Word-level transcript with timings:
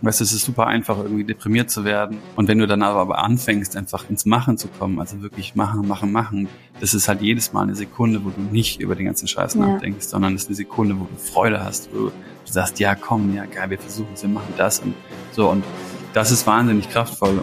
Weißt 0.00 0.20
du, 0.20 0.24
es 0.24 0.32
ist 0.32 0.44
super 0.44 0.66
einfach, 0.66 0.98
irgendwie 0.98 1.24
deprimiert 1.24 1.70
zu 1.70 1.84
werden. 1.84 2.18
Und 2.36 2.46
wenn 2.46 2.58
du 2.58 2.66
dann 2.66 2.82
aber 2.82 3.18
anfängst, 3.18 3.76
einfach 3.76 4.08
ins 4.08 4.26
Machen 4.26 4.56
zu 4.56 4.68
kommen, 4.68 5.00
also 5.00 5.22
wirklich 5.22 5.56
machen, 5.56 5.88
machen, 5.88 6.12
machen, 6.12 6.48
das 6.80 6.94
ist 6.94 7.08
halt 7.08 7.20
jedes 7.20 7.52
Mal 7.52 7.62
eine 7.62 7.74
Sekunde, 7.74 8.24
wo 8.24 8.30
du 8.30 8.40
nicht 8.40 8.80
über 8.80 8.94
den 8.94 9.06
ganzen 9.06 9.26
Scheiß 9.26 9.54
ja. 9.54 9.66
nachdenkst, 9.66 10.06
sondern 10.06 10.34
es 10.34 10.42
ist 10.42 10.48
eine 10.48 10.56
Sekunde, 10.56 10.98
wo 10.98 11.04
du 11.04 11.16
Freude 11.16 11.64
hast, 11.64 11.90
wo 11.92 12.06
du 12.06 12.12
sagst, 12.44 12.78
ja 12.78 12.94
komm, 12.94 13.34
ja 13.34 13.44
geil, 13.44 13.70
wir 13.70 13.78
versuchen 13.78 14.10
es, 14.14 14.22
wir 14.22 14.30
machen 14.30 14.54
das 14.56 14.78
und 14.80 14.94
so. 15.32 15.50
Und 15.50 15.64
das 16.12 16.30
ist 16.30 16.46
wahnsinnig 16.46 16.88
kraftvoll. 16.88 17.40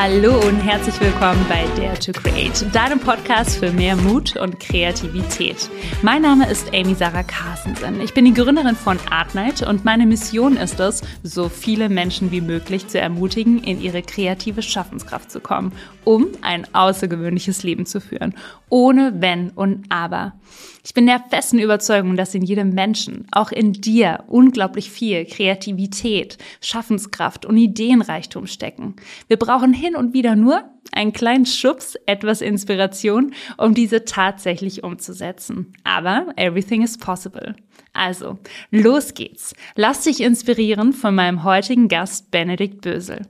Hallo 0.00 0.38
und 0.46 0.60
herzlich 0.60 1.00
willkommen 1.00 1.44
bei 1.48 1.66
Dare 1.74 1.98
to 1.98 2.12
Create, 2.12 2.72
deinem 2.72 3.00
Podcast 3.00 3.56
für 3.56 3.72
mehr 3.72 3.96
Mut 3.96 4.36
und 4.36 4.60
Kreativität. 4.60 5.68
Mein 6.02 6.22
Name 6.22 6.48
ist 6.48 6.72
Amy 6.72 6.94
Sarah 6.94 7.24
Carstensen. 7.24 8.00
Ich 8.00 8.14
bin 8.14 8.24
die 8.24 8.32
Gründerin 8.32 8.76
von 8.76 8.96
Artnight 9.10 9.66
und 9.66 9.84
meine 9.84 10.06
Mission 10.06 10.56
ist 10.56 10.78
es, 10.78 11.02
so 11.24 11.48
viele 11.48 11.88
Menschen 11.88 12.30
wie 12.30 12.40
möglich 12.40 12.86
zu 12.86 13.00
ermutigen, 13.00 13.60
in 13.64 13.80
ihre 13.80 14.02
kreative 14.02 14.62
Schaffenskraft 14.62 15.32
zu 15.32 15.40
kommen, 15.40 15.72
um 16.04 16.28
ein 16.42 16.72
außergewöhnliches 16.76 17.64
Leben 17.64 17.84
zu 17.84 18.00
führen, 18.00 18.36
ohne 18.68 19.20
Wenn 19.20 19.50
und 19.50 19.86
Aber. 19.88 20.34
Ich 20.88 20.94
bin 20.94 21.04
der 21.04 21.22
festen 21.28 21.58
Überzeugung, 21.58 22.16
dass 22.16 22.34
in 22.34 22.42
jedem 22.42 22.70
Menschen, 22.70 23.26
auch 23.30 23.52
in 23.52 23.74
dir, 23.74 24.24
unglaublich 24.26 24.90
viel 24.90 25.26
Kreativität, 25.26 26.38
Schaffenskraft 26.62 27.44
und 27.44 27.58
Ideenreichtum 27.58 28.46
stecken. 28.46 28.96
Wir 29.26 29.36
brauchen 29.36 29.74
hin 29.88 29.96
und 29.96 30.12
wieder 30.12 30.36
nur 30.36 30.64
einen 30.92 31.12
kleinen 31.12 31.46
Schubs, 31.46 31.96
etwas 32.06 32.40
Inspiration, 32.40 33.34
um 33.56 33.74
diese 33.74 34.04
tatsächlich 34.04 34.84
umzusetzen. 34.84 35.72
Aber 35.84 36.26
everything 36.36 36.82
is 36.82 36.98
possible. 36.98 37.54
Also, 37.94 38.38
los 38.70 39.14
geht's. 39.14 39.54
Lass 39.74 40.02
dich 40.02 40.20
inspirieren 40.20 40.92
von 40.92 41.14
meinem 41.14 41.42
heutigen 41.42 41.88
Gast 41.88 42.30
Benedikt 42.30 42.80
Bösel. 42.80 43.22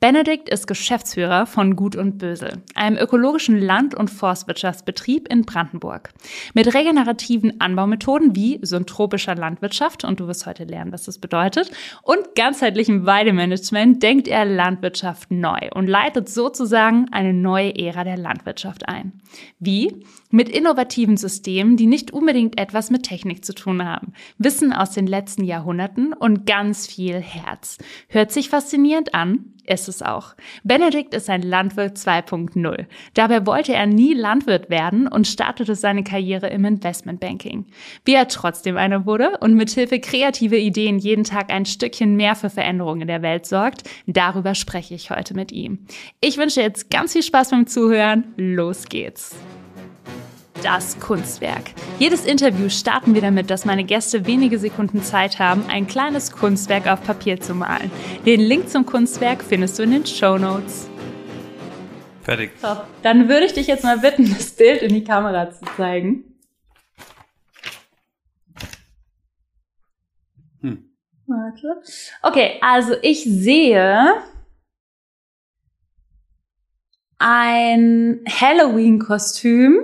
Benedikt 0.00 0.48
ist 0.48 0.66
Geschäftsführer 0.66 1.44
von 1.46 1.76
Gut 1.76 1.94
und 1.94 2.16
Bösel, 2.16 2.62
einem 2.74 2.96
ökologischen 2.96 3.60
Land- 3.60 3.94
und 3.94 4.08
Forstwirtschaftsbetrieb 4.10 5.30
in 5.30 5.42
Brandenburg. 5.42 6.10
Mit 6.54 6.72
regenerativen 6.74 7.60
Anbaumethoden 7.60 8.34
wie 8.34 8.60
syntropischer 8.62 9.34
Landwirtschaft, 9.34 10.04
und 10.04 10.20
du 10.20 10.26
wirst 10.26 10.46
heute 10.46 10.64
lernen, 10.64 10.92
was 10.92 11.04
das 11.04 11.18
bedeutet, 11.18 11.70
und 12.02 12.34
ganzheitlichem 12.34 13.04
Weidemanagement 13.04 14.02
denkt 14.02 14.28
er 14.28 14.46
Landwirtschaft 14.46 15.30
neu 15.32 15.68
und 15.74 15.86
leitet 15.86 16.30
sozusagen 16.30 17.03
eine 17.12 17.32
neue 17.32 17.76
Ära 17.76 18.04
der 18.04 18.16
Landwirtschaft 18.16 18.88
ein. 18.88 19.20
Wie? 19.58 20.04
Mit 20.34 20.48
innovativen 20.48 21.16
Systemen, 21.16 21.76
die 21.76 21.86
nicht 21.86 22.10
unbedingt 22.10 22.58
etwas 22.58 22.90
mit 22.90 23.04
Technik 23.04 23.44
zu 23.44 23.54
tun 23.54 23.84
haben. 23.84 24.14
Wissen 24.36 24.72
aus 24.72 24.90
den 24.90 25.06
letzten 25.06 25.44
Jahrhunderten 25.44 26.12
und 26.12 26.44
ganz 26.44 26.88
viel 26.88 27.20
Herz. 27.20 27.78
Hört 28.08 28.32
sich 28.32 28.48
faszinierend 28.48 29.14
an? 29.14 29.52
Ist 29.64 29.86
es 29.86 30.02
auch. 30.02 30.34
Benedikt 30.64 31.14
ist 31.14 31.30
ein 31.30 31.42
Landwirt 31.42 31.96
2.0. 31.96 32.86
Dabei 33.14 33.46
wollte 33.46 33.74
er 33.74 33.86
nie 33.86 34.12
Landwirt 34.12 34.70
werden 34.70 35.06
und 35.06 35.28
startete 35.28 35.76
seine 35.76 36.02
Karriere 36.02 36.48
im 36.48 36.64
Investmentbanking. 36.64 37.66
Wie 38.04 38.14
er 38.14 38.26
trotzdem 38.26 38.76
einer 38.76 39.06
wurde 39.06 39.38
und 39.38 39.54
mithilfe 39.54 40.00
kreativer 40.00 40.56
Ideen 40.56 40.98
jeden 40.98 41.22
Tag 41.22 41.52
ein 41.52 41.64
Stückchen 41.64 42.16
mehr 42.16 42.34
für 42.34 42.50
Veränderungen 42.50 43.02
in 43.02 43.08
der 43.08 43.22
Welt 43.22 43.46
sorgt, 43.46 43.88
darüber 44.08 44.56
spreche 44.56 44.96
ich 44.96 45.10
heute 45.10 45.34
mit 45.34 45.52
ihm. 45.52 45.86
Ich 46.20 46.38
wünsche 46.38 46.60
jetzt 46.60 46.90
ganz 46.90 47.12
viel 47.12 47.22
Spaß 47.22 47.50
beim 47.50 47.68
Zuhören. 47.68 48.34
Los 48.36 48.86
geht's 48.86 49.36
das 50.62 50.98
Kunstwerk. 51.00 51.72
Jedes 51.98 52.24
Interview 52.24 52.68
starten 52.68 53.14
wir 53.14 53.20
damit, 53.20 53.50
dass 53.50 53.64
meine 53.64 53.84
Gäste 53.84 54.26
wenige 54.26 54.58
Sekunden 54.58 55.02
Zeit 55.02 55.38
haben, 55.38 55.64
ein 55.68 55.86
kleines 55.86 56.32
Kunstwerk 56.32 56.86
auf 56.86 57.02
Papier 57.02 57.40
zu 57.40 57.54
malen. 57.54 57.90
Den 58.24 58.40
Link 58.40 58.70
zum 58.70 58.86
Kunstwerk 58.86 59.42
findest 59.42 59.78
du 59.78 59.82
in 59.82 59.90
den 59.90 60.06
Show 60.06 60.38
Notes. 60.38 60.88
Fertig. 62.22 62.52
So, 62.60 62.76
dann 63.02 63.28
würde 63.28 63.46
ich 63.46 63.52
dich 63.52 63.66
jetzt 63.66 63.84
mal 63.84 63.98
bitten, 63.98 64.28
das 64.30 64.52
Bild 64.52 64.80
in 64.80 64.94
die 64.94 65.04
Kamera 65.04 65.50
zu 65.50 65.64
zeigen. 65.76 66.24
Hm. 70.62 70.90
Warte. 71.26 71.82
Okay, 72.22 72.58
also 72.62 72.94
ich 73.02 73.24
sehe 73.24 74.22
ein 77.18 78.24
Halloween-Kostüm 78.28 79.80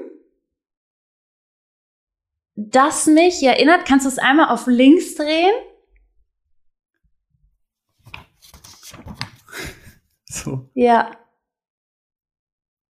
das 2.69 3.07
mich 3.07 3.43
erinnert, 3.43 3.87
kannst 3.87 4.05
du 4.05 4.09
es 4.09 4.19
einmal 4.19 4.49
auf 4.49 4.67
links 4.67 5.15
drehen? 5.15 5.53
So. 10.27 10.69
Ja. 10.75 11.11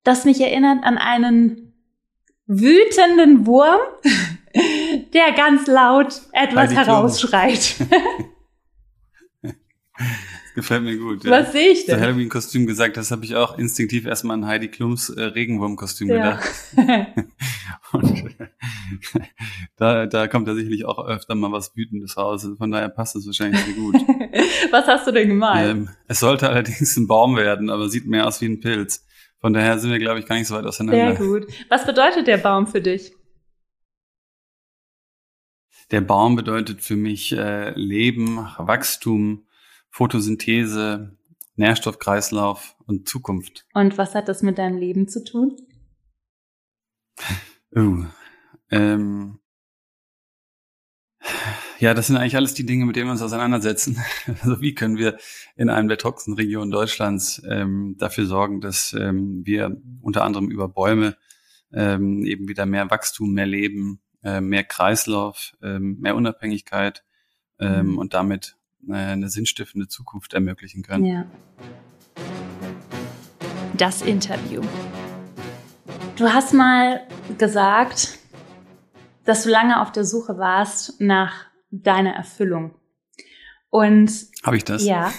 Das 0.03 0.25
mich 0.25 0.39
erinnert 0.39 0.83
an 0.83 0.97
einen 0.97 1.73
wütenden 2.45 3.45
Wurm, 3.45 3.81
der 5.13 5.33
ganz 5.33 5.67
laut 5.67 6.22
etwas 6.31 6.72
herausschreit. 6.73 7.75
Gefällt 10.57 10.81
mir 10.81 10.97
gut. 10.97 11.23
Ja. 11.23 11.29
Was 11.29 11.51
sehe 11.51 11.69
ich 11.69 11.85
denn? 11.85 12.00
Das 12.00 12.03
Halloween-Kostüm 12.03 12.66
gesagt, 12.66 12.97
das 12.97 13.12
habe 13.12 13.23
ich 13.23 13.35
auch 13.35 13.59
instinktiv 13.59 14.07
erstmal 14.07 14.38
an 14.38 14.47
Heidi 14.47 14.69
Klums 14.69 15.07
äh, 15.09 15.22
Regenwurm-Kostüm 15.22 16.09
ja. 16.09 16.16
gedacht. 16.16 16.50
Und 17.91 18.23
da, 19.78 20.07
da 20.07 20.28
kommt 20.28 20.47
ja 20.47 20.56
sicherlich 20.56 20.84
auch 20.85 21.06
öfter 21.06 21.35
mal 21.35 21.51
was 21.51 21.75
Wütendes 21.75 22.18
raus. 22.18 22.50
Von 22.57 22.72
daher 22.72 22.90
passt 22.90 23.16
es 23.16 23.28
wahrscheinlich 23.28 23.62
sehr 23.66 23.75
gut. 23.75 23.94
was 24.72 24.88
hast 24.88 25.06
du 25.06 25.12
denn 25.12 25.28
gemalt? 25.28 25.69
Ähm, 25.69 25.90
es 26.07 26.22
sollte 26.22 26.50
allerdings 26.50 26.97
ein 26.97 27.06
Baum 27.06 27.35
werden, 27.35 27.69
aber 27.69 27.88
sieht 27.88 28.07
mehr 28.07 28.25
aus 28.25 28.41
wie 28.41 28.47
ein 28.47 28.59
Pilz. 28.59 29.06
Von 29.39 29.53
daher 29.53 29.78
sind 29.78 29.91
wir, 29.91 30.00
glaube 30.00 30.22
ich, 30.22 30.25
gar 30.25 30.38
nicht 30.38 30.47
so 30.47 30.56
weit 30.56 30.66
auseinander. 30.66 31.16
Sehr 31.16 31.28
gut. 31.28 31.45
Was 31.69 31.85
bedeutet 31.85 32.25
der 32.25 32.38
Baum 32.38 32.66
für 32.66 32.81
dich? 32.81 33.13
Der 35.91 36.01
Baum 36.01 36.35
bedeutet 36.35 36.81
für 36.81 36.95
mich 36.95 37.31
äh, 37.31 37.74
Leben, 37.75 38.38
Wachstum, 38.57 39.44
Photosynthese, 39.97 41.18
Nährstoffkreislauf 41.56 42.75
und 42.85 43.09
Zukunft. 43.09 43.66
Und 43.74 43.97
was 43.97 44.13
hat 44.13 44.28
das 44.28 44.44
mit 44.44 44.59
deinem 44.59 44.78
Leben 44.78 45.08
zu 45.08 45.24
tun? 45.24 45.58
Uh, 47.75 48.06
ähm, 48.72 49.40
ja, 51.80 51.94
das 51.94 52.07
sind 52.07 52.16
eigentlich 52.16 52.38
alles 52.38 52.53
die 52.53 52.66
Dinge, 52.66 52.86
mit 52.86 52.96
denen 52.96 53.07
wir 53.07 53.12
uns 53.12 53.22
auseinandersetzen. 53.22 54.02
Also 54.41 54.62
wie 54.62 54.74
können 54.74 54.97
wir 54.97 55.18
in 55.57 55.69
einem 55.69 55.90
der 55.90 55.97
toxen 55.97 56.34
Regionen 56.36 56.72
Deutschlands 56.72 57.41
ähm, 57.47 57.96
dafür 58.00 58.25
sorgen, 58.25 58.62
dass 58.62 58.94
ähm, 58.94 59.46
wir 59.46 59.75
unter 60.02 60.24
anderem 60.24 60.50
über 60.50 60.69
Bäume 60.69 61.18
ähm, 61.74 62.24
eben 62.24 62.47
wieder 62.47 62.66
mehr 62.66 62.90
Wachstum, 62.90 63.34
mehr 63.34 63.46
Leben, 63.46 64.00
äh, 64.24 64.40
mehr 64.40 64.63
Kreislauf, 64.63 65.57
ähm, 65.62 65.97
mehr 66.00 66.16
Unabhängigkeit 66.16 67.03
ähm, 67.59 67.91
mhm. 67.91 67.97
und 67.97 68.13
damit 68.13 68.57
eine 68.90 69.30
sinnstiftende 69.30 69.88
Zukunft 69.88 70.34
ermöglichen 70.34 70.84
können. 70.84 71.06
Ja. 71.06 71.25
Das 73.75 74.02
Interview. 74.02 74.62
Du 76.16 76.34
hast 76.34 76.53
mal 76.53 77.02
gesagt, 77.38 78.18
dass 79.25 79.44
du 79.44 79.50
lange 79.50 79.81
auf 79.81 79.92
der 79.92 80.06
Suche 80.06 80.38
warst 80.38 81.00
nach 81.00 81.46
deiner 81.70 82.14
Erfüllung. 82.14 82.74
Und 83.70 84.12
habe 84.44 84.58
ich 84.58 84.64
das? 84.64 84.84
Ja. 84.86 85.12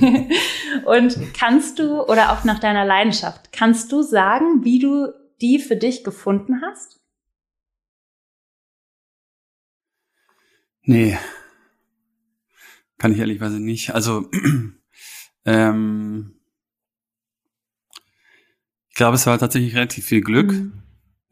Und 0.84 1.34
kannst 1.34 1.78
du 1.78 2.02
oder 2.02 2.32
auch 2.32 2.44
nach 2.44 2.58
deiner 2.58 2.84
Leidenschaft, 2.84 3.52
kannst 3.52 3.90
du 3.90 4.02
sagen, 4.02 4.64
wie 4.64 4.78
du 4.78 5.08
die 5.40 5.58
für 5.58 5.76
dich 5.76 6.04
gefunden 6.04 6.60
hast? 6.62 7.00
Nee, 10.82 11.18
kann 12.98 13.12
ich 13.12 13.18
ehrlichweise 13.18 13.60
nicht. 13.60 13.94
Also 13.94 14.30
ähm, 15.44 16.40
ich 18.88 18.94
glaube, 18.94 19.16
es 19.16 19.26
war 19.26 19.38
tatsächlich 19.38 19.74
relativ 19.74 20.04
viel 20.04 20.20
Glück 20.20 20.52
mhm. 20.52 20.82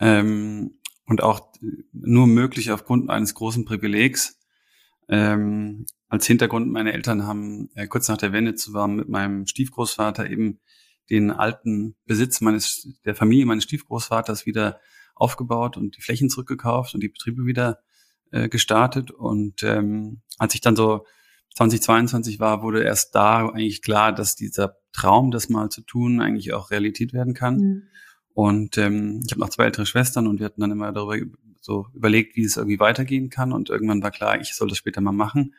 ähm, 0.00 0.80
und 1.06 1.22
auch 1.22 1.52
nur 1.92 2.26
möglich 2.26 2.70
aufgrund 2.72 3.08
eines 3.10 3.34
großen 3.34 3.64
Privilegs. 3.64 4.40
Ähm, 5.08 5.86
als 6.08 6.26
Hintergrund, 6.26 6.70
meine 6.70 6.92
Eltern 6.92 7.26
haben 7.26 7.70
äh, 7.74 7.86
kurz 7.86 8.08
nach 8.08 8.18
der 8.18 8.32
Wende 8.32 8.54
zusammen 8.54 8.96
mit 8.96 9.08
meinem 9.08 9.46
Stiefgroßvater 9.46 10.28
eben 10.28 10.60
den 11.10 11.30
alten 11.30 11.96
Besitz 12.06 12.40
meines 12.40 12.88
der 13.04 13.14
Familie 13.14 13.46
meines 13.46 13.64
Stiefgroßvaters 13.64 14.46
wieder 14.46 14.80
aufgebaut 15.14 15.76
und 15.76 15.96
die 15.96 16.02
Flächen 16.02 16.30
zurückgekauft 16.30 16.94
und 16.94 17.02
die 17.02 17.08
Betriebe 17.08 17.46
wieder 17.46 17.80
äh, 18.30 18.48
gestartet. 18.48 19.10
Und 19.10 19.62
ähm, 19.62 20.22
als 20.38 20.54
ich 20.54 20.60
dann 20.60 20.76
so 20.76 21.06
2022 21.54 22.40
war, 22.40 22.62
wurde 22.62 22.82
erst 22.82 23.14
da 23.14 23.48
eigentlich 23.48 23.82
klar, 23.82 24.12
dass 24.12 24.36
dieser 24.36 24.76
Traum, 24.92 25.30
das 25.30 25.48
mal 25.48 25.70
zu 25.70 25.82
tun, 25.82 26.20
eigentlich 26.20 26.52
auch 26.52 26.70
Realität 26.70 27.12
werden 27.12 27.34
kann. 27.34 27.56
Mhm. 27.56 27.82
Und 28.34 28.78
ähm, 28.78 29.20
ich 29.24 29.32
habe 29.32 29.40
noch 29.40 29.50
zwei 29.50 29.64
ältere 29.64 29.86
Schwestern 29.86 30.26
und 30.26 30.38
wir 30.38 30.46
hatten 30.46 30.60
dann 30.60 30.70
immer 30.70 30.92
darüber 30.92 31.16
so 31.60 31.86
überlegt, 31.94 32.36
wie 32.36 32.44
es 32.44 32.56
irgendwie 32.56 32.80
weitergehen 32.80 33.30
kann. 33.30 33.52
Und 33.52 33.70
irgendwann 33.70 34.02
war 34.02 34.10
klar, 34.10 34.40
ich 34.40 34.54
soll 34.54 34.68
das 34.68 34.78
später 34.78 35.00
mal 35.00 35.12
machen. 35.12 35.54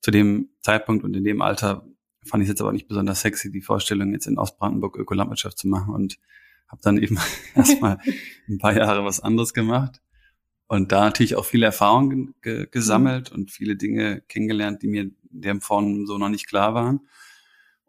Zu 0.00 0.10
dem 0.10 0.50
Zeitpunkt 0.60 1.04
und 1.04 1.16
in 1.16 1.24
dem 1.24 1.42
Alter 1.42 1.86
fand 2.24 2.42
ich 2.42 2.48
es 2.48 2.52
jetzt 2.52 2.60
aber 2.60 2.72
nicht 2.72 2.88
besonders 2.88 3.22
sexy, 3.22 3.50
die 3.50 3.62
Vorstellung, 3.62 4.12
jetzt 4.12 4.26
in 4.26 4.38
Ostbrandenburg 4.38 4.96
Ökolandwirtschaft 4.96 5.58
zu 5.58 5.66
machen 5.68 5.94
und 5.94 6.18
habe 6.68 6.82
dann 6.82 6.98
eben 6.98 7.18
erstmal 7.54 7.98
ein 8.48 8.58
paar 8.58 8.76
Jahre 8.76 9.04
was 9.04 9.20
anderes 9.20 9.54
gemacht 9.54 10.00
und 10.68 10.92
da 10.92 11.04
natürlich 11.04 11.34
auch 11.34 11.46
viele 11.46 11.66
Erfahrungen 11.66 12.34
ge 12.42 12.68
gesammelt 12.70 13.32
und 13.32 13.50
viele 13.50 13.76
Dinge 13.76 14.20
kennengelernt, 14.28 14.82
die 14.82 14.88
mir 14.88 15.10
der 15.22 15.60
Form 15.60 16.06
so 16.06 16.18
noch 16.18 16.28
nicht 16.28 16.46
klar 16.46 16.74
waren. 16.74 17.00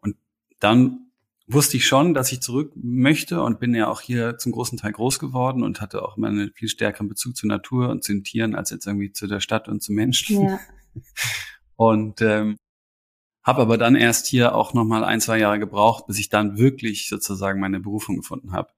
Und 0.00 0.16
dann 0.60 1.10
wusste 1.46 1.76
ich 1.76 1.86
schon, 1.86 2.14
dass 2.14 2.32
ich 2.32 2.40
zurück 2.40 2.72
möchte 2.74 3.42
und 3.42 3.60
bin 3.60 3.74
ja 3.74 3.88
auch 3.88 4.00
hier 4.00 4.38
zum 4.38 4.52
großen 4.52 4.78
Teil 4.78 4.92
groß 4.92 5.18
geworden 5.18 5.62
und 5.62 5.82
hatte 5.82 6.02
auch 6.02 6.16
immer 6.16 6.28
einen 6.28 6.52
viel 6.54 6.68
stärkeren 6.68 7.08
Bezug 7.08 7.36
zur 7.36 7.48
Natur 7.48 7.90
und 7.90 8.02
zu 8.02 8.12
den 8.12 8.24
Tieren 8.24 8.54
als 8.54 8.70
jetzt 8.70 8.86
irgendwie 8.86 9.12
zu 9.12 9.26
der 9.26 9.40
Stadt 9.40 9.68
und 9.68 9.82
zu 9.82 9.92
Menschen. 9.92 10.42
Ja. 10.46 10.60
Und 11.76 12.20
ähm, 12.20 12.58
habe 13.42 13.62
aber 13.62 13.78
dann 13.78 13.96
erst 13.96 14.26
hier 14.26 14.54
auch 14.54 14.74
noch 14.74 14.84
mal 14.84 15.02
ein, 15.02 15.22
zwei 15.22 15.38
Jahre 15.38 15.58
gebraucht, 15.58 16.06
bis 16.06 16.18
ich 16.18 16.28
dann 16.28 16.58
wirklich 16.58 17.08
sozusagen 17.08 17.58
meine 17.58 17.80
Berufung 17.80 18.16
gefunden 18.16 18.52
habe. 18.52 18.70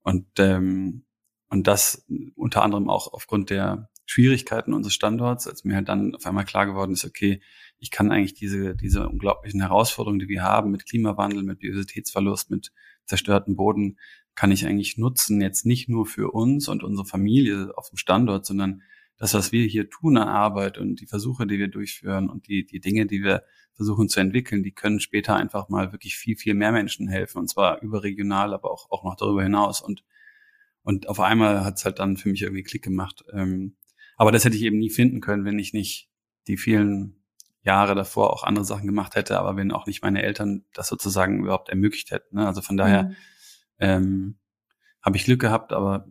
Und 0.00 0.26
ähm, 0.38 1.05
und 1.48 1.66
das 1.66 2.06
unter 2.34 2.62
anderem 2.62 2.88
auch 2.88 3.12
aufgrund 3.12 3.50
der 3.50 3.88
Schwierigkeiten 4.04 4.72
unseres 4.72 4.94
Standorts, 4.94 5.46
als 5.48 5.64
mir 5.64 5.76
halt 5.76 5.88
dann 5.88 6.14
auf 6.14 6.24
einmal 6.26 6.44
klar 6.44 6.66
geworden 6.66 6.92
ist, 6.92 7.04
okay, 7.04 7.40
ich 7.78 7.90
kann 7.90 8.12
eigentlich 8.12 8.34
diese, 8.34 8.74
diese 8.76 9.08
unglaublichen 9.08 9.60
Herausforderungen, 9.60 10.20
die 10.20 10.28
wir 10.28 10.42
haben 10.42 10.70
mit 10.70 10.86
Klimawandel, 10.86 11.42
mit 11.42 11.58
Biodiversitätsverlust, 11.58 12.50
mit 12.50 12.72
zerstörtem 13.04 13.56
Boden, 13.56 13.98
kann 14.34 14.52
ich 14.52 14.66
eigentlich 14.66 14.96
nutzen, 14.96 15.40
jetzt 15.40 15.66
nicht 15.66 15.88
nur 15.88 16.06
für 16.06 16.30
uns 16.30 16.68
und 16.68 16.84
unsere 16.84 17.06
Familie 17.06 17.72
auf 17.76 17.88
dem 17.88 17.96
Standort, 17.96 18.46
sondern 18.46 18.82
das, 19.18 19.34
was 19.34 19.50
wir 19.50 19.66
hier 19.66 19.88
tun 19.88 20.18
an 20.18 20.28
Arbeit 20.28 20.78
und 20.78 21.00
die 21.00 21.06
Versuche, 21.06 21.46
die 21.46 21.58
wir 21.58 21.68
durchführen 21.68 22.28
und 22.28 22.48
die, 22.48 22.66
die 22.66 22.80
Dinge, 22.80 23.06
die 23.06 23.22
wir 23.22 23.44
versuchen 23.74 24.08
zu 24.08 24.20
entwickeln, 24.20 24.62
die 24.62 24.72
können 24.72 25.00
später 25.00 25.36
einfach 25.36 25.68
mal 25.68 25.92
wirklich 25.92 26.16
viel, 26.16 26.36
viel 26.36 26.54
mehr 26.54 26.72
Menschen 26.72 27.08
helfen. 27.08 27.38
Und 27.38 27.48
zwar 27.48 27.80
überregional, 27.82 28.52
aber 28.52 28.70
auch, 28.70 28.90
auch 28.90 29.04
noch 29.04 29.16
darüber 29.16 29.42
hinaus. 29.42 29.80
Und, 29.80 30.04
und 30.86 31.08
auf 31.08 31.18
einmal 31.18 31.64
hat 31.64 31.78
es 31.78 31.84
halt 31.84 31.98
dann 31.98 32.16
für 32.16 32.28
mich 32.28 32.42
irgendwie 32.42 32.62
Klick 32.62 32.84
gemacht. 32.84 33.24
Ähm, 33.32 33.74
aber 34.16 34.30
das 34.30 34.44
hätte 34.44 34.54
ich 34.54 34.62
eben 34.62 34.78
nie 34.78 34.88
finden 34.88 35.20
können, 35.20 35.44
wenn 35.44 35.58
ich 35.58 35.72
nicht 35.72 36.08
die 36.46 36.56
vielen 36.56 37.24
Jahre 37.62 37.96
davor 37.96 38.32
auch 38.32 38.44
andere 38.44 38.64
Sachen 38.64 38.86
gemacht 38.86 39.16
hätte, 39.16 39.36
aber 39.36 39.56
wenn 39.56 39.72
auch 39.72 39.86
nicht 39.86 40.04
meine 40.04 40.22
Eltern 40.22 40.64
das 40.72 40.86
sozusagen 40.86 41.40
überhaupt 41.40 41.70
ermöglicht 41.70 42.12
hätten. 42.12 42.36
Ne? 42.36 42.46
Also 42.46 42.62
von 42.62 42.76
daher 42.76 43.02
mhm. 43.02 43.16
ähm, 43.80 44.38
habe 45.02 45.16
ich 45.16 45.24
Glück 45.24 45.40
gehabt, 45.40 45.72
aber 45.72 46.06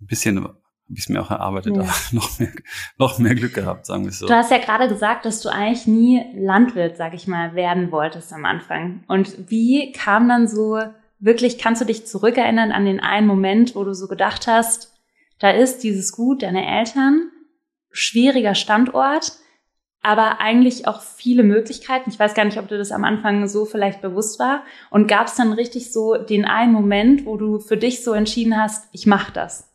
ein 0.00 0.06
bisschen 0.08 0.42
habe 0.42 0.58
ich 0.88 1.04
es 1.04 1.08
mir 1.08 1.22
auch 1.22 1.30
erarbeitet, 1.30 1.76
ja. 1.76 1.82
aber 1.82 1.92
noch 2.10 2.40
mehr, 2.40 2.52
noch 2.98 3.18
mehr 3.20 3.36
Glück 3.36 3.54
gehabt, 3.54 3.86
sagen 3.86 4.04
wir 4.04 4.10
so. 4.10 4.26
Du 4.26 4.34
hast 4.34 4.50
ja 4.50 4.58
gerade 4.58 4.88
gesagt, 4.88 5.26
dass 5.26 5.40
du 5.42 5.48
eigentlich 5.48 5.86
nie 5.86 6.24
Landwirt, 6.34 6.96
sag 6.96 7.14
ich 7.14 7.28
mal, 7.28 7.54
werden 7.54 7.92
wolltest 7.92 8.32
am 8.32 8.46
Anfang. 8.46 9.04
Und 9.06 9.48
wie 9.48 9.92
kam 9.92 10.28
dann 10.28 10.48
so 10.48 10.80
wirklich, 11.22 11.56
kannst 11.56 11.80
du 11.80 11.86
dich 11.86 12.06
zurückerinnern 12.06 12.72
an 12.72 12.84
den 12.84 13.00
einen 13.00 13.26
Moment, 13.26 13.74
wo 13.74 13.84
du 13.84 13.94
so 13.94 14.08
gedacht 14.08 14.46
hast, 14.46 14.92
da 15.38 15.50
ist 15.50 15.82
dieses 15.82 16.12
Gut 16.12 16.42
deiner 16.42 16.66
Eltern, 16.66 17.30
schwieriger 17.90 18.54
Standort, 18.54 19.32
aber 20.02 20.40
eigentlich 20.40 20.88
auch 20.88 21.00
viele 21.00 21.44
Möglichkeiten. 21.44 22.10
Ich 22.10 22.18
weiß 22.18 22.34
gar 22.34 22.44
nicht, 22.44 22.58
ob 22.58 22.68
du 22.68 22.76
das 22.76 22.90
am 22.90 23.04
Anfang 23.04 23.46
so 23.46 23.64
vielleicht 23.64 24.02
bewusst 24.02 24.40
war. 24.40 24.64
Und 24.90 25.06
gab 25.06 25.28
es 25.28 25.36
dann 25.36 25.52
richtig 25.52 25.92
so 25.92 26.16
den 26.16 26.44
einen 26.44 26.72
Moment, 26.72 27.24
wo 27.24 27.36
du 27.36 27.60
für 27.60 27.76
dich 27.76 28.02
so 28.02 28.12
entschieden 28.12 28.60
hast, 28.60 28.88
ich 28.92 29.06
mache 29.06 29.32
das? 29.32 29.72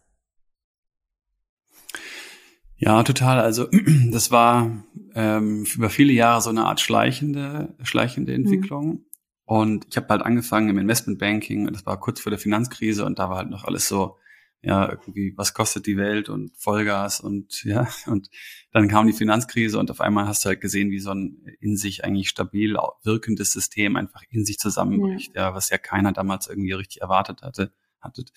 Ja, 2.75 3.03
total. 3.03 3.39
Also 3.39 3.67
das 4.11 4.31
war 4.31 4.71
ähm, 5.15 5.65
über 5.73 5.89
viele 5.89 6.11
Jahre 6.11 6.41
so 6.41 6.49
eine 6.49 6.65
Art 6.65 6.81
schleichende, 6.81 7.73
schleichende 7.83 8.33
mhm. 8.33 8.45
Entwicklung. 8.45 9.06
Und 9.47 9.87
ich 9.89 9.95
habe 9.95 10.09
halt 10.09 10.23
angefangen 10.23 10.67
im 10.67 10.77
Investmentbanking 10.77 11.67
und 11.67 11.73
das 11.73 11.85
war 11.85 11.97
kurz 12.01 12.19
vor 12.19 12.31
der 12.31 12.37
Finanzkrise 12.37 13.05
und 13.05 13.17
da 13.17 13.29
war 13.29 13.37
halt 13.37 13.49
noch 13.49 13.63
alles 13.63 13.87
so 13.87 14.17
ja, 14.61 14.89
irgendwie, 14.89 15.33
was 15.37 15.53
kostet 15.53 15.85
die 15.85 15.95
Welt 15.95 16.27
und 16.27 16.51
Vollgas 16.57 17.21
und 17.21 17.63
ja, 17.63 17.87
und 18.07 18.29
dann 18.73 18.89
kam 18.89 19.07
die 19.07 19.13
Finanzkrise 19.13 19.79
und 19.79 19.89
auf 19.89 20.01
einmal 20.01 20.27
hast 20.27 20.43
du 20.43 20.49
halt 20.49 20.59
gesehen, 20.59 20.91
wie 20.91 20.99
so 20.99 21.11
ein 21.11 21.45
in 21.61 21.77
sich 21.77 22.03
eigentlich 22.03 22.27
stabil 22.27 22.75
wirkendes 23.03 23.53
System 23.53 23.95
einfach 23.95 24.21
in 24.29 24.43
sich 24.43 24.57
zusammenbricht, 24.57 25.33
ja, 25.33 25.43
ja 25.43 25.53
was 25.55 25.69
ja 25.69 25.77
keiner 25.77 26.11
damals 26.11 26.47
irgendwie 26.47 26.73
richtig 26.73 27.01
erwartet 27.01 27.41
hatte, 27.41 27.71
hattet. 28.01 28.33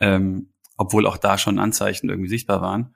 Ähm, 0.00 0.54
obwohl 0.78 1.06
auch 1.06 1.18
da 1.18 1.36
schon 1.36 1.58
Anzeichen 1.58 2.08
irgendwie 2.08 2.30
sichtbar 2.30 2.62
waren. 2.62 2.94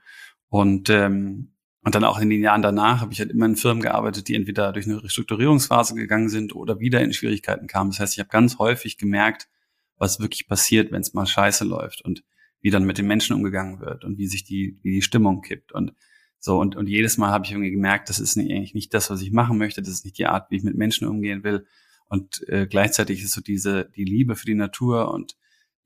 Und 0.49 0.89
ähm, 0.89 1.53
und 1.89 1.95
dann 1.95 2.05
auch 2.05 2.21
in 2.21 2.29
den 2.29 2.43
Jahren 2.43 2.61
danach 2.61 3.01
habe 3.01 3.15
ich 3.15 3.21
halt 3.21 3.31
immer 3.31 3.47
in 3.47 3.57
Firmen 3.57 3.83
gearbeitet, 3.83 4.29
die 4.29 4.35
entweder 4.35 4.73
durch 4.75 4.85
eine 4.85 5.03
Restrukturierungsphase 5.03 5.95
gegangen 5.95 6.29
sind 6.29 6.55
oder 6.55 6.81
wieder 6.81 7.01
in 7.01 7.15
Schwierigkeiten 7.15 7.67
kamen. 7.67 7.91
Das 7.91 8.01
heißt, 8.01 8.13
ich 8.13 8.21
habe 8.21 8.29
ganz 8.29 8.59
häufig 8.59 8.99
gemerkt, 8.99 9.49
was 9.97 10.21
wirklich 10.21 10.47
passiert, 10.47 10.93
wenn 10.93 11.01
es 11.01 11.15
mal 11.15 11.25
scheiße 11.25 11.65
läuft. 11.65 12.05
Und 12.05 12.23
wie 12.61 12.69
dann 12.69 12.85
mit 12.85 12.99
den 12.99 13.07
Menschen 13.07 13.35
umgegangen 13.35 13.81
wird 13.81 14.05
und 14.05 14.19
wie 14.19 14.27
sich 14.27 14.45
die, 14.45 14.79
wie 14.83 14.93
die 14.93 15.01
Stimmung 15.01 15.41
kippt 15.41 15.73
und 15.73 15.95
so 16.39 16.59
und, 16.59 16.77
und 16.77 16.89
jedes 16.89 17.17
Mal 17.17 17.31
habe 17.31 17.47
ich 17.47 17.53
irgendwie 17.53 17.71
gemerkt, 17.71 18.11
das 18.11 18.19
ist 18.19 18.37
nicht, 18.37 18.51
eigentlich 18.51 18.75
nicht 18.75 18.93
das, 18.93 19.09
was 19.09 19.23
ich 19.23 19.33
machen 19.33 19.57
möchte, 19.57 19.81
das 19.81 19.91
ist 19.91 20.05
nicht 20.05 20.19
die 20.19 20.27
Art, 20.27 20.51
wie 20.51 20.57
ich 20.57 20.63
mit 20.63 20.77
Menschen 20.77 21.09
umgehen 21.09 21.43
will 21.43 21.67
und 22.09 22.47
äh, 22.49 22.67
gleichzeitig 22.67 23.23
ist 23.23 23.33
so 23.33 23.41
diese 23.41 23.91
die 23.97 24.05
Liebe 24.05 24.37
für 24.37 24.47
die 24.47 24.55
Natur 24.55 25.13
und 25.13 25.37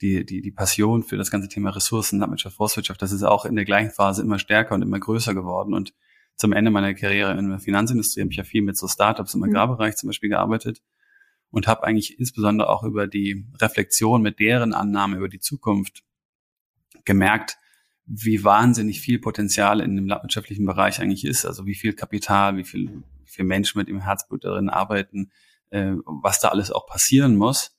die, 0.02 0.26
die, 0.26 0.42
die 0.42 0.50
Passion 0.50 1.02
für 1.02 1.16
das 1.16 1.30
ganze 1.30 1.48
Thema 1.48 1.70
Ressourcen, 1.70 2.18
Landwirtschaft, 2.18 2.56
Forstwirtschaft, 2.56 3.00
das 3.00 3.12
ist 3.12 3.22
auch 3.22 3.44
in 3.44 3.54
der 3.54 3.64
gleichen 3.64 3.90
Phase 3.90 4.22
immer 4.22 4.38
stärker 4.38 4.74
und 4.74 4.82
immer 4.82 4.98
größer 4.98 5.32
geworden. 5.32 5.72
Und 5.72 5.94
zum 6.36 6.52
Ende 6.52 6.70
meiner 6.70 6.92
Karriere 6.94 7.38
in 7.38 7.48
der 7.48 7.60
Finanzindustrie 7.60 8.22
habe 8.22 8.30
ich 8.30 8.36
ja 8.36 8.44
viel 8.44 8.62
mit 8.62 8.76
so 8.76 8.88
Startups 8.88 9.34
im 9.34 9.40
mhm. 9.40 9.50
Agrarbereich 9.50 9.96
zum 9.96 10.08
Beispiel 10.08 10.28
gearbeitet 10.28 10.82
und 11.50 11.68
habe 11.68 11.84
eigentlich 11.84 12.18
insbesondere 12.18 12.68
auch 12.68 12.82
über 12.82 13.06
die 13.06 13.46
Reflexion 13.60 14.22
mit 14.22 14.40
deren 14.40 14.74
Annahmen 14.74 15.18
über 15.18 15.28
die 15.28 15.40
Zukunft 15.40 16.02
gemerkt, 17.04 17.58
wie 18.04 18.42
wahnsinnig 18.42 19.00
viel 19.00 19.20
Potenzial 19.20 19.80
in 19.80 19.94
dem 19.94 20.08
landwirtschaftlichen 20.08 20.66
Bereich 20.66 21.00
eigentlich 21.00 21.24
ist. 21.24 21.46
Also 21.46 21.66
wie 21.66 21.74
viel 21.74 21.92
Kapital, 21.92 22.56
wie 22.56 22.64
viel, 22.64 22.90
wie 23.20 23.30
viel 23.30 23.44
Menschen 23.44 23.78
mit 23.78 23.88
dem 23.88 24.00
Herzblut 24.00 24.44
darin 24.44 24.68
arbeiten, 24.68 25.30
äh, 25.70 25.92
was 26.04 26.40
da 26.40 26.48
alles 26.48 26.72
auch 26.72 26.86
passieren 26.86 27.36
muss. 27.36 27.76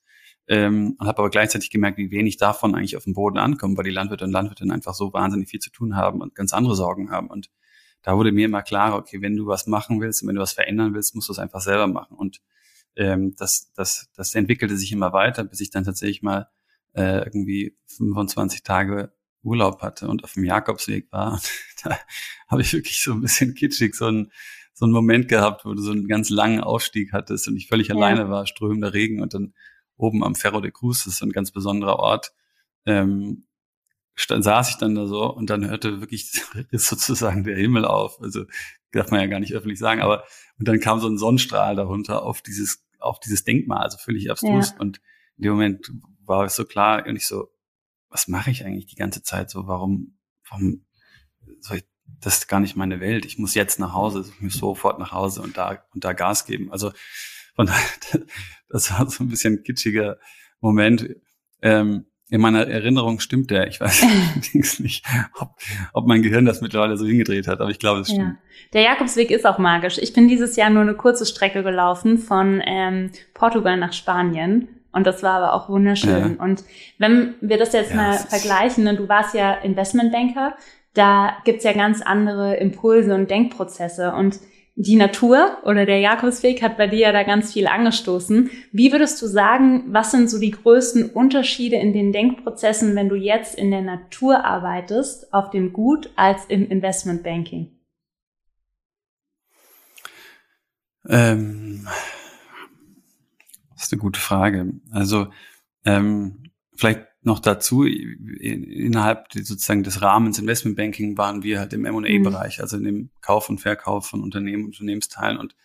Ähm, 0.48 0.98
und 1.00 1.08
habe 1.08 1.20
aber 1.20 1.30
gleichzeitig 1.30 1.70
gemerkt, 1.70 1.98
wie 1.98 2.12
wenig 2.12 2.38
davon 2.38 2.76
eigentlich 2.76 2.98
auf 2.98 3.06
dem 3.06 3.14
Boden 3.14 3.38
ankommt, 3.38 3.78
weil 3.78 3.86
die 3.86 3.92
Landwirte 3.92 4.26
und 4.26 4.32
Landwirtinnen 4.32 4.74
einfach 4.74 4.94
so 4.94 5.14
wahnsinnig 5.14 5.50
viel 5.50 5.62
zu 5.62 5.70
tun 5.70 5.96
haben 5.96 6.22
und 6.22 6.36
ganz 6.36 6.54
andere 6.54 6.76
Sorgen 6.76 7.12
haben. 7.12 7.30
Und 7.30 7.50
da 8.02 8.18
wurde 8.18 8.34
mir 8.34 8.46
immer 8.46 8.62
klar, 8.62 8.96
okay, 8.96 9.22
wenn 9.22 9.38
du 9.38 9.48
was 9.48 9.68
machen 9.68 10.02
willst 10.02 10.22
und 10.22 10.28
wenn 10.28 10.36
du 10.36 10.42
was 10.42 10.54
verändern 10.54 10.94
willst, 10.94 11.16
musst 11.16 11.30
du 11.30 11.34
es 11.34 11.40
einfach 11.40 11.62
selber 11.62 11.88
machen. 11.88 12.18
Und 12.18 12.42
ähm, 12.96 13.36
das, 13.38 13.72
das, 13.74 14.10
das 14.16 14.36
entwickelte 14.36 14.78
sich 14.78 14.92
immer 14.92 15.14
weiter, 15.14 15.46
bis 15.46 15.62
ich 15.62 15.72
dann 15.72 15.86
tatsächlich 15.86 16.22
mal 16.22 16.50
äh, 16.94 17.20
irgendwie 17.20 17.78
25 17.98 18.64
Tage 18.64 19.14
Urlaub 19.44 19.82
hatte 19.82 20.08
und 20.08 20.24
auf 20.24 20.34
dem 20.34 20.44
Jakobsweg 20.44 21.12
war. 21.12 21.34
Und 21.34 21.50
da 21.84 21.98
habe 22.48 22.62
ich 22.62 22.74
wirklich 22.74 23.02
so 23.02 23.14
ein 23.14 23.22
bisschen 23.22 23.56
kitschig 23.56 23.96
so 23.96 24.06
einen, 24.06 24.32
so 24.74 24.86
einen 24.86 24.94
Moment 24.94 25.28
gehabt, 25.28 25.66
wo 25.66 25.74
du 25.74 25.82
so 25.82 25.92
einen 25.92 26.08
ganz 26.08 26.30
langen 26.30 26.62
Aufstieg 26.62 27.14
hattest 27.14 27.48
und 27.48 27.56
ich 27.58 27.68
völlig 27.68 27.90
ja. 27.90 27.96
alleine 27.96 28.30
war, 28.30 28.46
strömender 28.48 28.94
Regen 28.94 29.22
und 29.22 29.34
dann 29.34 29.54
oben 29.98 30.24
am 30.24 30.36
Ferro 30.36 30.62
de 30.62 30.72
Cruz, 30.72 31.06
das 31.06 31.16
ist 31.16 31.24
ein 31.24 31.32
ganz 31.32 31.52
besonderer 31.52 31.98
Ort, 31.98 32.34
ähm, 32.86 33.46
stand, 34.16 34.44
saß 34.44 34.72
ich 34.72 34.78
dann 34.78 34.96
da 34.96 35.08
so 35.08 35.34
und 35.34 35.50
dann 35.50 35.70
hörte 35.70 36.02
wirklich 36.02 36.32
sozusagen 36.72 37.44
der 37.44 37.58
Himmel 37.58 37.86
auf. 37.86 38.22
Also 38.22 38.46
darf 38.92 39.12
man 39.12 39.22
ja 39.22 39.28
gar 39.28 39.40
nicht 39.40 39.54
öffentlich 39.54 39.80
sagen, 39.80 40.02
aber 40.02 40.24
und 40.60 40.68
dann 40.68 40.80
kam 40.80 41.00
so 41.00 41.08
ein 41.08 41.18
Sonnenstrahl 41.18 41.76
darunter 41.76 42.24
auf 42.24 42.42
dieses 42.42 42.86
auf 43.00 43.20
dieses 43.20 43.44
Denkmal, 43.44 43.84
also 43.84 43.98
völlig 43.98 44.32
abstrus 44.32 44.72
ja. 44.72 44.78
und 44.80 45.02
in 45.38 45.44
dem 45.44 45.54
Moment 45.54 45.92
war 46.26 46.46
es 46.46 46.56
so 46.56 46.66
klar 46.66 47.06
und 47.06 47.16
ich 47.16 47.28
so, 47.28 47.50
was 48.10 48.28
mache 48.28 48.52
ich 48.52 48.66
eigentlich 48.66 48.86
die 48.86 48.96
ganze 48.96 49.24
Zeit 49.24 49.50
so? 49.50 49.68
Warum, 49.68 50.18
warum 50.50 50.86
soll 51.60 51.78
ich, 51.78 51.86
das 52.20 52.38
ist 52.38 52.48
gar 52.48 52.60
nicht 52.60 52.76
meine 52.76 53.00
Welt. 53.00 53.26
Ich 53.26 53.38
muss 53.38 53.56
jetzt 53.56 53.80
nach 53.80 53.94
Hause, 53.94 54.26
ich 54.28 54.42
muss 54.42 54.54
sofort 54.54 55.00
nach 55.00 55.12
Hause 55.12 55.42
und 55.42 55.58
da, 55.58 55.84
und 55.94 56.04
da 56.04 56.14
Gas 56.14 56.46
geben. 56.46 56.72
Also, 56.72 56.92
von 57.56 57.68
daher, 57.68 57.82
das 58.70 58.92
war 58.92 59.10
so 59.10 59.24
ein 59.24 59.30
bisschen 59.30 59.64
kitschiger 59.64 60.18
Moment. 60.60 61.10
Ähm, 61.62 62.06
in 62.30 62.42
meiner 62.42 62.68
Erinnerung 62.68 63.20
stimmt 63.20 63.52
der. 63.52 63.68
Ich 63.68 63.80
weiß 63.80 64.04
allerdings 64.34 64.80
nicht, 64.80 65.06
ob, 65.40 65.56
ob 65.94 66.08
mein 66.08 66.24
Gehirn 66.24 66.46
das 66.46 66.62
mittlerweile 66.62 66.98
so 66.98 67.06
hingedreht 67.06 67.48
hat, 67.48 67.62
aber 67.62 67.70
ich 67.70 67.80
glaube, 67.80 68.02
es 68.02 68.08
stimmt. 68.08 68.22
Ja. 68.22 68.38
Der 68.74 68.82
Jakobsweg 68.82 69.30
ist 69.30 69.46
auch 69.46 69.60
magisch. 69.60 70.00
Ich 70.00 70.14
bin 70.14 70.28
dieses 70.28 70.56
Jahr 70.56 70.70
nur 70.70 70.82
eine 70.82 70.96
kurze 70.96 71.26
Strecke 71.26 71.62
gelaufen 71.62 72.18
von 72.18 72.62
ähm, 72.66 73.12
Portugal 73.34 73.78
nach 73.78 73.94
Spanien 73.94 74.68
und 74.94 75.08
das 75.08 75.24
war 75.24 75.34
aber 75.34 75.54
auch 75.54 75.70
wunderschön. 75.70 76.38
Ja. 76.38 76.44
Und 76.44 76.64
wenn 77.00 77.34
wir 77.42 77.58
das 77.58 77.74
jetzt 77.74 77.90
ja, 77.90 77.98
mal 77.98 78.14
vergleichen, 78.18 78.88
und 78.88 78.94
ne, 78.94 79.00
du 79.00 79.10
warst 79.10 79.34
ja 79.34 79.54
Investmentbanker, 79.56 80.56
da 80.94 81.38
gibt's 81.46 81.64
ja 81.64 81.74
ganz 81.74 82.02
andere 82.02 82.56
Impulse 82.58 83.16
und 83.16 83.30
Denkprozesse. 83.30 84.14
Und 84.14 84.40
die 84.76 84.96
Natur 84.96 85.58
oder 85.64 85.86
der 85.86 86.00
Jakobsweg 86.00 86.64
hat 86.64 86.78
bei 86.78 86.88
dir 86.88 87.00
ja 87.00 87.12
da 87.12 87.24
ganz 87.24 87.54
viel 87.54 87.68
angestoßen. 87.68 88.50
Wie 88.72 88.92
würdest 88.92 89.22
du 89.22 89.28
sagen, 89.28 89.94
was 89.94 90.12
sind 90.12 90.30
so 90.30 90.40
die 90.40 90.52
größten 90.52 91.12
Unterschiede 91.12 91.76
in 91.76 91.94
den 91.94 92.12
Denkprozessen, 92.12 92.96
wenn 92.96 93.10
du 93.10 93.16
jetzt 93.16 93.56
in 93.56 93.70
der 93.70 93.82
Natur 93.82 94.44
arbeitest, 94.44 95.32
auf 95.32 95.52
dem 95.52 95.74
Gut 95.74 96.10
als 96.16 96.46
im 96.46 96.68
Investmentbanking? 96.68 97.72
Ähm, 101.08 101.88
das 103.76 103.84
ist 103.84 103.94
eine 103.94 104.02
gute 104.02 104.20
Frage. 104.20 104.74
Also 104.92 105.28
ähm, 105.86 106.52
vielleicht 106.76 107.06
noch 107.24 107.40
dazu, 107.40 107.86
innerhalb 107.86 109.32
sozusagen 109.34 109.84
des 109.84 110.02
Rahmens 110.02 110.40
Investmentbanking 110.40 111.18
waren 111.18 111.44
wir 111.44 111.60
halt 111.60 111.74
im 111.74 111.86
M&A-Bereich, 111.86 112.58
mhm. 112.58 112.62
also 112.62 112.78
in 112.78 112.84
dem 112.84 113.10
Kauf 113.22 113.50
und 113.50 113.60
Verkauf 113.60 114.08
von 114.08 114.22
Unternehmen, 114.22 114.66
Unternehmensteilen 114.66 115.38
und 115.38 115.56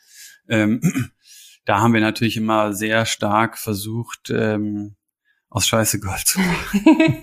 ähm, 0.49 0.81
da 1.65 1.81
haben 1.81 1.95
wir 1.95 2.01
natürlich 2.01 2.37
immer 2.37 2.73
sehr 2.73 3.07
stark 3.07 3.59
versucht, 3.59 4.31
ähm, 4.31 4.95
aus 5.51 5.67
Scheiße 5.67 6.01
Gold 6.01 6.27
zu 6.27 6.41
machen. 6.41 7.23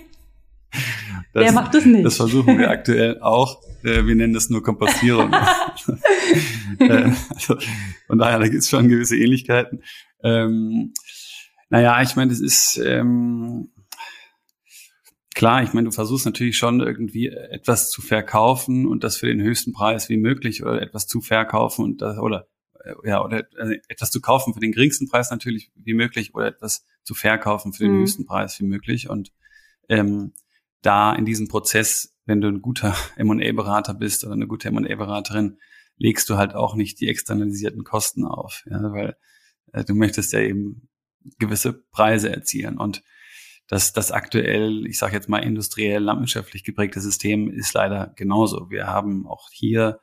Das, 1.32 1.44
Wer 1.44 1.52
macht 1.52 1.74
das 1.74 1.84
nicht? 1.84 2.04
Das 2.04 2.16
versuchen 2.16 2.58
wir 2.58 2.70
aktuell 2.70 3.20
auch. 3.20 3.62
Äh, 3.82 4.06
wir 4.06 4.14
nennen 4.14 4.32
das 4.32 4.48
nur 4.48 4.62
Kompostierung. 4.62 5.32
äh, 6.78 7.12
also, 7.28 7.56
von 8.06 8.18
daher, 8.18 8.38
da 8.38 8.48
gibt 8.48 8.62
es 8.62 8.70
schon 8.70 8.88
gewisse 8.88 9.16
Ähnlichkeiten. 9.16 9.82
Ähm, 10.22 10.92
naja, 11.68 12.00
ich 12.02 12.16
meine, 12.16 12.30
das 12.30 12.40
ist 12.40 12.80
ähm, 12.84 13.70
klar, 15.36 15.62
ich 15.62 15.74
meine, 15.74 15.84
du 15.84 15.92
versuchst 15.92 16.24
natürlich 16.24 16.56
schon 16.56 16.80
irgendwie 16.80 17.28
etwas 17.28 17.90
zu 17.90 18.00
verkaufen 18.00 18.86
und 18.86 19.04
das 19.04 19.18
für 19.18 19.26
den 19.26 19.40
höchsten 19.40 19.72
Preis 19.72 20.08
wie 20.08 20.16
möglich 20.16 20.64
oder 20.64 20.80
etwas 20.80 21.06
zu 21.06 21.20
verkaufen 21.20 21.84
und 21.84 22.00
das, 22.00 22.18
oder 22.18 22.48
äh, 22.82 22.94
ja, 23.04 23.22
oder 23.22 23.46
äh, 23.58 23.78
etwas 23.88 24.10
zu 24.10 24.20
kaufen 24.20 24.54
für 24.54 24.60
den 24.60 24.72
geringsten 24.72 25.08
Preis 25.08 25.30
natürlich 25.30 25.70
wie 25.74 25.92
möglich 25.92 26.34
oder 26.34 26.46
etwas 26.46 26.86
zu 27.04 27.14
verkaufen 27.14 27.74
für 27.74 27.84
den 27.84 27.92
mhm. 27.92 28.00
höchsten 28.00 28.24
Preis 28.24 28.58
wie 28.60 28.64
möglich. 28.64 29.10
Und 29.10 29.30
ähm, 29.90 30.32
da 30.80 31.14
in 31.14 31.26
diesem 31.26 31.48
Prozess, 31.48 32.16
wenn 32.24 32.40
du 32.40 32.48
ein 32.48 32.62
guter 32.62 32.96
M&A-Berater 33.16 33.92
bist 33.92 34.24
oder 34.24 34.32
eine 34.32 34.46
gute 34.46 34.68
M&A-Beraterin, 34.68 35.58
legst 35.98 36.30
du 36.30 36.38
halt 36.38 36.54
auch 36.54 36.74
nicht 36.74 36.98
die 37.00 37.08
externalisierten 37.08 37.84
Kosten 37.84 38.24
auf, 38.24 38.64
ja, 38.70 38.80
weil 38.90 39.16
äh, 39.74 39.84
du 39.84 39.94
möchtest 39.94 40.32
ja 40.32 40.40
eben 40.40 40.88
gewisse 41.38 41.74
Preise 41.74 42.30
erzielen 42.30 42.78
und 42.78 43.02
das, 43.68 43.92
das 43.92 44.12
aktuell, 44.12 44.86
ich 44.86 44.98
sage 44.98 45.14
jetzt 45.14 45.28
mal 45.28 45.38
industriell, 45.38 46.02
landwirtschaftlich 46.02 46.62
geprägte 46.62 47.00
System 47.00 47.50
ist 47.50 47.74
leider 47.74 48.12
genauso. 48.16 48.70
Wir 48.70 48.86
haben 48.86 49.26
auch 49.26 49.48
hier 49.50 50.00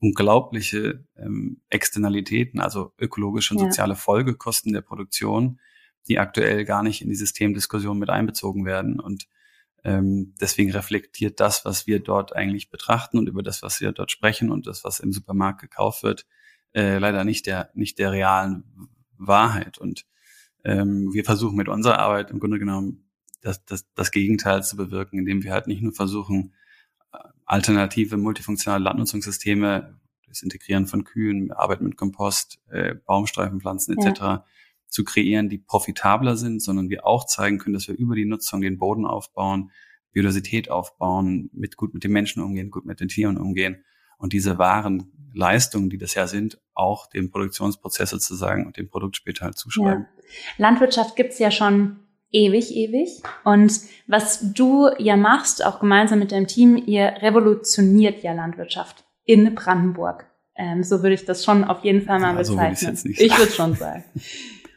unglaubliche 0.00 1.06
ähm, 1.16 1.62
Externalitäten, 1.70 2.60
also 2.60 2.92
ökologische 2.98 3.54
und 3.54 3.60
ja. 3.60 3.66
soziale 3.66 3.94
Folgekosten 3.94 4.72
der 4.72 4.82
Produktion, 4.82 5.60
die 6.08 6.18
aktuell 6.18 6.64
gar 6.64 6.82
nicht 6.82 7.02
in 7.02 7.08
die 7.08 7.14
Systemdiskussion 7.14 7.98
mit 7.98 8.10
einbezogen 8.10 8.66
werden. 8.66 8.98
Und 9.00 9.28
ähm, 9.84 10.34
deswegen 10.40 10.72
reflektiert 10.72 11.40
das, 11.40 11.64
was 11.64 11.86
wir 11.86 12.00
dort 12.00 12.34
eigentlich 12.34 12.70
betrachten 12.70 13.16
und 13.18 13.28
über 13.28 13.42
das, 13.42 13.62
was 13.62 13.80
wir 13.80 13.92
dort 13.92 14.10
sprechen 14.10 14.50
und 14.50 14.66
das, 14.66 14.82
was 14.82 15.00
im 15.00 15.12
Supermarkt 15.12 15.60
gekauft 15.60 16.02
wird, 16.02 16.26
äh, 16.74 16.98
leider 16.98 17.24
nicht 17.24 17.46
der, 17.46 17.70
nicht 17.74 17.98
der 17.98 18.10
realen 18.10 18.64
Wahrheit. 19.16 19.78
Und 19.78 20.04
ähm, 20.64 21.12
wir 21.12 21.24
versuchen 21.24 21.56
mit 21.56 21.68
unserer 21.68 21.98
Arbeit 21.98 22.30
im 22.30 22.40
Grunde 22.40 22.58
genommen 22.58 23.03
das, 23.44 23.64
das, 23.66 23.86
das 23.94 24.10
Gegenteil 24.10 24.64
zu 24.64 24.76
bewirken, 24.76 25.18
indem 25.18 25.44
wir 25.44 25.52
halt 25.52 25.66
nicht 25.66 25.82
nur 25.82 25.92
versuchen, 25.92 26.54
äh, 27.12 27.18
alternative 27.44 28.16
multifunktionale 28.16 28.82
Landnutzungssysteme, 28.82 30.00
das 30.26 30.42
Integrieren 30.42 30.86
von 30.86 31.04
Kühen, 31.04 31.52
Arbeit 31.52 31.82
mit 31.82 31.96
Kompost, 31.96 32.58
äh, 32.70 32.94
Baumstreifenpflanzen 32.94 33.96
etc. 33.96 34.20
Ja. 34.20 34.44
zu 34.88 35.04
kreieren, 35.04 35.48
die 35.48 35.58
profitabler 35.58 36.36
sind, 36.36 36.60
sondern 36.60 36.88
wir 36.88 37.06
auch 37.06 37.26
zeigen 37.26 37.58
können, 37.58 37.74
dass 37.74 37.86
wir 37.86 37.96
über 37.96 38.16
die 38.16 38.24
Nutzung 38.24 38.62
den 38.62 38.78
Boden 38.78 39.06
aufbauen, 39.06 39.70
Biodiversität 40.12 40.70
aufbauen, 40.70 41.50
mit 41.52 41.76
gut 41.76 41.92
mit 41.92 42.02
den 42.02 42.12
Menschen 42.12 42.42
umgehen, 42.42 42.70
gut 42.70 42.86
mit 42.86 43.00
den 43.00 43.08
Tieren 43.08 43.36
umgehen 43.36 43.84
und 44.16 44.32
diese 44.32 44.58
wahren 44.58 45.12
Leistungen, 45.34 45.90
die 45.90 45.98
das 45.98 46.14
ja 46.14 46.28
sind, 46.28 46.60
auch 46.74 47.08
dem 47.08 47.30
Produktionsprozess 47.30 48.10
sozusagen 48.10 48.66
und 48.66 48.76
dem 48.76 48.88
Produkt 48.88 49.16
später 49.16 49.44
halt 49.44 49.58
zuschreiben. 49.58 50.06
Ja. 50.16 50.24
Landwirtschaft 50.58 51.16
gibt's 51.16 51.40
ja 51.40 51.50
schon 51.50 52.03
ewig, 52.34 52.74
ewig. 52.74 53.22
Und 53.44 53.80
was 54.06 54.40
du 54.52 54.90
ja 54.98 55.16
machst, 55.16 55.64
auch 55.64 55.80
gemeinsam 55.80 56.18
mit 56.18 56.32
deinem 56.32 56.46
Team, 56.46 56.82
ihr 56.84 57.14
revolutioniert 57.22 58.22
ja 58.22 58.32
Landwirtschaft 58.34 59.04
in 59.24 59.54
Brandenburg. 59.54 60.26
Ähm, 60.56 60.82
so 60.82 61.02
würde 61.02 61.14
ich 61.14 61.24
das 61.24 61.44
schon 61.44 61.64
auf 61.64 61.84
jeden 61.84 62.02
Fall 62.02 62.20
mal 62.20 62.32
ja, 62.32 62.38
bezeichnen. 62.38 62.96
So 62.96 63.08
ich 63.08 63.38
würde 63.38 63.52
schon 63.52 63.74
sagen. 63.74 64.04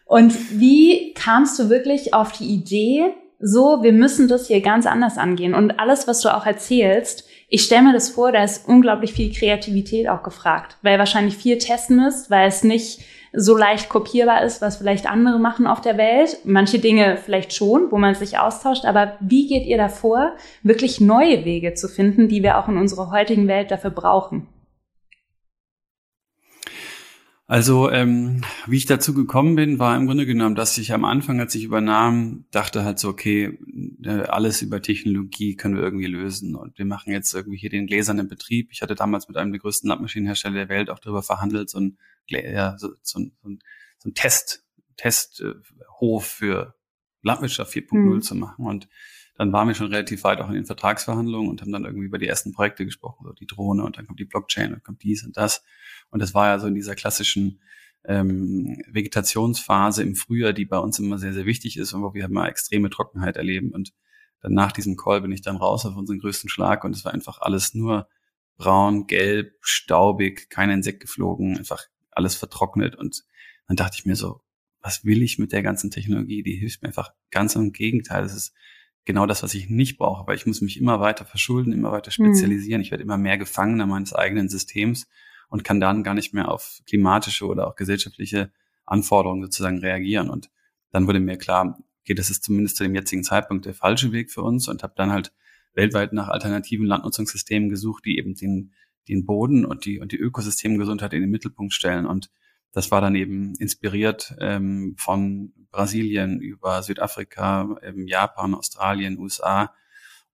Und 0.06 0.60
wie 0.60 1.14
kamst 1.14 1.60
du 1.60 1.70
wirklich 1.70 2.14
auf 2.14 2.32
die 2.32 2.46
Idee, 2.46 3.14
so, 3.40 3.84
wir 3.84 3.92
müssen 3.92 4.28
das 4.28 4.48
hier 4.48 4.62
ganz 4.62 4.86
anders 4.86 5.18
angehen? 5.18 5.54
Und 5.54 5.80
alles, 5.80 6.08
was 6.08 6.22
du 6.22 6.36
auch 6.36 6.46
erzählst, 6.46 7.26
ich 7.50 7.64
stelle 7.64 7.84
mir 7.84 7.94
das 7.94 8.10
vor, 8.10 8.32
da 8.32 8.44
ist 8.44 8.68
unglaublich 8.68 9.14
viel 9.14 9.34
Kreativität 9.34 10.10
auch 10.10 10.24
gefragt, 10.24 10.78
weil 10.82 10.98
wahrscheinlich 10.98 11.36
viel 11.36 11.58
testen 11.58 11.98
müsst, 11.98 12.30
weil 12.30 12.48
es 12.48 12.64
nicht 12.64 13.02
so 13.40 13.56
leicht 13.56 13.88
kopierbar 13.88 14.44
ist, 14.44 14.62
was 14.62 14.78
vielleicht 14.78 15.08
andere 15.08 15.40
machen 15.40 15.68
auf 15.68 15.80
der 15.80 15.98
Welt. 15.98 16.40
Manche 16.44 16.80
Dinge 16.80 17.18
vielleicht 17.24 17.54
schon, 17.54 17.92
wo 17.92 17.98
man 18.00 18.16
sich 18.16 18.40
austauscht. 18.40 18.84
Aber 18.84 19.14
wie 19.20 19.48
geht 19.48 19.68
ihr 19.68 19.78
davor, 19.78 20.36
wirklich 20.64 21.00
neue 21.00 21.46
Wege 21.46 21.76
zu 21.76 21.88
finden, 21.88 22.28
die 22.28 22.42
wir 22.42 22.58
auch 22.58 22.68
in 22.68 22.78
unserer 22.78 23.12
heutigen 23.12 23.48
Welt 23.48 23.70
dafür 23.70 23.92
brauchen? 23.92 24.48
Also, 27.50 27.90
ähm, 27.92 28.42
wie 28.66 28.76
ich 28.76 28.88
dazu 28.88 29.14
gekommen 29.14 29.56
bin, 29.56 29.80
war 29.80 29.96
im 29.96 30.06
Grunde 30.06 30.26
genommen, 30.26 30.56
dass 30.56 30.78
ich 30.78 30.92
am 30.92 31.06
Anfang, 31.06 31.40
als 31.40 31.56
ich 31.56 31.64
übernahm, 31.64 32.44
dachte 32.52 32.84
halt 32.84 33.00
so, 33.00 33.08
okay, 33.08 33.58
äh, 34.04 34.24
alles 34.24 34.62
über 34.62 34.82
Technologie 34.82 35.56
können 35.56 35.76
wir 35.76 35.84
irgendwie 35.84 36.08
lösen 36.08 36.56
und 36.56 36.78
wir 36.78 36.84
machen 36.84 37.14
jetzt 37.14 37.34
irgendwie 37.34 37.58
hier 37.58 37.70
den 37.70 37.88
gläsernen 37.88 38.28
Betrieb. 38.28 38.70
Ich 38.74 38.82
hatte 38.82 38.96
damals 38.96 39.30
mit 39.30 39.38
einem 39.38 39.54
der 39.54 39.62
größten 39.62 39.88
Landmaschinenhersteller 39.88 40.56
der 40.56 40.70
Welt 40.70 40.90
auch 40.90 41.00
darüber 41.00 41.24
verhandelt, 41.24 41.70
so 41.70 41.80
ein, 41.80 41.98
ja, 42.30 42.78
so, 42.78 42.90
so, 43.02 43.20
ein, 43.20 43.38
so 44.00 44.10
ein 44.10 44.14
Test, 44.14 44.66
Testhof 44.98 46.26
für 46.26 46.76
Landwirtschaft 47.22 47.74
4.0 47.74 47.96
mhm. 47.98 48.22
zu 48.22 48.36
machen 48.36 48.66
und 48.66 48.88
dann 49.38 49.54
waren 49.54 49.68
wir 49.68 49.76
schon 49.76 49.88
relativ 49.88 50.24
weit 50.24 50.42
auch 50.42 50.48
in 50.50 50.56
den 50.56 50.66
Vertragsverhandlungen 50.66 51.50
und 51.50 51.62
haben 51.62 51.72
dann 51.72 51.86
irgendwie 51.86 52.08
über 52.08 52.18
die 52.18 52.28
ersten 52.28 52.54
Projekte 52.54 52.86
gesprochen, 52.86 53.24
so 53.26 53.34
die 53.34 53.46
Drohne 53.46 53.84
und 53.84 53.98
dann 53.98 54.08
kommt 54.08 54.20
die 54.20 54.26
Blockchain 54.26 54.74
und 54.74 54.84
kommt 54.84 55.04
dies 55.04 55.24
und 55.24 55.38
das. 55.38 55.64
Und 56.10 56.22
das 56.22 56.34
war 56.34 56.48
ja 56.48 56.60
so 56.60 56.66
in 56.66 56.74
dieser 56.74 56.96
klassischen 56.96 57.62
ähm, 58.06 58.82
Vegetationsphase 58.88 60.02
im 60.02 60.16
Frühjahr, 60.16 60.54
die 60.54 60.66
bei 60.66 60.80
uns 60.80 60.98
immer 60.98 61.20
sehr, 61.20 61.34
sehr 61.34 61.46
wichtig 61.46 61.78
ist 61.78 61.94
und 61.94 62.02
wo 62.02 62.14
wir 62.16 62.26
immer 62.26 62.48
extreme 62.50 62.90
Trockenheit 62.90 63.38
erleben. 63.38 63.72
Und 63.72 63.94
dann 64.42 64.54
nach 64.54 64.72
diesem 64.72 64.96
Call 64.96 65.22
bin 65.22 65.32
ich 65.32 65.42
dann 65.42 65.58
raus 65.58 65.86
auf 65.86 65.96
unseren 65.96 66.20
größten 66.20 66.50
Schlag 66.50 66.84
und 66.84 66.96
es 66.96 67.06
war 67.06 67.14
einfach 67.14 67.40
alles 67.40 67.76
nur 67.76 68.08
braun, 68.58 69.06
gelb, 69.06 69.54
staubig, 69.62 70.50
kein 70.50 70.72
Insekt 70.72 71.02
geflogen, 71.02 71.58
einfach 71.58 71.86
alles 72.18 72.36
vertrocknet. 72.36 72.96
Und 72.96 73.24
dann 73.68 73.78
dachte 73.78 73.98
ich 74.00 74.06
mir 74.06 74.16
so, 74.16 74.42
was 74.82 75.06
will 75.06 75.24
ich 75.24 75.40
mit 75.40 75.52
der 75.52 75.64
ganzen 75.64 75.92
Technologie? 75.92 76.44
Die 76.44 76.56
hilft 76.56 76.82
mir 76.82 76.90
einfach 76.90 77.14
ganz 77.32 77.56
im 77.56 77.72
Gegenteil. 77.72 78.24
Das 78.24 78.36
ist 78.36 78.54
genau 79.06 79.26
das, 79.26 79.44
was 79.44 79.54
ich 79.54 79.70
nicht 79.70 79.98
brauche, 79.98 80.28
weil 80.28 80.36
ich 80.36 80.46
muss 80.46 80.62
mich 80.62 80.80
immer 80.80 81.00
weiter 81.00 81.26
verschulden, 81.26 81.74
immer 81.74 81.92
weiter 81.92 82.12
hm. 82.12 82.26
spezialisieren. 82.26 82.80
Mhm. 82.80 82.84
Ich 82.84 82.92
werde 82.92 83.04
immer 83.04 83.18
mehr 83.18 83.38
Gefangener 83.38 83.86
meines 83.86 84.14
eigenen 84.14 84.50
Systems 84.50 85.08
und 85.50 85.64
kann 85.64 85.80
dann 85.80 86.04
gar 86.04 86.14
nicht 86.14 86.34
mehr 86.34 86.50
auf 86.50 86.82
klimatische 86.86 87.48
oder 87.48 87.68
auch 87.68 87.76
gesellschaftliche 87.76 88.52
Anforderungen 88.86 89.44
sozusagen 89.44 89.80
reagieren. 89.80 90.30
Und 90.30 90.50
dann 90.92 91.08
wurde 91.08 91.20
mir 91.20 91.38
klar, 91.38 91.80
okay, 92.04 92.14
das 92.14 92.30
ist 92.30 92.44
zumindest 92.44 92.78
zu 92.78 92.84
dem 92.84 92.96
jetzigen 92.96 93.24
Zeitpunkt 93.24 93.66
der 93.66 93.74
falsche 93.74 94.12
Weg 94.12 94.32
für 94.32 94.42
uns 94.42 94.68
und 94.68 94.84
habe 94.84 94.94
dann 94.96 95.12
halt 95.12 95.34
weltweit 95.74 96.14
nach 96.14 96.28
alternativen 96.28 96.86
Landnutzungssystemen 96.86 97.70
gesucht, 97.70 98.06
die 98.06 98.18
eben 98.18 98.36
den, 98.36 98.74
den 99.08 99.26
Boden 99.26 99.66
und 99.66 99.86
die, 99.86 100.00
und 100.00 100.12
die 100.12 100.18
Ökosystemgesundheit 100.18 101.14
in 101.14 101.22
den 101.22 101.30
Mittelpunkt 101.30 101.74
stellen. 101.74 102.06
Und 102.06 102.30
das 102.72 102.92
war 102.92 103.02
dann 103.02 103.16
eben 103.16 103.56
inspiriert 103.56 104.36
ähm, 104.40 104.96
von 104.98 105.54
Brasilien 105.72 106.40
über 106.40 106.84
Südafrika, 106.84 107.78
ähm, 107.82 108.08
Japan, 108.08 108.54
Australien, 108.54 109.18
USA. 109.18 109.74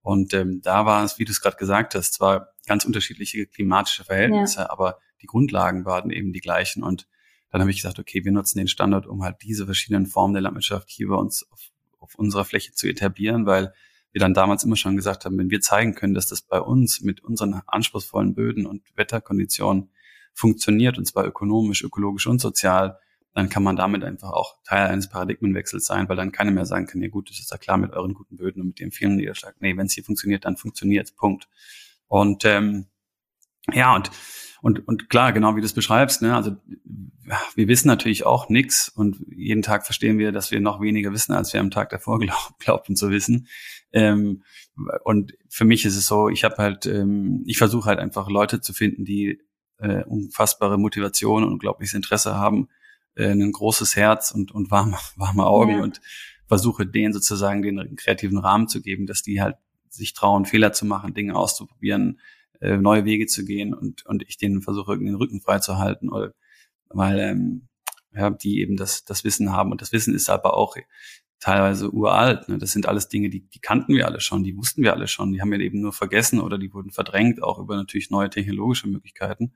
Und 0.01 0.33
ähm, 0.33 0.61
da 0.61 0.85
war 0.85 1.03
es, 1.03 1.19
wie 1.19 1.25
du 1.25 1.31
es 1.31 1.41
gerade 1.41 1.57
gesagt 1.57 1.95
hast, 1.95 2.13
zwar 2.13 2.49
ganz 2.67 2.85
unterschiedliche 2.85 3.45
klimatische 3.45 4.03
Verhältnisse, 4.03 4.61
ja. 4.61 4.69
aber 4.69 4.99
die 5.21 5.27
Grundlagen 5.27 5.85
waren 5.85 6.11
eben 6.11 6.33
die 6.33 6.41
gleichen. 6.41 6.83
Und 6.83 7.07
dann 7.49 7.61
habe 7.61 7.71
ich 7.71 7.77
gesagt, 7.77 7.99
okay, 7.99 8.25
wir 8.25 8.31
nutzen 8.31 8.57
den 8.57 8.67
Standort, 8.67 9.07
um 9.07 9.23
halt 9.23 9.37
diese 9.43 9.65
verschiedenen 9.65 10.07
Formen 10.07 10.33
der 10.33 10.41
Landwirtschaft 10.41 10.89
hier 10.89 11.07
bei 11.07 11.15
uns 11.15 11.49
auf, 11.51 11.71
auf 11.99 12.15
unserer 12.15 12.45
Fläche 12.45 12.73
zu 12.73 12.87
etablieren, 12.87 13.45
weil 13.45 13.73
wir 14.13 14.19
dann 14.19 14.33
damals 14.33 14.63
immer 14.63 14.75
schon 14.75 14.95
gesagt 14.95 15.25
haben, 15.25 15.37
wenn 15.37 15.49
wir 15.49 15.59
zeigen 15.59 15.95
können, 15.95 16.13
dass 16.13 16.27
das 16.27 16.41
bei 16.41 16.61
uns 16.61 17.01
mit 17.01 17.23
unseren 17.23 17.61
anspruchsvollen 17.65 18.35
Böden 18.35 18.65
und 18.65 18.83
Wetterkonditionen 18.95 19.89
funktioniert, 20.33 20.97
und 20.97 21.05
zwar 21.05 21.25
ökonomisch, 21.25 21.83
ökologisch 21.83 22.27
und 22.27 22.39
sozial, 22.39 22.99
dann 23.33 23.49
kann 23.49 23.63
man 23.63 23.75
damit 23.75 24.03
einfach 24.03 24.31
auch 24.31 24.61
Teil 24.63 24.87
eines 24.87 25.09
Paradigmenwechsels 25.09 25.85
sein, 25.85 26.07
weil 26.07 26.15
dann 26.15 26.31
keiner 26.31 26.51
mehr 26.51 26.67
sagen 26.67 26.85
kann, 26.85 27.01
ja 27.01 27.07
gut, 27.09 27.31
das 27.31 27.39
ist 27.39 27.51
ja 27.51 27.57
klar 27.57 27.77
mit 27.77 27.91
euren 27.91 28.13
guten 28.13 28.37
Böden 28.37 28.61
und 28.61 28.67
mit 28.67 28.79
dem 28.79 28.91
vielen 28.91 29.15
Niederschlag. 29.15 29.55
Nee, 29.59 29.75
wenn 29.75 29.87
es 29.87 29.93
hier 29.93 30.03
funktioniert, 30.03 30.45
dann 30.45 30.55
funktioniert 30.55 31.15
Punkt. 31.15 31.49
Und 32.07 32.45
ähm, 32.45 32.85
ja, 33.71 33.95
und, 33.95 34.11
und, 34.63 34.87
und 34.87 35.09
klar, 35.09 35.33
genau 35.33 35.57
wie 35.57 35.59
du 35.59 35.65
es 35.65 35.73
beschreibst, 35.73 36.21
ne, 36.21 36.33
also 36.33 36.55
wir 37.53 37.67
wissen 37.67 37.89
natürlich 37.89 38.25
auch 38.25 38.47
nichts 38.47 38.87
und 38.87 39.17
jeden 39.27 39.61
Tag 39.61 39.85
verstehen 39.85 40.17
wir, 40.19 40.31
dass 40.31 40.51
wir 40.51 40.61
noch 40.61 40.79
weniger 40.79 41.11
wissen, 41.11 41.33
als 41.33 41.51
wir 41.51 41.59
am 41.59 41.69
Tag 41.69 41.89
davor 41.89 42.17
glaub, 42.21 42.57
glaubten 42.59 42.95
zu 42.95 43.09
wissen. 43.09 43.49
Ähm, 43.91 44.43
und 45.03 45.33
für 45.49 45.65
mich 45.65 45.83
ist 45.83 45.97
es 45.97 46.07
so, 46.07 46.29
ich 46.29 46.45
habe 46.45 46.55
halt, 46.59 46.85
ähm, 46.85 47.43
ich 47.45 47.57
versuche 47.57 47.89
halt 47.89 47.99
einfach 47.99 48.29
Leute 48.29 48.61
zu 48.61 48.71
finden, 48.71 49.03
die 49.03 49.41
äh, 49.79 50.05
unfassbare 50.05 50.77
Motivation 50.77 51.43
und 51.43 51.51
unglaubliches 51.51 51.93
Interesse 51.93 52.35
haben, 52.35 52.69
äh, 53.15 53.31
ein 53.31 53.51
großes 53.51 53.97
Herz 53.97 54.31
und, 54.31 54.53
und 54.53 54.71
warme, 54.71 54.97
warme 55.17 55.45
Augen 55.45 55.71
ja. 55.71 55.83
und 55.83 55.99
versuche 56.47 56.87
denen 56.87 57.11
sozusagen 57.11 57.63
den 57.63 57.97
kreativen 57.97 58.37
Rahmen 58.37 58.69
zu 58.69 58.81
geben, 58.81 59.07
dass 59.07 59.23
die 59.23 59.41
halt 59.41 59.57
sich 59.89 60.13
trauen, 60.13 60.45
Fehler 60.45 60.71
zu 60.71 60.85
machen, 60.85 61.13
Dinge 61.13 61.35
auszuprobieren, 61.35 62.21
äh, 62.63 62.77
neue 62.77 63.05
Wege 63.05 63.27
zu 63.27 63.43
gehen 63.45 63.73
und, 63.73 64.05
und 64.05 64.23
ich 64.27 64.37
denen 64.37 64.61
versuche, 64.61 64.97
den 64.97 65.15
Rücken 65.15 65.41
frei 65.41 65.59
zu 65.59 65.77
halten, 65.77 66.09
oder, 66.09 66.33
weil 66.89 67.19
ähm, 67.19 67.67
ja, 68.13 68.29
die 68.29 68.61
eben 68.61 68.77
das, 68.77 69.03
das 69.03 69.23
Wissen 69.23 69.51
haben. 69.51 69.71
Und 69.71 69.81
das 69.81 69.91
Wissen 69.91 70.13
ist 70.13 70.29
aber 70.29 70.55
auch 70.55 70.77
teilweise 71.39 71.91
uralt. 71.91 72.47
Ne? 72.47 72.57
Das 72.57 72.71
sind 72.71 72.87
alles 72.87 73.09
Dinge, 73.09 73.29
die, 73.29 73.41
die 73.41 73.59
kannten 73.59 73.95
wir 73.95 74.07
alle 74.07 74.21
schon, 74.21 74.43
die 74.43 74.55
wussten 74.55 74.81
wir 74.81 74.93
alle 74.93 75.07
schon, 75.07 75.33
die 75.33 75.41
haben 75.41 75.51
wir 75.51 75.59
eben 75.59 75.81
nur 75.81 75.91
vergessen 75.91 76.39
oder 76.39 76.57
die 76.57 76.73
wurden 76.73 76.91
verdrängt, 76.91 77.43
auch 77.43 77.59
über 77.59 77.75
natürlich 77.75 78.09
neue 78.09 78.29
technologische 78.29 78.87
Möglichkeiten. 78.87 79.53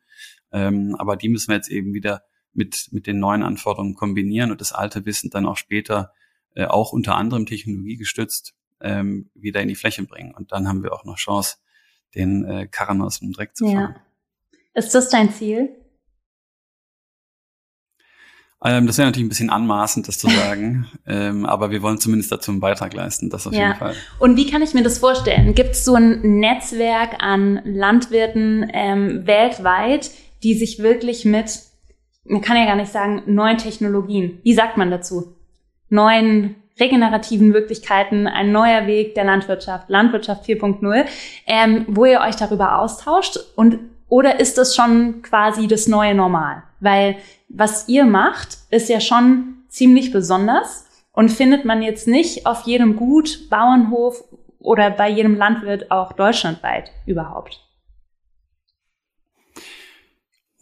Ähm, 0.52 0.96
aber 1.00 1.16
die 1.16 1.30
müssen 1.30 1.48
wir 1.50 1.56
jetzt 1.56 1.70
eben 1.70 1.94
wieder 1.94 2.24
mit, 2.54 2.90
mit 2.92 3.08
den 3.08 3.20
neuen 3.20 3.44
Anforderungen 3.44 3.94
kombinieren 3.94 4.52
und 4.52 4.60
das 4.60 4.74
alte 4.74 5.06
Wissen 5.06 5.30
dann 5.30 5.46
auch 5.46 5.56
später 5.56 6.12
äh, 6.56 6.66
auch 6.66 6.92
unter 6.92 7.16
anderem 7.16 7.46
technologiegestützt 7.46 8.54
ähm, 8.82 9.30
wieder 9.34 9.62
in 9.62 9.70
die 9.70 9.76
Fläche 9.76 10.04
bringen. 10.04 10.34
Und 10.34 10.52
dann 10.52 10.68
haben 10.68 10.84
wir 10.84 10.92
auch 10.92 11.06
noch 11.06 11.16
Chance, 11.16 11.58
den 12.18 12.46
äh, 12.46 12.68
Karren 12.68 13.02
aus 13.02 13.20
dem 13.20 13.32
Dreck 13.32 13.56
zu 13.56 13.66
fahren. 13.66 13.96
Ja. 13.96 14.62
Ist 14.74 14.94
das 14.94 15.10
dein 15.10 15.32
Ziel? 15.32 15.70
Ähm, 18.64 18.88
das 18.88 18.98
wäre 18.98 19.08
natürlich 19.08 19.26
ein 19.26 19.30
bisschen 19.30 19.50
anmaßend, 19.50 20.08
das 20.08 20.18
zu 20.18 20.30
sagen, 20.30 20.88
ähm, 21.06 21.46
aber 21.46 21.70
wir 21.70 21.82
wollen 21.82 22.00
zumindest 22.00 22.32
dazu 22.32 22.52
einen 22.52 22.60
Beitrag 22.60 22.94
leisten, 22.94 23.30
das 23.30 23.46
auf 23.46 23.54
ja. 23.54 23.68
jeden 23.68 23.76
Fall. 23.76 23.96
Und 24.20 24.36
wie 24.36 24.50
kann 24.50 24.62
ich 24.62 24.74
mir 24.74 24.84
das 24.84 24.98
vorstellen? 24.98 25.54
Gibt 25.54 25.72
es 25.72 25.86
so 25.86 25.96
ein 25.96 26.40
Netzwerk 26.40 27.22
an 27.22 27.62
Landwirten 27.66 28.70
ähm, 28.74 29.28
weltweit, 29.28 30.12
die 30.44 30.56
sich 30.56 30.80
wirklich 30.80 31.26
mit, 31.26 31.60
man 32.26 32.42
kann 32.42 32.58
ja 32.58 32.66
gar 32.66 32.76
nicht 32.76 32.92
sagen, 32.92 33.24
neuen 33.28 33.58
Technologien, 33.58 34.40
wie 34.44 34.54
sagt 34.54 34.78
man 34.78 34.90
dazu? 34.92 35.36
Neuen 35.90 36.56
regenerativen 36.80 37.50
Möglichkeiten, 37.50 38.28
ein 38.28 38.52
neuer 38.52 38.88
Weg 38.88 39.16
der 39.16 39.24
Landwirtschaft, 39.24 39.90
Landwirtschaft 39.90 40.46
4.0, 40.46 41.06
ähm, 41.46 41.86
wo 41.88 42.06
ihr 42.06 42.22
euch 42.22 42.36
darüber 42.36 42.80
austauscht 42.80 43.38
und 43.56 43.80
oder 44.10 44.40
ist 44.40 44.58
das 44.58 44.76
schon 44.76 45.22
quasi 45.22 45.68
das 45.68 45.88
neue 45.88 46.16
Normal? 46.16 46.64
Weil 46.80 47.18
was 47.50 47.90
ihr 47.90 48.06
macht, 48.06 48.58
ist 48.70 48.90
ja 48.90 49.02
schon 49.02 49.64
ziemlich 49.68 50.12
besonders 50.12 50.86
und 51.12 51.30
findet 51.30 51.66
man 51.66 51.82
jetzt 51.82 52.08
nicht 52.08 52.46
auf 52.46 52.62
jedem 52.62 52.96
Gut, 52.96 53.50
Bauernhof 53.50 54.24
oder 54.60 54.90
bei 54.90 55.10
jedem 55.10 55.36
Landwirt 55.36 55.92
auch 55.92 56.14
deutschlandweit 56.14 56.92
überhaupt. 57.06 57.60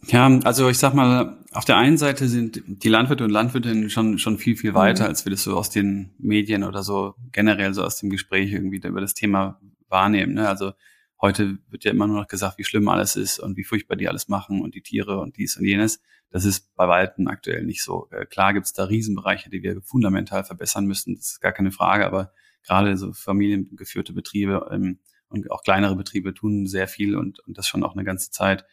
Ja, 0.06 0.38
also 0.44 0.68
ich 0.68 0.78
sag 0.78 0.94
mal, 0.94 1.38
auf 1.56 1.64
der 1.64 1.78
einen 1.78 1.96
Seite 1.96 2.28
sind 2.28 2.62
die 2.66 2.88
Landwirte 2.90 3.24
und 3.24 3.30
Landwirtinnen 3.30 3.88
schon, 3.88 4.18
schon 4.18 4.36
viel, 4.36 4.56
viel 4.56 4.74
weiter, 4.74 5.04
mhm. 5.04 5.08
als 5.08 5.24
wir 5.24 5.30
das 5.30 5.42
so 5.42 5.56
aus 5.56 5.70
den 5.70 6.14
Medien 6.18 6.64
oder 6.64 6.82
so 6.82 7.14
generell 7.32 7.72
so 7.72 7.82
aus 7.82 7.98
dem 7.98 8.10
Gespräch 8.10 8.52
irgendwie 8.52 8.76
über 8.76 9.00
das 9.00 9.14
Thema 9.14 9.58
wahrnehmen. 9.88 10.34
Ne? 10.34 10.46
Also 10.46 10.72
heute 11.18 11.58
wird 11.70 11.84
ja 11.84 11.92
immer 11.92 12.06
nur 12.06 12.20
noch 12.20 12.28
gesagt, 12.28 12.58
wie 12.58 12.64
schlimm 12.64 12.88
alles 12.88 13.16
ist 13.16 13.38
und 13.38 13.56
wie 13.56 13.64
furchtbar 13.64 13.96
die 13.96 14.06
alles 14.06 14.28
machen 14.28 14.60
und 14.60 14.74
die 14.74 14.82
Tiere 14.82 15.18
und 15.18 15.38
dies 15.38 15.56
und 15.56 15.64
jenes. 15.64 16.02
Das 16.28 16.44
ist 16.44 16.74
bei 16.76 16.88
Weitem 16.88 17.26
aktuell 17.26 17.64
nicht 17.64 17.82
so. 17.82 18.08
Äh, 18.10 18.26
klar 18.26 18.52
gibt 18.52 18.66
es 18.66 18.74
da 18.74 18.84
Riesenbereiche, 18.84 19.48
die 19.48 19.62
wir 19.62 19.80
fundamental 19.80 20.44
verbessern 20.44 20.84
müssen, 20.84 21.14
das 21.14 21.32
ist 21.32 21.40
gar 21.40 21.52
keine 21.52 21.72
Frage, 21.72 22.04
aber 22.04 22.32
gerade 22.66 22.98
so 22.98 23.14
familiengeführte 23.14 24.12
Betriebe 24.12 24.68
ähm, 24.70 24.98
und 25.30 25.50
auch 25.50 25.62
kleinere 25.62 25.96
Betriebe 25.96 26.34
tun 26.34 26.66
sehr 26.66 26.86
viel 26.86 27.16
und, 27.16 27.40
und 27.40 27.56
das 27.56 27.66
schon 27.66 27.82
auch 27.82 27.94
eine 27.94 28.04
ganze 28.04 28.30
Zeit. 28.30 28.66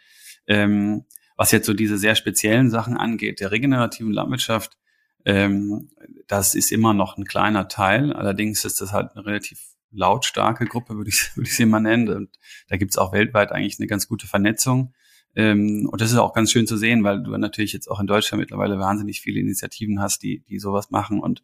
Ähm, 0.47 1.05
was 1.43 1.51
jetzt 1.51 1.65
so 1.65 1.73
diese 1.73 1.97
sehr 1.97 2.15
speziellen 2.15 2.70
Sachen 2.70 2.96
angeht, 2.96 3.41
der 3.41 3.51
regenerativen 3.51 4.13
Landwirtschaft, 4.13 4.77
ähm, 5.25 5.89
das 6.25 6.55
ist 6.55 6.72
immer 6.72 6.94
noch 6.94 7.18
ein 7.18 7.25
kleiner 7.25 7.68
Teil. 7.68 8.13
Allerdings 8.13 8.63
ist 8.63 8.79
das 8.79 8.94
halt 8.94 9.11
eine 9.11 9.25
relativ 9.25 9.59
lautstarke 9.91 10.65
Gruppe, 10.65 10.96
würde 10.96 11.09
ich, 11.09 11.31
würde 11.35 11.50
ich 11.50 11.57
sie 11.57 11.65
mal 11.65 11.81
nennen. 11.81 12.07
Und 12.07 12.29
da 12.70 12.77
gibt's 12.77 12.98
auch 12.98 13.11
weltweit 13.11 13.51
eigentlich 13.51 13.77
eine 13.77 13.87
ganz 13.87 14.07
gute 14.07 14.25
Vernetzung. 14.25 14.94
Ähm, 15.35 15.89
und 15.91 16.00
das 16.00 16.13
ist 16.13 16.18
auch 16.18 16.31
ganz 16.31 16.50
schön 16.50 16.65
zu 16.65 16.77
sehen, 16.77 17.03
weil 17.03 17.22
du 17.22 17.35
natürlich 17.35 17.74
jetzt 17.74 17.91
auch 17.91 18.00
in 18.00 18.07
Deutschland 18.07 18.39
mittlerweile 18.39 18.79
wahnsinnig 18.79 19.20
viele 19.20 19.41
Initiativen 19.41 20.00
hast, 20.00 20.24
die, 20.24 20.46
die 20.48 20.59
sowas 20.59 20.91
machen 20.91 21.20
und 21.20 21.44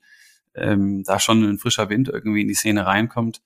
ähm, 0.56 1.04
da 1.04 1.20
schon 1.20 1.44
ein 1.44 1.58
frischer 1.58 1.90
Wind 1.90 2.08
irgendwie 2.08 2.44
in 2.44 2.48
die 2.48 2.54
Szene 2.54 2.86
reinkommt. 2.86 3.42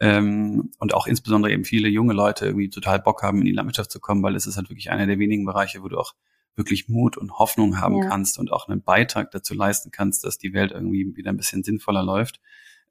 Ähm, 0.00 0.72
und 0.78 0.94
auch 0.94 1.06
insbesondere 1.06 1.52
eben 1.52 1.64
viele 1.64 1.88
junge 1.88 2.14
Leute 2.14 2.46
irgendwie 2.46 2.68
total 2.68 2.98
Bock 2.98 3.22
haben, 3.22 3.38
in 3.38 3.44
die 3.44 3.52
Landwirtschaft 3.52 3.90
zu 3.90 4.00
kommen, 4.00 4.22
weil 4.22 4.34
es 4.34 4.46
ist 4.46 4.56
halt 4.56 4.68
wirklich 4.68 4.90
einer 4.90 5.06
der 5.06 5.18
wenigen 5.18 5.44
Bereiche, 5.44 5.82
wo 5.82 5.88
du 5.88 5.98
auch 5.98 6.14
wirklich 6.56 6.88
Mut 6.88 7.16
und 7.16 7.38
Hoffnung 7.38 7.80
haben 7.80 7.98
ja. 7.98 8.08
kannst 8.08 8.38
und 8.38 8.52
auch 8.52 8.68
einen 8.68 8.82
Beitrag 8.82 9.30
dazu 9.30 9.54
leisten 9.54 9.90
kannst, 9.90 10.24
dass 10.24 10.38
die 10.38 10.52
Welt 10.52 10.72
irgendwie 10.72 11.16
wieder 11.16 11.30
ein 11.30 11.36
bisschen 11.36 11.62
sinnvoller 11.62 12.02
läuft. 12.02 12.40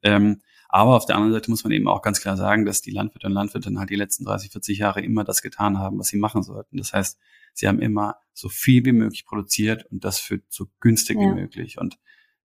Ähm, 0.02 0.40
aber 0.68 0.96
auf 0.96 1.06
der 1.06 1.16
anderen 1.16 1.32
Seite 1.32 1.50
muss 1.50 1.62
man 1.62 1.72
eben 1.72 1.88
auch 1.88 2.02
ganz 2.02 2.20
klar 2.20 2.36
sagen, 2.36 2.64
dass 2.64 2.82
die 2.82 2.90
Landwirte 2.90 3.28
und 3.28 3.32
Landwirtinnen 3.32 3.78
halt 3.78 3.90
die 3.90 3.96
letzten 3.96 4.24
30, 4.24 4.50
40 4.50 4.78
Jahre 4.78 5.00
immer 5.02 5.24
das 5.24 5.40
getan 5.40 5.78
haben, 5.78 5.98
was 5.98 6.08
sie 6.08 6.18
machen 6.18 6.42
sollten. 6.42 6.78
Das 6.78 6.92
heißt, 6.92 7.18
sie 7.52 7.68
haben 7.68 7.80
immer 7.80 8.16
so 8.32 8.48
viel 8.48 8.84
wie 8.84 8.92
möglich 8.92 9.24
produziert 9.24 9.86
und 9.90 10.04
das 10.04 10.18
für 10.18 10.40
so 10.48 10.66
günstig 10.80 11.16
ja. 11.16 11.22
wie 11.22 11.40
möglich. 11.40 11.78
Und 11.78 11.98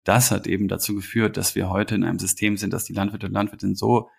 das 0.04 0.30
hat 0.30 0.46
eben 0.46 0.68
dazu 0.68 0.94
geführt, 0.94 1.36
dass 1.36 1.54
wir 1.54 1.70
heute 1.70 1.94
in 1.94 2.04
einem 2.04 2.18
System 2.18 2.56
sind, 2.56 2.72
dass 2.72 2.84
die 2.84 2.92
Landwirte 2.92 3.26
und 3.26 3.32
Landwirtinnen 3.32 3.74
so 3.74 4.10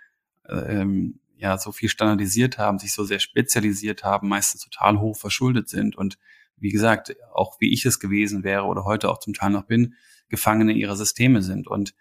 ähm, 0.52 1.20
ja 1.36 1.58
so 1.58 1.72
viel 1.72 1.90
standardisiert 1.90 2.58
haben, 2.58 2.80
sich 2.80 2.94
so 2.94 3.04
sehr 3.04 3.20
spezialisiert 3.20 4.04
haben, 4.04 4.28
meistens 4.28 4.62
total 4.62 5.00
hoch 5.00 5.18
verschuldet 5.18 5.70
sind 5.70 5.96
und 5.96 6.18
wie 6.62 6.72
gesagt, 6.72 7.16
auch 7.34 7.60
wie 7.60 7.74
ich 7.74 7.86
es 7.86 8.00
gewesen 8.00 8.44
wäre 8.44 8.64
oder 8.64 8.84
heute 8.84 9.10
auch 9.10 9.20
zum 9.20 9.34
Teil 9.34 9.52
noch 9.52 9.64
bin, 9.64 9.96
Gefangene 10.30 10.74
ihrer 10.74 10.96
Systeme 10.96 11.42
sind. 11.42 11.68
Und, 11.68 11.96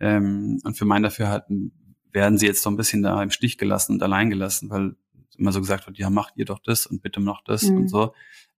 ähm, 0.00 0.60
und 0.64 0.76
für 0.76 0.84
mein 0.84 1.02
Dafürhalten 1.02 1.72
werden 2.12 2.38
sie 2.38 2.46
jetzt 2.46 2.62
so 2.62 2.70
ein 2.70 2.76
bisschen 2.76 3.02
da 3.02 3.22
im 3.22 3.30
Stich 3.30 3.58
gelassen 3.58 3.92
und 3.92 4.02
allein 4.02 4.30
gelassen, 4.30 4.70
weil 4.70 4.96
immer 5.36 5.52
so 5.52 5.60
gesagt 5.60 5.86
wird, 5.86 5.98
ja, 5.98 6.10
macht 6.10 6.34
ihr 6.36 6.44
doch 6.44 6.58
das 6.58 6.86
und 6.86 7.02
bitte 7.02 7.20
noch 7.20 7.42
das 7.42 7.62
mhm. 7.64 7.76
und 7.78 7.88
so. 7.88 8.14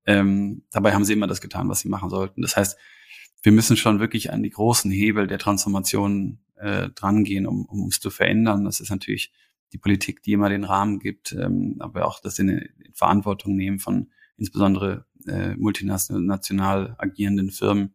Ähm, 0.06 0.64
dabei 0.70 0.92
haben 0.92 1.04
sie 1.04 1.14
immer 1.14 1.26
das 1.26 1.40
getan, 1.40 1.68
was 1.68 1.80
sie 1.80 1.88
machen 1.88 2.10
sollten. 2.10 2.42
Das 2.42 2.56
heißt, 2.56 2.76
wir 3.42 3.52
müssen 3.52 3.76
schon 3.76 4.00
wirklich 4.00 4.32
an 4.32 4.42
die 4.42 4.50
großen 4.50 4.90
Hebel 4.90 5.26
der 5.26 5.38
Transformation 5.38 6.40
äh, 6.56 6.88
drangehen, 6.90 7.46
um, 7.46 7.64
um 7.66 7.88
es 7.88 8.00
zu 8.00 8.10
verändern. 8.10 8.64
Das 8.64 8.80
ist 8.80 8.90
natürlich 8.90 9.32
die 9.72 9.78
Politik, 9.78 10.22
die 10.22 10.32
immer 10.32 10.48
den 10.48 10.64
Rahmen 10.64 10.98
gibt, 11.00 11.32
ähm, 11.32 11.76
aber 11.80 12.06
auch 12.06 12.20
das 12.20 12.38
in, 12.38 12.48
in 12.48 12.94
Verantwortung 12.94 13.56
nehmen 13.56 13.78
von 13.78 14.10
insbesondere 14.36 15.06
äh, 15.26 15.54
multinational 15.56 16.94
agierenden 16.98 17.50
Firmen. 17.50 17.94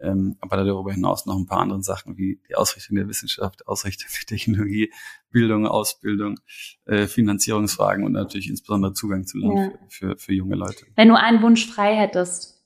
Ähm, 0.00 0.36
aber 0.40 0.56
darüber 0.56 0.92
hinaus 0.92 1.26
noch 1.26 1.36
ein 1.36 1.46
paar 1.46 1.60
andere 1.60 1.82
Sachen 1.82 2.16
wie 2.18 2.40
die 2.48 2.56
Ausrichtung 2.56 2.96
der 2.96 3.08
Wissenschaft, 3.08 3.68
Ausrichtung 3.68 4.08
der 4.12 4.26
Technologie, 4.26 4.92
Bildung, 5.30 5.66
Ausbildung, 5.66 6.40
äh, 6.86 7.06
Finanzierungsfragen 7.06 8.04
und 8.04 8.12
natürlich 8.12 8.48
insbesondere 8.48 8.94
Zugang 8.94 9.26
zu 9.26 9.38
Land 9.38 9.58
ja. 9.58 9.78
für, 9.88 10.08
für, 10.08 10.18
für 10.18 10.32
junge 10.32 10.56
Leute. 10.56 10.86
Wenn 10.96 11.08
du 11.08 11.16
einen 11.16 11.40
Wunsch 11.42 11.66
frei 11.66 11.94
hättest, 11.94 12.64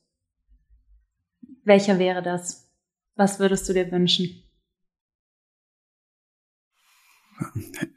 welcher 1.65 1.99
wäre 1.99 2.23
das? 2.23 2.73
Was 3.17 3.39
würdest 3.39 3.69
du 3.69 3.75
dir 3.75 3.91
wünschen? 3.91 4.43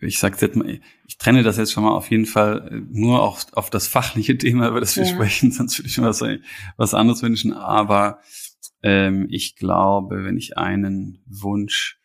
Ich 0.02 0.20
sag's 0.20 0.42
jetzt 0.42 0.56
mal, 0.56 0.80
ich 1.08 1.18
trenne 1.18 1.44
das 1.44 1.58
jetzt 1.58 1.72
schon 1.72 1.84
mal 1.84 1.92
auf 1.92 2.10
jeden 2.10 2.26
Fall 2.26 2.70
äh, 2.72 2.82
nur 2.90 3.22
auf, 3.22 3.46
auf 3.54 3.70
das 3.70 3.88
fachliche 3.88 4.38
Thema, 4.38 4.70
über 4.70 4.80
das 4.80 4.96
wir 4.96 5.06
ja. 5.06 5.14
sprechen, 5.14 5.52
sonst 5.52 5.78
würde 5.78 5.88
ich 5.88 5.98
mir 5.98 6.08
was, 6.08 6.24
was 6.78 6.94
anderes 6.94 7.22
wünschen. 7.22 7.54
Aber 7.54 8.20
ähm, 8.82 9.28
ich 9.30 9.56
glaube, 9.56 10.24
wenn 10.24 10.38
ich 10.38 10.58
einen 10.58 11.24
Wunsch 11.26 12.00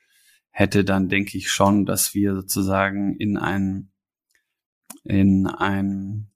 hätte, 0.51 0.85
dann 0.85 1.09
denke 1.09 1.37
ich 1.37 1.51
schon, 1.51 1.85
dass 1.87 2.15
wir 2.15 2.35
sozusagen 2.35 3.17
in 3.17 3.37
ein, 3.37 3.91
in 5.03 5.47
ein, 5.47 6.31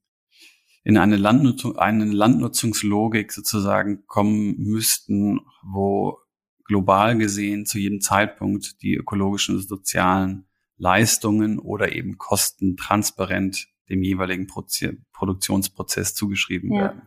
in 0.83 0.97
eine 0.97 1.15
Landnutzung, 1.15 1.77
eine 1.77 2.05
Landnutzungslogik 2.05 3.31
sozusagen 3.31 4.05
kommen 4.07 4.57
müssten, 4.57 5.39
wo 5.63 6.17
global 6.65 7.17
gesehen 7.17 7.65
zu 7.65 7.79
jedem 7.79 8.01
Zeitpunkt 8.01 8.81
die 8.81 8.95
ökologischen 8.95 9.55
und 9.55 9.67
sozialen 9.67 10.48
Leistungen 10.79 11.59
oder 11.59 11.91
eben 11.91 12.17
Kosten 12.17 12.77
transparent 12.77 13.67
dem 13.89 14.01
jeweiligen 14.01 14.47
Prozi 14.47 14.97
Produktionsprozess 15.13 16.15
zugeschrieben 16.15 16.73
ja. 16.73 16.81
werden. 16.81 17.01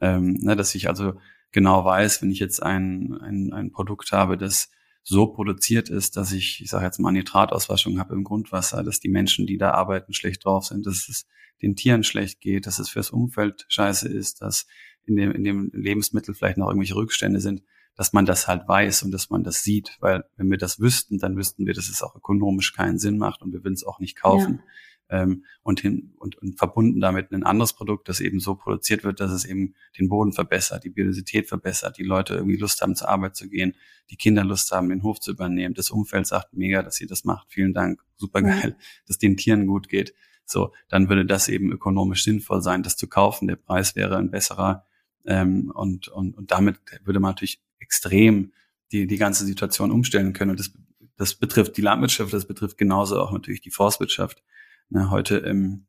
Ähm, 0.00 0.38
ne, 0.40 0.56
dass 0.56 0.74
ich 0.74 0.88
also 0.88 1.14
genau 1.52 1.84
weiß, 1.84 2.22
wenn 2.22 2.30
ich 2.30 2.38
jetzt 2.38 2.62
ein, 2.62 3.14
ein, 3.20 3.52
ein 3.52 3.70
Produkt 3.70 4.12
habe, 4.12 4.36
das 4.36 4.70
so 5.02 5.26
produziert 5.28 5.88
ist, 5.88 6.16
dass 6.16 6.32
ich, 6.32 6.60
ich 6.60 6.70
sage 6.70 6.84
jetzt 6.84 6.98
mal, 6.98 7.12
Nitratauswaschung 7.12 8.00
habe 8.00 8.14
im 8.14 8.24
Grundwasser, 8.24 8.82
dass 8.82 8.98
die 8.98 9.08
Menschen, 9.08 9.46
die 9.46 9.56
da 9.56 9.70
arbeiten, 9.70 10.12
schlecht 10.12 10.44
drauf 10.44 10.64
sind, 10.64 10.84
dass 10.86 11.08
es 11.08 11.26
den 11.62 11.76
Tieren 11.76 12.02
schlecht 12.02 12.40
geht, 12.40 12.66
dass 12.66 12.78
es 12.78 12.88
fürs 12.88 13.10
Umfeld 13.10 13.66
scheiße 13.68 14.08
ist, 14.08 14.42
dass 14.42 14.66
in 15.04 15.16
dem, 15.16 15.30
in 15.30 15.44
dem 15.44 15.70
Lebensmittel 15.72 16.34
vielleicht 16.34 16.58
noch 16.58 16.66
irgendwelche 16.66 16.96
Rückstände 16.96 17.40
sind, 17.40 17.62
dass 17.96 18.12
man 18.12 18.26
das 18.26 18.46
halt 18.46 18.68
weiß 18.68 19.02
und 19.02 19.10
dass 19.10 19.30
man 19.30 19.42
das 19.42 19.62
sieht, 19.62 19.96
weil 20.00 20.24
wenn 20.36 20.50
wir 20.50 20.58
das 20.58 20.78
wüssten, 20.78 21.18
dann 21.18 21.36
wüssten 21.36 21.66
wir, 21.66 21.74
dass 21.74 21.88
es 21.88 22.02
auch 22.02 22.14
ökonomisch 22.14 22.74
keinen 22.74 22.98
Sinn 22.98 23.18
macht 23.18 23.42
und 23.42 23.52
wir 23.52 23.64
würden 23.64 23.74
es 23.74 23.84
auch 23.84 23.98
nicht 23.98 24.16
kaufen. 24.16 24.60
Ja 24.62 24.70
ähm, 25.08 25.44
und, 25.62 25.80
hin, 25.80 26.14
und, 26.18 26.36
und 26.36 26.58
verbunden 26.58 27.00
damit 27.00 27.30
ein 27.32 27.44
anderes 27.44 27.72
Produkt, 27.72 28.08
das 28.08 28.20
eben 28.20 28.40
so 28.40 28.56
produziert 28.56 29.04
wird, 29.04 29.20
dass 29.20 29.30
es 29.30 29.44
eben 29.44 29.74
den 29.98 30.08
Boden 30.08 30.32
verbessert, 30.32 30.84
die 30.84 30.90
Biodiversität 30.90 31.48
verbessert, 31.48 31.98
die 31.98 32.02
Leute 32.02 32.34
irgendwie 32.34 32.56
Lust 32.56 32.80
haben, 32.82 32.96
zur 32.96 33.08
Arbeit 33.08 33.36
zu 33.36 33.48
gehen, 33.48 33.74
die 34.10 34.16
Kinder 34.16 34.44
Lust 34.44 34.70
haben, 34.72 34.88
den 34.88 35.02
Hof 35.02 35.20
zu 35.20 35.32
übernehmen. 35.32 35.74
Das 35.74 35.90
Umfeld 35.90 36.26
sagt 36.26 36.54
mega, 36.54 36.82
dass 36.82 37.00
ihr 37.00 37.06
das 37.06 37.24
macht. 37.24 37.48
Vielen 37.50 37.72
Dank, 37.72 38.02
super 38.16 38.42
geil, 38.42 38.76
ja. 38.78 38.84
dass 39.06 39.18
den 39.18 39.36
Tieren 39.36 39.66
gut 39.66 39.88
geht. 39.88 40.14
So, 40.44 40.72
dann 40.88 41.08
würde 41.08 41.26
das 41.26 41.48
eben 41.48 41.72
ökonomisch 41.72 42.22
sinnvoll 42.22 42.62
sein, 42.62 42.82
das 42.82 42.96
zu 42.96 43.08
kaufen. 43.08 43.48
Der 43.48 43.56
Preis 43.56 43.96
wäre 43.96 44.16
ein 44.16 44.30
besserer 44.30 44.84
ähm, 45.24 45.72
und, 45.74 46.08
und, 46.08 46.36
und 46.36 46.50
damit 46.52 46.78
würde 47.04 47.18
man 47.18 47.30
natürlich 47.30 47.60
extrem 47.86 48.52
die, 48.92 49.06
die 49.06 49.16
ganze 49.16 49.44
Situation 49.44 49.90
umstellen 49.90 50.32
können. 50.32 50.50
Und 50.50 50.60
das, 50.60 50.72
das 51.16 51.34
betrifft 51.34 51.76
die 51.76 51.82
Landwirtschaft, 51.82 52.32
das 52.32 52.46
betrifft 52.46 52.76
genauso 52.76 53.20
auch 53.20 53.32
natürlich 53.32 53.60
die 53.60 53.70
Forstwirtschaft. 53.70 54.42
Ne, 54.90 55.10
heute 55.10 55.38
ähm, 55.38 55.86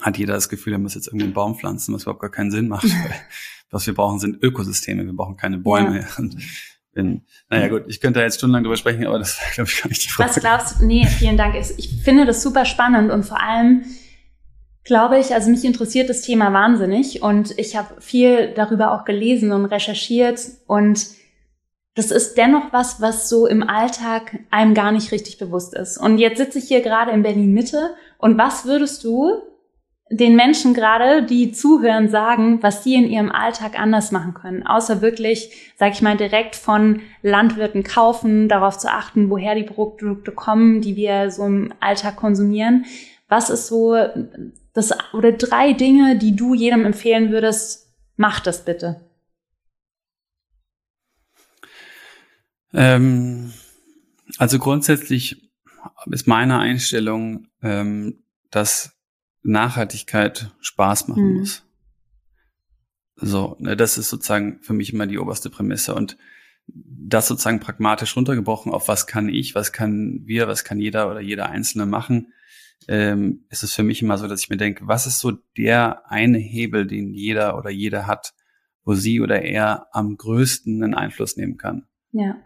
hat 0.00 0.18
jeder 0.18 0.34
das 0.34 0.48
Gefühl, 0.48 0.72
er 0.72 0.78
muss 0.78 0.94
jetzt 0.94 1.06
irgendwie 1.06 1.24
einen 1.24 1.34
Baum 1.34 1.56
pflanzen, 1.56 1.94
was 1.94 2.02
überhaupt 2.02 2.20
gar 2.20 2.30
keinen 2.30 2.50
Sinn 2.50 2.68
macht. 2.68 2.84
Weil 3.04 3.14
was 3.70 3.86
wir 3.86 3.94
brauchen, 3.94 4.20
sind 4.20 4.42
Ökosysteme. 4.42 5.04
Wir 5.04 5.12
brauchen 5.12 5.36
keine 5.36 5.58
Bäume. 5.58 6.00
Ja. 6.00 6.06
Und 6.18 6.36
wenn, 6.92 7.22
naja 7.50 7.68
gut, 7.68 7.84
ich 7.88 8.00
könnte 8.00 8.20
da 8.20 8.24
jetzt 8.24 8.38
stundenlang 8.38 8.62
drüber 8.62 8.76
sprechen, 8.76 9.06
aber 9.06 9.18
das 9.18 9.38
glaube 9.54 9.68
ich 9.68 9.82
gar 9.82 9.88
nicht 9.88 10.04
die 10.04 10.08
Frage. 10.08 10.30
Was 10.30 10.40
glaubst 10.40 10.80
du? 10.80 10.86
Nee, 10.86 11.06
vielen 11.06 11.36
Dank. 11.36 11.56
Ich 11.76 11.90
finde 12.02 12.24
das 12.24 12.42
super 12.42 12.64
spannend 12.64 13.10
und 13.10 13.24
vor 13.24 13.40
allem 13.40 13.84
glaube 14.84 15.18
ich, 15.18 15.34
also 15.34 15.50
mich 15.50 15.64
interessiert 15.64 16.08
das 16.08 16.22
Thema 16.22 16.52
wahnsinnig 16.52 17.22
und 17.22 17.58
ich 17.58 17.74
habe 17.74 18.00
viel 18.00 18.52
darüber 18.54 18.92
auch 18.92 19.04
gelesen 19.04 19.50
und 19.52 19.64
recherchiert 19.64 20.40
und 20.66 21.06
das 21.94 22.10
ist 22.10 22.36
dennoch 22.36 22.72
was, 22.72 23.00
was 23.00 23.28
so 23.28 23.46
im 23.46 23.62
Alltag 23.62 24.40
einem 24.50 24.74
gar 24.74 24.90
nicht 24.90 25.12
richtig 25.12 25.38
bewusst 25.38 25.74
ist. 25.74 25.96
Und 25.96 26.18
jetzt 26.18 26.38
sitze 26.38 26.58
ich 26.58 26.64
hier 26.64 26.80
gerade 26.80 27.12
in 27.12 27.22
Berlin 27.22 27.52
Mitte 27.52 27.94
und 28.18 28.36
was 28.36 28.64
würdest 28.64 29.04
du 29.04 29.42
den 30.10 30.36
Menschen 30.36 30.74
gerade, 30.74 31.22
die 31.22 31.52
zuhören, 31.52 32.08
sagen, 32.08 32.62
was 32.62 32.84
sie 32.84 32.94
in 32.94 33.08
ihrem 33.08 33.32
Alltag 33.32 33.78
anders 33.80 34.12
machen 34.12 34.34
können, 34.34 34.66
außer 34.66 35.00
wirklich, 35.00 35.72
sag 35.76 35.92
ich 35.92 36.02
mal, 36.02 36.16
direkt 36.16 36.56
von 36.56 37.00
Landwirten 37.22 37.84
kaufen, 37.84 38.48
darauf 38.48 38.76
zu 38.76 38.90
achten, 38.90 39.30
woher 39.30 39.54
die 39.54 39.64
Produkte 39.64 40.30
kommen, 40.30 40.82
die 40.82 40.96
wir 40.96 41.30
so 41.30 41.44
im 41.46 41.72
Alltag 41.80 42.16
konsumieren. 42.16 42.84
Was 43.28 43.50
ist 43.50 43.68
so 43.68 43.96
das 44.74 44.92
oder 45.14 45.32
drei 45.32 45.72
Dinge, 45.72 46.16
die 46.18 46.36
du 46.36 46.54
jedem 46.54 46.84
empfehlen 46.84 47.30
würdest? 47.30 47.88
Mach 48.16 48.40
das 48.40 48.64
bitte. 48.64 49.00
Ähm, 52.74 53.52
also 54.38 54.58
grundsätzlich 54.58 55.50
ist 56.10 56.26
meine 56.26 56.58
Einstellung, 56.58 57.48
ähm, 57.62 58.24
dass 58.50 58.96
Nachhaltigkeit 59.42 60.54
Spaß 60.60 61.08
machen 61.08 61.32
mhm. 61.32 61.38
muss. 61.38 61.66
So, 63.16 63.56
ne, 63.60 63.76
das 63.76 63.96
ist 63.96 64.10
sozusagen 64.10 64.60
für 64.62 64.72
mich 64.72 64.92
immer 64.92 65.06
die 65.06 65.18
oberste 65.18 65.50
Prämisse 65.50 65.94
und 65.94 66.16
das 66.66 67.28
sozusagen 67.28 67.60
pragmatisch 67.60 68.16
runtergebrochen 68.16 68.72
auf 68.72 68.88
was 68.88 69.06
kann 69.06 69.28
ich, 69.28 69.54
was 69.54 69.72
kann 69.72 70.22
wir, 70.24 70.48
was 70.48 70.64
kann 70.64 70.80
jeder 70.80 71.10
oder 71.10 71.20
jeder 71.20 71.50
Einzelne 71.50 71.86
machen, 71.86 72.32
ähm, 72.88 73.44
ist 73.50 73.62
es 73.62 73.74
für 73.74 73.82
mich 73.82 74.02
immer 74.02 74.18
so, 74.18 74.26
dass 74.26 74.40
ich 74.42 74.50
mir 74.50 74.56
denke, 74.56 74.86
was 74.86 75.06
ist 75.06 75.20
so 75.20 75.32
der 75.56 76.10
eine 76.10 76.38
Hebel, 76.38 76.86
den 76.86 77.12
jeder 77.12 77.56
oder 77.56 77.70
jeder 77.70 78.06
hat, 78.06 78.34
wo 78.82 78.94
sie 78.94 79.20
oder 79.20 79.42
er 79.42 79.88
am 79.92 80.16
größten 80.16 80.82
einen 80.82 80.94
Einfluss 80.94 81.36
nehmen 81.36 81.56
kann. 81.56 81.86
Ja. 82.12 82.36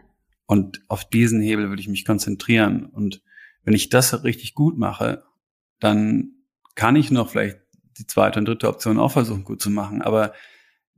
Und 0.49 0.81
auf 0.87 1.07
diesen 1.07 1.41
Hebel 1.41 1.69
würde 1.69 1.79
ich 1.79 1.87
mich 1.87 2.05
konzentrieren. 2.05 2.87
Und 2.87 3.21
wenn 3.63 3.75
ich 3.75 3.89
das 3.89 4.23
richtig 4.23 4.55
gut 4.55 4.79
mache, 4.79 5.23
dann 5.79 6.31
kann 6.73 6.95
ich 6.95 7.11
noch 7.11 7.29
vielleicht 7.29 7.59
die 7.99 8.07
zweite 8.07 8.39
und 8.39 8.47
dritte 8.47 8.67
Option 8.67 8.97
auch 8.97 9.11
versuchen 9.11 9.43
gut 9.43 9.61
zu 9.61 9.69
machen. 9.69 10.01
Aber 10.01 10.33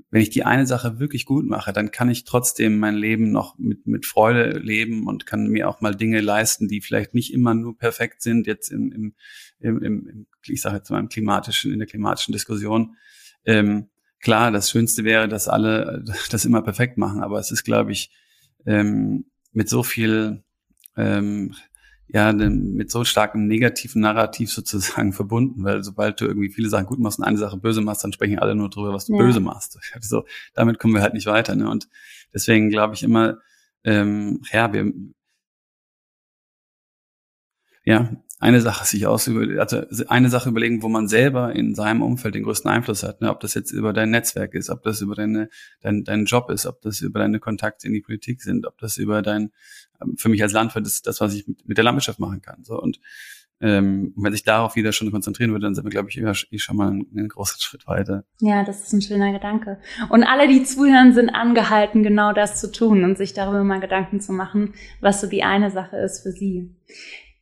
wenn 0.09 0.21
ich 0.21 0.29
die 0.29 0.45
eine 0.45 0.65
Sache 0.65 0.99
wirklich 0.99 1.25
gut 1.25 1.45
mache, 1.45 1.73
dann 1.73 1.91
kann 1.91 2.09
ich 2.09 2.23
trotzdem 2.23 2.79
mein 2.79 2.95
Leben 2.95 3.33
noch 3.33 3.57
mit, 3.57 3.87
mit 3.87 4.05
Freude 4.05 4.57
leben 4.57 5.05
und 5.05 5.25
kann 5.25 5.47
mir 5.47 5.67
auch 5.67 5.81
mal 5.81 5.95
Dinge 5.95 6.21
leisten, 6.21 6.69
die 6.69 6.79
vielleicht 6.79 7.13
nicht 7.13 7.33
immer 7.33 7.53
nur 7.53 7.77
perfekt 7.77 8.21
sind, 8.21 8.47
jetzt 8.47 8.71
im, 8.71 8.93
im, 8.93 9.15
im, 9.59 9.83
im 9.83 10.27
ich 10.45 10.61
sage 10.61 10.77
jetzt 10.77 10.89
mal 10.91 10.99
im 10.99 11.09
klimatischen, 11.09 11.73
in 11.73 11.79
der 11.79 11.89
klimatischen 11.89 12.31
Diskussion. 12.31 12.95
Ähm, 13.43 13.89
klar, 14.21 14.49
das 14.49 14.71
Schönste 14.71 15.03
wäre, 15.03 15.27
dass 15.27 15.49
alle 15.49 16.05
das 16.31 16.45
immer 16.45 16.61
perfekt 16.61 16.97
machen, 16.97 17.21
aber 17.21 17.37
es 17.37 17.51
ist, 17.51 17.65
glaube 17.65 17.91
ich, 17.91 18.11
ähm, 18.65 19.25
mit 19.51 19.69
so 19.69 19.83
viel, 19.83 20.43
ähm, 20.97 21.55
ja, 22.07 22.33
mit 22.33 22.91
so 22.91 23.05
starkem 23.05 23.47
negativen 23.47 24.01
Narrativ 24.01 24.51
sozusagen 24.51 25.13
verbunden, 25.13 25.63
weil 25.63 25.83
sobald 25.83 26.19
du 26.19 26.25
irgendwie 26.25 26.49
viele 26.49 26.69
Sachen 26.69 26.85
gut 26.85 26.99
machst 26.99 27.19
und 27.19 27.25
eine 27.25 27.37
Sache 27.37 27.57
böse 27.57 27.81
machst, 27.81 28.03
dann 28.03 28.13
sprechen 28.13 28.39
alle 28.39 28.55
nur 28.55 28.69
darüber, 28.69 28.93
was 28.93 29.05
du 29.05 29.13
ja. 29.13 29.19
böse 29.19 29.39
machst. 29.39 29.79
So, 30.01 30.25
damit 30.53 30.79
kommen 30.79 30.93
wir 30.93 31.01
halt 31.01 31.13
nicht 31.13 31.27
weiter. 31.27 31.55
Ne? 31.55 31.69
Und 31.69 31.87
deswegen 32.33 32.69
glaube 32.69 32.95
ich 32.95 33.03
immer, 33.03 33.39
ähm, 33.83 34.41
ja, 34.51 34.73
wir, 34.73 34.91
ja, 37.83 38.11
eine 38.41 38.59
Sache 38.59 38.85
sich 38.85 39.05
aus 39.05 39.29
also 39.29 39.83
eine 40.07 40.29
Sache 40.29 40.49
überlegen, 40.49 40.81
wo 40.81 40.89
man 40.89 41.07
selber 41.07 41.55
in 41.55 41.75
seinem 41.75 42.01
Umfeld 42.01 42.33
den 42.33 42.43
größten 42.43 42.69
Einfluss 42.69 43.03
hat, 43.03 43.21
ne? 43.21 43.29
ob 43.29 43.39
das 43.39 43.53
jetzt 43.53 43.71
über 43.71 43.93
dein 43.93 44.09
Netzwerk 44.09 44.55
ist, 44.55 44.71
ob 44.71 44.81
das 44.81 44.99
über 45.01 45.13
deine 45.13 45.47
dein, 45.81 46.03
dein 46.03 46.25
Job 46.25 46.49
ist, 46.49 46.65
ob 46.65 46.81
das 46.81 47.01
über 47.01 47.19
deine 47.19 47.39
Kontakte 47.39 47.85
in 47.85 47.93
die 47.93 48.01
Politik 48.01 48.41
sind, 48.41 48.65
ob 48.65 48.79
das 48.79 48.97
über 48.97 49.21
dein 49.21 49.51
ähm, 50.01 50.17
für 50.17 50.27
mich 50.27 50.41
als 50.41 50.53
Landwirt 50.53 50.87
ist 50.87 51.05
das, 51.05 51.21
was 51.21 51.35
ich 51.35 51.47
mit, 51.47 51.67
mit 51.67 51.77
der 51.77 51.83
Landwirtschaft 51.85 52.19
machen 52.19 52.41
kann. 52.41 52.63
So 52.63 52.81
und 52.81 52.99
ähm, 53.63 54.11
wenn 54.17 54.31
sich 54.31 54.43
darauf 54.43 54.75
wieder 54.75 54.91
schon 54.91 55.11
konzentrieren 55.11 55.51
würde, 55.51 55.67
dann 55.67 55.75
sind 55.75 55.83
wir, 55.83 55.91
glaube 55.91 56.09
ich, 56.09 56.17
eh 56.17 56.57
schon 56.57 56.77
mal 56.77 56.87
einen, 56.87 57.05
einen 57.15 57.29
großen 57.29 57.57
Schritt 57.61 57.85
weiter. 57.85 58.23
Ja, 58.39 58.63
das 58.63 58.81
ist 58.81 58.93
ein 58.93 59.03
schöner 59.03 59.31
Gedanke. 59.31 59.77
Und 60.09 60.23
alle, 60.23 60.47
die 60.47 60.63
zuhören, 60.63 61.13
sind 61.13 61.29
angehalten, 61.29 62.01
genau 62.01 62.33
das 62.33 62.59
zu 62.59 62.71
tun 62.71 63.03
und 63.03 63.19
sich 63.19 63.33
darüber 63.33 63.63
mal 63.63 63.79
Gedanken 63.79 64.19
zu 64.19 64.33
machen, 64.33 64.73
was 64.99 65.21
so 65.21 65.27
die 65.27 65.43
eine 65.43 65.69
Sache 65.69 65.97
ist 65.97 66.23
für 66.23 66.31
sie. 66.31 66.75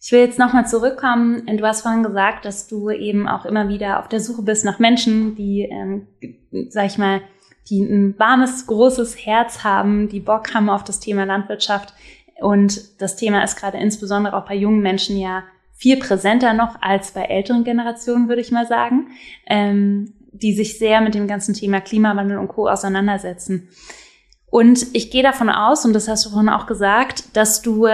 Ich 0.01 0.11
will 0.13 0.19
jetzt 0.19 0.39
nochmal 0.39 0.65
zurückkommen. 0.65 1.45
Du 1.45 1.65
hast 1.65 1.81
vorhin 1.81 2.03
gesagt, 2.03 2.45
dass 2.45 2.67
du 2.67 2.89
eben 2.89 3.27
auch 3.27 3.45
immer 3.45 3.67
wieder 3.67 3.99
auf 3.99 4.07
der 4.07 4.21
Suche 4.21 4.43
bist 4.43 4.63
nach 4.63 4.79
Menschen, 4.79 5.35
die, 5.35 5.63
ähm, 5.69 6.07
sag 6.69 6.85
ich 6.85 6.97
mal, 6.97 7.21
die 7.69 7.81
ein 7.81 8.17
warmes, 8.17 8.65
großes 8.65 9.25
Herz 9.25 9.63
haben, 9.63 10.07
die 10.07 10.21
Bock 10.21 10.53
haben 10.53 10.69
auf 10.69 10.85
das 10.85 11.01
Thema 11.01 11.25
Landwirtschaft. 11.25 11.93
Und 12.39 13.01
das 13.01 13.17
Thema 13.17 13.43
ist 13.43 13.57
gerade 13.57 13.77
insbesondere 13.77 14.37
auch 14.37 14.45
bei 14.45 14.55
jungen 14.55 14.81
Menschen 14.81 15.17
ja 15.17 15.43
viel 15.75 15.97
präsenter 15.97 16.53
noch 16.53 16.81
als 16.81 17.11
bei 17.11 17.23
älteren 17.23 17.65
Generationen, 17.65 18.29
würde 18.29 18.41
ich 18.41 18.51
mal 18.51 18.67
sagen, 18.67 19.09
ähm, 19.47 20.13
die 20.31 20.53
sich 20.53 20.79
sehr 20.79 21.01
mit 21.01 21.13
dem 21.13 21.27
ganzen 21.27 21.53
Thema 21.53 21.81
Klimawandel 21.81 22.37
und 22.37 22.47
Co. 22.47 22.69
auseinandersetzen. 22.69 23.69
Und 24.45 24.87
ich 24.95 25.11
gehe 25.11 25.23
davon 25.23 25.49
aus, 25.49 25.85
und 25.85 25.93
das 25.93 26.07
hast 26.07 26.25
du 26.25 26.29
vorhin 26.29 26.49
auch 26.49 26.65
gesagt, 26.65 27.35
dass 27.35 27.61
du 27.61 27.87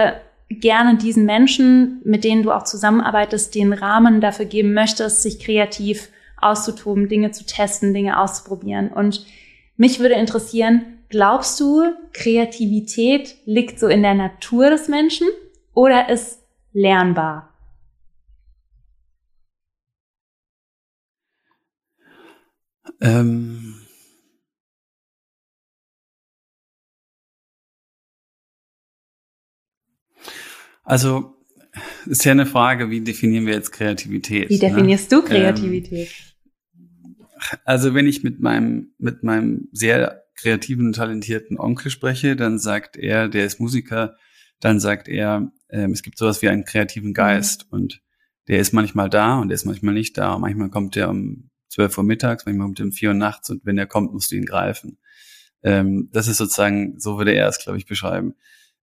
gerne 0.48 0.96
diesen 0.96 1.24
Menschen, 1.24 2.00
mit 2.04 2.24
denen 2.24 2.42
du 2.42 2.52
auch 2.52 2.64
zusammenarbeitest, 2.64 3.54
den 3.54 3.72
Rahmen 3.72 4.20
dafür 4.20 4.44
geben 4.44 4.74
möchtest, 4.74 5.22
sich 5.22 5.40
kreativ 5.40 6.08
auszutoben, 6.40 7.08
Dinge 7.08 7.30
zu 7.32 7.44
testen, 7.44 7.94
Dinge 7.94 8.20
auszuprobieren. 8.20 8.88
Und 8.88 9.26
mich 9.76 9.98
würde 9.98 10.14
interessieren, 10.14 11.00
glaubst 11.08 11.58
du, 11.60 11.84
Kreativität 12.12 13.36
liegt 13.44 13.78
so 13.78 13.88
in 13.88 14.02
der 14.02 14.14
Natur 14.14 14.70
des 14.70 14.88
Menschen 14.88 15.26
oder 15.74 16.08
ist 16.08 16.40
lernbar? 16.72 17.52
Ähm 23.00 23.65
Also 30.86 31.34
ist 32.06 32.24
ja 32.24 32.32
eine 32.32 32.46
Frage, 32.46 32.90
wie 32.90 33.00
definieren 33.00 33.44
wir 33.44 33.54
jetzt 33.54 33.72
Kreativität? 33.72 34.48
Wie 34.48 34.54
ne? 34.54 34.60
definierst 34.60 35.10
ne? 35.10 35.18
du 35.18 35.24
Kreativität? 35.24 36.08
Ähm, 36.08 37.16
also 37.64 37.92
wenn 37.92 38.06
ich 38.06 38.22
mit 38.22 38.40
meinem 38.40 38.94
mit 38.98 39.22
meinem 39.22 39.68
sehr 39.72 40.22
kreativen, 40.36 40.92
talentierten 40.92 41.58
Onkel 41.58 41.90
spreche, 41.90 42.36
dann 42.36 42.58
sagt 42.58 42.96
er, 42.96 43.28
der 43.28 43.46
ist 43.46 43.58
Musiker, 43.58 44.16
dann 44.60 44.80
sagt 44.80 45.08
er, 45.08 45.50
ähm, 45.70 45.92
es 45.92 46.02
gibt 46.02 46.18
sowas 46.18 46.40
wie 46.40 46.48
einen 46.48 46.64
kreativen 46.64 47.14
Geist 47.14 47.66
mhm. 47.66 47.78
und 47.78 48.02
der 48.48 48.60
ist 48.60 48.72
manchmal 48.72 49.10
da 49.10 49.40
und 49.40 49.48
der 49.48 49.56
ist 49.56 49.64
manchmal 49.64 49.94
nicht 49.94 50.16
da. 50.16 50.38
Manchmal 50.38 50.70
kommt 50.70 50.94
der 50.94 51.10
um 51.10 51.50
12 51.70 51.98
Uhr 51.98 52.04
mittags, 52.04 52.46
manchmal 52.46 52.68
kommt 52.68 52.80
er 52.80 52.86
um 52.86 52.92
4 52.92 53.08
Uhr 53.08 53.14
nachts 53.14 53.50
und 53.50 53.66
wenn 53.66 53.76
er 53.76 53.86
kommt, 53.86 54.12
musst 54.12 54.30
du 54.30 54.36
ihn 54.36 54.46
greifen. 54.46 54.98
Ähm, 55.64 56.10
das 56.12 56.28
ist 56.28 56.36
sozusagen, 56.36 57.00
so 57.00 57.18
würde 57.18 57.34
er 57.34 57.48
es, 57.48 57.58
glaube 57.58 57.76
ich, 57.76 57.86
beschreiben. 57.86 58.34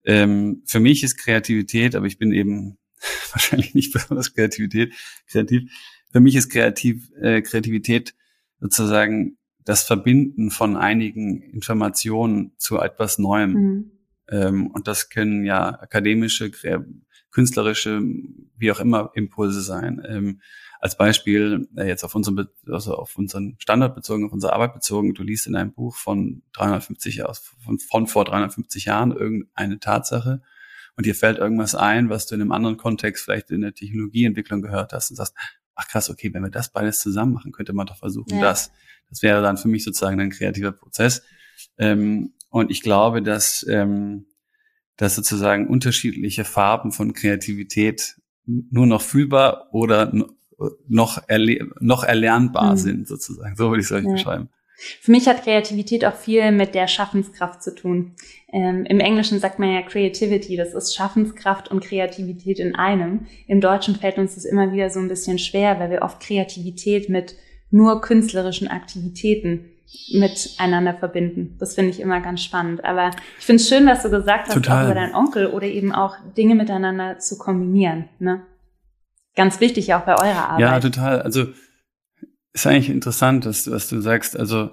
Ähm, 0.05 0.63
für 0.65 0.79
mich 0.79 1.03
ist 1.03 1.17
Kreativität, 1.17 1.95
aber 1.95 2.05
ich 2.05 2.17
bin 2.17 2.31
eben 2.31 2.77
wahrscheinlich 3.31 3.73
nicht 3.73 3.93
besonders 3.93 4.33
Kreativität, 4.33 4.93
kreativ. 5.27 5.71
Für 6.11 6.19
mich 6.19 6.35
ist 6.35 6.49
kreativ, 6.49 7.11
äh, 7.19 7.41
Kreativität 7.41 8.13
sozusagen 8.59 9.37
das 9.65 9.83
Verbinden 9.83 10.51
von 10.51 10.75
einigen 10.75 11.41
Informationen 11.41 12.53
zu 12.57 12.79
etwas 12.79 13.17
Neuem. 13.17 13.51
Mhm. 13.51 13.91
Ähm, 14.29 14.67
und 14.67 14.87
das 14.87 15.09
können 15.09 15.45
ja 15.45 15.79
akademische, 15.79 16.51
künstlerische, 17.34 18.02
wie 18.58 18.72
auch 18.72 18.80
immer 18.80 19.12
Impulse 19.15 19.62
sein. 19.62 20.02
Ähm, 20.08 20.41
als 20.80 20.98
Beispiel 20.98 21.67
äh, 21.76 21.88
jetzt 21.88 22.04
auf 22.04 22.13
unseren, 22.13 22.48
also 22.67 22.96
auf 22.96 23.17
unseren 23.17 23.56
Standort 23.58 23.96
bezogen, 23.96 24.26
auf 24.26 24.34
unsere 24.34 24.54
Arbeit 24.54 24.74
bezogen, 24.74 25.13
du 25.13 25.24
liest 25.24 25.48
in 25.48 25.56
einem 25.56 25.74
Buch 25.74 25.96
von 25.96 26.43
350 26.54 27.26
aus, 27.26 27.54
von, 27.63 27.80
von 27.80 28.08
vor 28.08 28.26
350 28.26 28.86
Jahren 28.86 29.12
irgendeine 29.12 29.80
Tatsache 29.80 30.41
und 30.96 31.06
dir 31.06 31.15
fällt 31.15 31.39
irgendwas 31.39 31.76
ein, 31.76 32.10
was 32.10 32.28
du 32.28 32.36
in 32.36 32.41
einem 32.41 32.52
anderen 32.52 32.78
Kontext 32.78 33.24
vielleicht 33.24 33.50
in 33.50 33.62
der 33.62 33.74
Technologieentwicklung 33.74 34.62
gehört 34.62 34.93
hast 34.93 35.10
und 35.10 35.15
sagst, 35.15 35.36
ach 35.76 35.88
krass, 35.88 36.10
okay, 36.10 36.34
wenn 36.34 36.43
wir 36.43 36.52
das 36.52 36.72
beides 36.72 37.00
zusammen 37.00 37.34
machen, 37.34 37.52
könnte 37.52 37.74
man 37.74 37.88
doch 37.88 37.98
versuchen, 37.98 38.36
ja. 38.36 38.41
das. 38.41 38.72
Das 39.10 39.22
wäre 39.22 39.41
dann 39.41 39.58
für 39.58 39.67
mich 39.67 39.84
sozusagen 39.84 40.19
ein 40.19 40.32
kreativer 40.32 40.72
Prozess. 40.72 41.24
Ähm, 41.78 42.34
und 42.50 42.72
ich 42.72 42.82
glaube, 42.82 43.22
dass, 43.22 43.65
ähm, 43.67 44.28
dass 44.97 45.15
sozusagen 45.15 45.67
unterschiedliche 45.67 46.45
Farben 46.45 46.91
von 46.91 47.13
Kreativität 47.13 48.15
nur 48.45 48.86
noch 48.86 49.01
fühlbar 49.01 49.69
oder 49.71 50.12
noch, 50.88 51.21
erle 51.27 51.69
noch 51.79 52.03
erlernbar 52.03 52.71
mhm. 52.71 52.77
sind, 52.77 53.08
sozusagen. 53.08 53.56
So 53.56 53.69
würde 53.69 53.82
ich 53.82 53.88
es 53.88 53.91
euch 53.91 54.06
ja. 54.06 54.12
beschreiben. 54.12 54.49
Für 54.75 55.12
mich 55.12 55.27
hat 55.27 55.43
Kreativität 55.43 56.03
auch 56.03 56.15
viel 56.15 56.51
mit 56.51 56.75
der 56.75 56.88
Schaffenskraft 56.88 57.63
zu 57.63 57.73
tun. 57.73 58.13
Ähm, 58.51 58.86
Im 58.86 58.99
Englischen 58.99 59.39
sagt 59.39 59.60
man 59.60 59.71
ja 59.71 59.82
Creativity, 59.82 60.58
das 60.58 60.73
ist 60.73 60.95
Schaffenskraft 60.95 61.69
und 61.69 61.84
Kreativität 61.84 62.60
in 62.60 62.75
einem. 62.75 63.27
Im 63.47 63.62
Deutschen 63.62 63.95
fällt 63.95 64.17
uns 64.17 64.36
das 64.36 64.45
immer 64.45 64.73
wieder 64.73 64.89
so 64.89 64.99
ein 64.99 65.08
bisschen 65.08 65.39
schwer, 65.39 65.79
weil 65.79 65.89
wir 65.89 66.01
oft 66.01 66.19
Kreativität 66.19 67.08
mit 67.08 67.36
nur 67.69 68.01
künstlerischen 68.01 68.67
Aktivitäten 68.67 69.69
miteinander 70.12 70.93
verbinden. 70.93 71.56
Das 71.60 71.75
finde 71.75 71.91
ich 71.91 71.99
immer 71.99 72.19
ganz 72.21 72.41
spannend. 72.43 72.84
Aber 72.84 73.12
ich 73.39 73.45
finde 73.45 73.62
es 73.62 73.69
schön, 73.69 73.86
was 73.86 74.03
du 74.03 74.10
gesagt 74.10 74.47
hast, 74.47 74.53
Total. 74.53 74.86
auch 74.86 74.91
über 74.91 74.95
deinen 74.95 75.15
Onkel 75.15 75.47
oder 75.47 75.67
eben 75.67 75.91
auch 75.91 76.15
Dinge 76.36 76.56
miteinander 76.56 77.19
zu 77.19 77.38
kombinieren. 77.38 78.10
Ne? 78.19 78.41
ganz 79.36 79.60
wichtig 79.60 79.93
auch 79.93 80.01
bei 80.01 80.13
eurer 80.13 80.49
Arbeit. 80.49 80.62
Ja, 80.62 80.79
total. 80.79 81.21
Also 81.21 81.47
ist 82.53 82.67
eigentlich 82.67 82.89
interessant, 82.89 83.45
dass, 83.45 83.69
was 83.69 83.89
du 83.89 83.99
sagst. 84.01 84.38
Also 84.38 84.71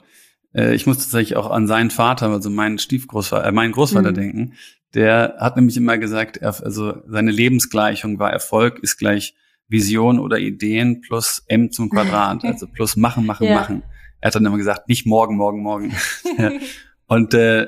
äh, 0.54 0.74
ich 0.74 0.86
muss 0.86 0.98
tatsächlich 0.98 1.36
auch 1.36 1.50
an 1.50 1.66
seinen 1.66 1.90
Vater, 1.90 2.28
also 2.28 2.50
meinen 2.50 2.78
Stiefgroßvater, 2.78 3.46
äh, 3.46 3.52
meinen 3.52 3.72
Großvater 3.72 4.10
mhm. 4.10 4.14
denken. 4.14 4.52
Der 4.94 5.36
hat 5.38 5.56
nämlich 5.56 5.76
immer 5.76 5.98
gesagt, 5.98 6.36
er, 6.36 6.62
also 6.62 7.02
seine 7.06 7.30
Lebensgleichung 7.30 8.18
war 8.18 8.32
Erfolg 8.32 8.80
ist 8.80 8.98
gleich 8.98 9.34
Vision 9.68 10.18
oder 10.18 10.38
Ideen 10.38 11.00
plus 11.00 11.44
M 11.46 11.70
zum 11.70 11.90
Quadrat, 11.90 12.44
also 12.44 12.66
plus 12.66 12.96
machen, 12.96 13.24
machen, 13.24 13.46
ja. 13.46 13.54
machen. 13.54 13.82
Er 14.20 14.28
hat 14.28 14.34
dann 14.34 14.46
immer 14.46 14.58
gesagt, 14.58 14.88
nicht 14.88 15.06
morgen, 15.06 15.36
morgen, 15.36 15.62
morgen. 15.62 15.94
und 17.06 17.34
äh, 17.34 17.66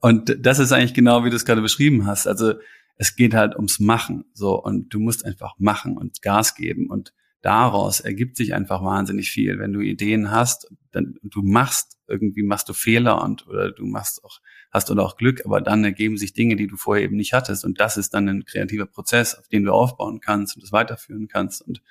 und 0.00 0.36
das 0.40 0.58
ist 0.58 0.72
eigentlich 0.72 0.94
genau, 0.94 1.24
wie 1.24 1.30
du 1.30 1.36
es 1.36 1.44
gerade 1.44 1.62
beschrieben 1.62 2.06
hast. 2.06 2.26
Also 2.26 2.54
es 2.96 3.16
geht 3.16 3.34
halt 3.34 3.56
ums 3.56 3.80
Machen, 3.80 4.24
so 4.32 4.62
und 4.62 4.92
du 4.92 5.00
musst 5.00 5.24
einfach 5.24 5.54
machen 5.58 5.96
und 5.96 6.22
Gas 6.22 6.54
geben 6.54 6.88
und 6.90 7.12
daraus 7.42 8.00
ergibt 8.00 8.36
sich 8.36 8.54
einfach 8.54 8.82
wahnsinnig 8.82 9.30
viel. 9.30 9.58
Wenn 9.58 9.72
du 9.72 9.80
Ideen 9.80 10.30
hast, 10.30 10.68
dann 10.92 11.16
du 11.22 11.42
machst 11.42 11.96
irgendwie 12.08 12.42
machst 12.42 12.68
du 12.68 12.72
Fehler 12.72 13.22
und 13.22 13.46
oder 13.46 13.72
du 13.72 13.84
machst 13.84 14.24
auch 14.24 14.40
hast 14.70 14.90
oder 14.90 15.04
auch 15.04 15.16
Glück, 15.16 15.44
aber 15.44 15.60
dann 15.60 15.84
ergeben 15.84 16.16
sich 16.16 16.32
Dinge, 16.32 16.56
die 16.56 16.66
du 16.66 16.76
vorher 16.76 17.04
eben 17.04 17.16
nicht 17.16 17.32
hattest 17.32 17.64
und 17.64 17.80
das 17.80 17.96
ist 17.96 18.14
dann 18.14 18.28
ein 18.28 18.44
kreativer 18.44 18.86
Prozess, 18.86 19.34
auf 19.34 19.48
den 19.48 19.64
du 19.64 19.72
aufbauen 19.72 20.20
kannst 20.20 20.56
und 20.56 20.62
das 20.62 20.72
weiterführen 20.72 21.28
kannst 21.28 21.62
und 21.62 21.82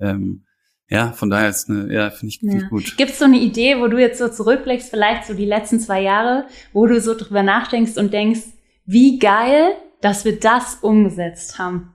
ähm, 0.00 0.44
ja, 0.90 1.12
von 1.12 1.28
daher 1.28 1.50
ist 1.50 1.68
eine, 1.68 1.92
ja, 1.92 2.10
finde 2.10 2.28
ich, 2.34 2.40
find 2.40 2.62
ja. 2.62 2.68
gut. 2.68 2.96
Gibt 2.96 3.10
es 3.10 3.18
so 3.18 3.26
eine 3.26 3.38
Idee, 3.38 3.78
wo 3.78 3.88
du 3.88 3.98
jetzt 3.98 4.18
so 4.18 4.28
zurückblickst, 4.28 4.88
vielleicht 4.88 5.26
so 5.26 5.34
die 5.34 5.44
letzten 5.44 5.80
zwei 5.80 6.00
Jahre, 6.00 6.46
wo 6.72 6.86
du 6.86 6.98
so 7.00 7.14
drüber 7.14 7.42
nachdenkst 7.42 7.98
und 7.98 8.12
denkst, 8.12 8.40
wie 8.86 9.18
geil, 9.18 9.72
dass 10.00 10.24
wir 10.24 10.40
das 10.40 10.76
umgesetzt 10.76 11.58
haben? 11.58 11.92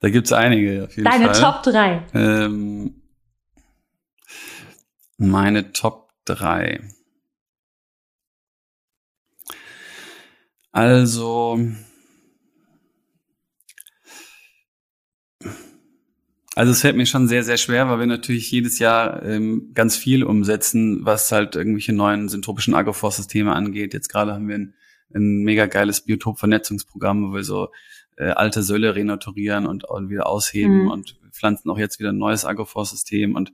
Da 0.00 0.10
gibt's 0.10 0.32
einige 0.32 0.84
auf 0.84 0.96
jeden 0.96 1.08
Deine 1.08 1.32
Fall. 1.32 1.40
Top 1.40 1.62
3. 1.62 2.02
Ähm, 2.12 3.00
meine 5.16 5.72
Top 5.72 6.10
3. 6.24 6.80
Also, 10.72 11.60
Also 16.54 16.70
es 16.70 16.82
fällt 16.82 16.96
mir 16.96 17.06
schon 17.06 17.26
sehr, 17.26 17.42
sehr 17.42 17.56
schwer, 17.56 17.88
weil 17.88 17.98
wir 17.98 18.06
natürlich 18.06 18.50
jedes 18.50 18.78
Jahr 18.78 19.22
ähm, 19.24 19.72
ganz 19.74 19.96
viel 19.96 20.22
umsetzen, 20.22 21.04
was 21.04 21.32
halt 21.32 21.56
irgendwelche 21.56 21.92
neuen 21.92 22.28
syntropischen 22.28 22.74
Agroforst-Systeme 22.74 23.52
angeht. 23.52 23.92
Jetzt 23.92 24.08
gerade 24.08 24.34
haben 24.34 24.48
wir 24.48 24.54
ein, 24.54 24.74
ein 25.12 25.42
mega 25.42 25.66
geiles 25.66 26.02
Biotopvernetzungsprogramm, 26.02 27.30
wo 27.30 27.34
wir 27.34 27.42
so 27.42 27.70
äh, 28.16 28.28
alte 28.30 28.62
Sölle 28.62 28.94
renaturieren 28.94 29.66
und, 29.66 29.84
und 29.84 30.10
wieder 30.10 30.28
ausheben 30.28 30.84
mhm. 30.84 30.90
und 30.90 31.18
pflanzen 31.32 31.70
auch 31.70 31.78
jetzt 31.78 31.98
wieder 31.98 32.10
ein 32.10 32.18
neues 32.18 32.44
Agroforst-System. 32.44 33.34
Und 33.34 33.52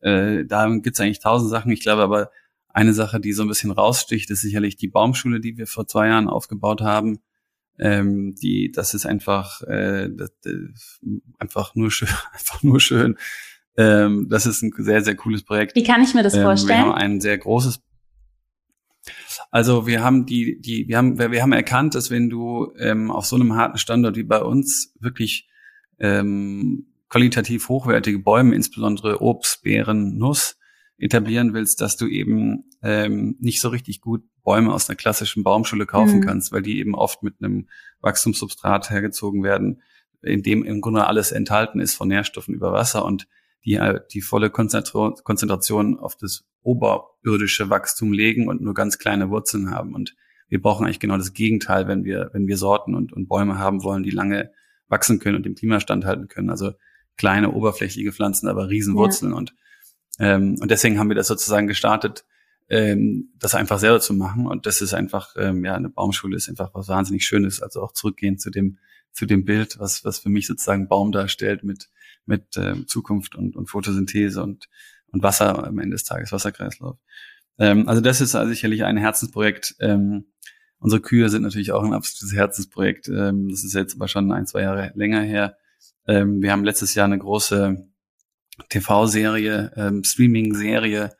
äh, 0.00 0.44
da 0.44 0.68
gibt's 0.76 1.00
eigentlich 1.00 1.20
tausend 1.20 1.50
Sachen. 1.50 1.72
Ich 1.72 1.80
glaube 1.80 2.02
aber, 2.02 2.30
eine 2.68 2.92
Sache, 2.92 3.18
die 3.18 3.32
so 3.32 3.42
ein 3.42 3.48
bisschen 3.48 3.72
raussticht, 3.72 4.30
ist 4.30 4.42
sicherlich 4.42 4.76
die 4.76 4.88
Baumschule, 4.88 5.40
die 5.40 5.56
wir 5.56 5.66
vor 5.66 5.88
zwei 5.88 6.08
Jahren 6.08 6.28
aufgebaut 6.28 6.80
haben 6.80 7.20
ähm, 7.78 8.34
die, 8.34 8.70
das 8.72 8.94
ist 8.94 9.06
einfach, 9.06 9.62
äh, 9.62 10.08
das, 10.10 10.32
das, 10.42 11.00
einfach 11.38 11.74
nur 11.74 11.90
schön, 11.90 12.08
einfach 12.32 12.62
nur 12.62 12.80
schön. 12.80 13.16
Ähm, 13.76 14.28
das 14.30 14.46
ist 14.46 14.62
ein 14.62 14.72
sehr, 14.78 15.02
sehr 15.02 15.16
cooles 15.16 15.44
Projekt. 15.44 15.74
Wie 15.74 15.84
kann 15.84 16.02
ich 16.02 16.14
mir 16.14 16.22
das 16.22 16.36
vorstellen? 16.36 16.78
Ähm, 16.78 16.86
wir 16.86 16.92
haben 16.92 16.98
ein 16.98 17.20
sehr 17.20 17.38
großes 17.38 17.82
also 19.50 19.86
wir 19.86 20.02
haben 20.02 20.26
die, 20.26 20.60
die, 20.60 20.88
wir 20.88 20.96
haben, 20.96 21.18
wir 21.18 21.42
haben 21.42 21.52
erkannt, 21.52 21.94
dass 21.94 22.10
wenn 22.10 22.28
du 22.28 22.72
ähm, 22.78 23.10
auf 23.10 23.26
so 23.26 23.36
einem 23.36 23.54
harten 23.54 23.78
Standort 23.78 24.16
wie 24.16 24.24
bei 24.24 24.42
uns 24.42 24.92
wirklich 24.98 25.48
ähm, 25.98 26.86
qualitativ 27.08 27.68
hochwertige 27.68 28.18
Bäume, 28.18 28.54
insbesondere 28.54 29.22
Obst, 29.22 29.62
Beeren, 29.62 30.18
Nuss, 30.18 30.58
etablieren 30.98 31.52
willst, 31.52 31.80
dass 31.80 31.96
du 31.96 32.06
eben 32.06 32.64
ähm, 32.82 33.36
nicht 33.38 33.60
so 33.60 33.68
richtig 33.68 34.00
gut 34.00 34.22
Bäume 34.42 34.72
aus 34.72 34.88
einer 34.88 34.96
klassischen 34.96 35.42
Baumschule 35.42 35.86
kaufen 35.86 36.18
mhm. 36.18 36.24
kannst, 36.24 36.52
weil 36.52 36.62
die 36.62 36.78
eben 36.78 36.94
oft 36.94 37.22
mit 37.22 37.34
einem 37.40 37.68
Wachstumssubstrat 38.00 38.90
hergezogen 38.90 39.42
werden, 39.42 39.82
in 40.22 40.42
dem 40.42 40.64
im 40.64 40.80
Grunde 40.80 41.06
alles 41.06 41.32
enthalten 41.32 41.80
ist 41.80 41.94
von 41.94 42.08
Nährstoffen 42.08 42.54
über 42.54 42.72
Wasser 42.72 43.04
und 43.04 43.28
die 43.64 43.74
äh, 43.74 44.00
die 44.12 44.22
volle 44.22 44.50
Konzentration 44.50 45.98
auf 45.98 46.16
das 46.16 46.44
oberirdische 46.62 47.68
Wachstum 47.70 48.12
legen 48.12 48.48
und 48.48 48.60
nur 48.60 48.74
ganz 48.74 48.98
kleine 48.98 49.30
Wurzeln 49.30 49.70
haben. 49.70 49.94
Und 49.94 50.14
wir 50.48 50.60
brauchen 50.60 50.84
eigentlich 50.84 51.00
genau 51.00 51.16
das 51.16 51.32
Gegenteil, 51.32 51.88
wenn 51.88 52.04
wir, 52.04 52.30
wenn 52.32 52.46
wir 52.46 52.56
Sorten 52.56 52.94
und, 52.94 53.12
und 53.12 53.28
Bäume 53.28 53.58
haben 53.58 53.82
wollen, 53.82 54.02
die 54.02 54.10
lange 54.10 54.50
wachsen 54.88 55.18
können 55.18 55.36
und 55.36 55.44
dem 55.44 55.54
Klima 55.54 55.80
standhalten 55.80 56.28
können. 56.28 56.50
Also 56.50 56.72
kleine 57.16 57.52
oberflächliche 57.52 58.12
Pflanzen, 58.12 58.48
aber 58.48 58.68
Riesenwurzeln. 58.68 59.32
Ja. 59.32 59.38
Und 59.38 59.54
ähm, 60.18 60.56
und 60.60 60.70
deswegen 60.70 60.98
haben 60.98 61.08
wir 61.08 61.16
das 61.16 61.28
sozusagen 61.28 61.66
gestartet, 61.66 62.24
ähm, 62.68 63.30
das 63.38 63.54
einfach 63.54 63.78
selber 63.78 64.00
zu 64.00 64.14
machen. 64.14 64.46
Und 64.46 64.66
das 64.66 64.80
ist 64.80 64.94
einfach, 64.94 65.34
ähm, 65.38 65.64
ja, 65.64 65.74
eine 65.74 65.88
Baumschule 65.88 66.36
ist 66.36 66.48
einfach 66.48 66.70
was 66.74 66.88
wahnsinnig 66.88 67.26
Schönes. 67.26 67.62
Also 67.62 67.82
auch 67.82 67.92
zurückgehen 67.92 68.38
zu 68.38 68.50
dem, 68.50 68.78
zu 69.12 69.26
dem 69.26 69.44
Bild, 69.44 69.78
was, 69.78 70.04
was 70.04 70.18
für 70.18 70.28
mich 70.28 70.46
sozusagen 70.46 70.88
Baum 70.88 71.12
darstellt 71.12 71.64
mit, 71.64 71.88
mit 72.24 72.56
ähm, 72.56 72.86
Zukunft 72.86 73.34
und, 73.34 73.56
und 73.56 73.68
Photosynthese 73.68 74.42
und, 74.42 74.68
und 75.08 75.22
Wasser 75.22 75.66
am 75.66 75.78
Ende 75.78 75.94
des 75.94 76.04
Tages, 76.04 76.32
Wasserkreislauf. 76.32 76.98
Ähm, 77.58 77.88
also 77.88 78.00
das 78.00 78.20
ist 78.20 78.34
also 78.34 78.50
sicherlich 78.50 78.84
ein 78.84 78.96
Herzensprojekt. 78.96 79.76
Ähm, 79.80 80.26
unsere 80.78 81.00
Kühe 81.00 81.28
sind 81.28 81.42
natürlich 81.42 81.72
auch 81.72 81.84
ein 81.84 81.94
absolutes 81.94 82.36
Herzensprojekt. 82.36 83.08
Ähm, 83.08 83.48
das 83.48 83.64
ist 83.64 83.74
jetzt 83.74 83.94
aber 83.94 84.08
schon 84.08 84.32
ein, 84.32 84.46
zwei 84.46 84.62
Jahre 84.62 84.92
länger 84.94 85.22
her. 85.22 85.56
Ähm, 86.06 86.42
wir 86.42 86.52
haben 86.52 86.64
letztes 86.64 86.94
Jahr 86.94 87.06
eine 87.06 87.18
große 87.18 87.88
TV-Serie, 88.68 89.72
ähm, 89.76 90.04
Streaming-Serie 90.04 91.10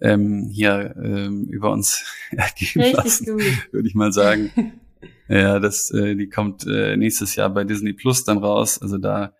ähm, 0.00 0.50
hier 0.52 0.94
ähm, 1.02 1.46
über 1.50 1.70
uns 1.72 2.04
ergeben 2.30 2.80
Richtig 2.80 2.92
lassen, 2.92 3.26
würde 3.70 3.88
ich 3.88 3.94
mal 3.94 4.12
sagen. 4.12 4.50
ja, 5.28 5.58
das, 5.58 5.90
äh, 5.90 6.14
die 6.14 6.28
kommt 6.28 6.66
äh, 6.66 6.96
nächstes 6.96 7.34
Jahr 7.36 7.50
bei 7.50 7.64
Disney 7.64 7.92
Plus 7.92 8.24
dann 8.24 8.38
raus. 8.38 8.80
Also 8.80 8.98
da 8.98 9.34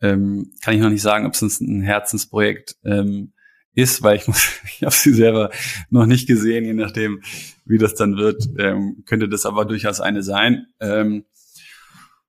ähm, 0.00 0.52
kann 0.62 0.74
ich 0.74 0.80
noch 0.80 0.90
nicht 0.90 1.02
sagen, 1.02 1.26
ob 1.26 1.34
es 1.34 1.60
ein 1.60 1.82
Herzensprojekt 1.82 2.76
ähm, 2.84 3.32
ist, 3.74 4.02
weil 4.02 4.16
ich 4.16 4.26
muss, 4.26 4.60
ich 4.64 4.82
habe 4.82 4.94
sie 4.94 5.12
selber 5.12 5.50
noch 5.90 6.06
nicht 6.06 6.26
gesehen, 6.26 6.64
je 6.64 6.74
nachdem, 6.74 7.22
wie 7.64 7.78
das 7.78 7.94
dann 7.94 8.16
wird, 8.16 8.42
ähm, 8.58 9.04
könnte 9.06 9.28
das 9.28 9.46
aber 9.46 9.64
durchaus 9.64 10.00
eine 10.00 10.22
sein. 10.22 10.66
Ähm, 10.80 11.24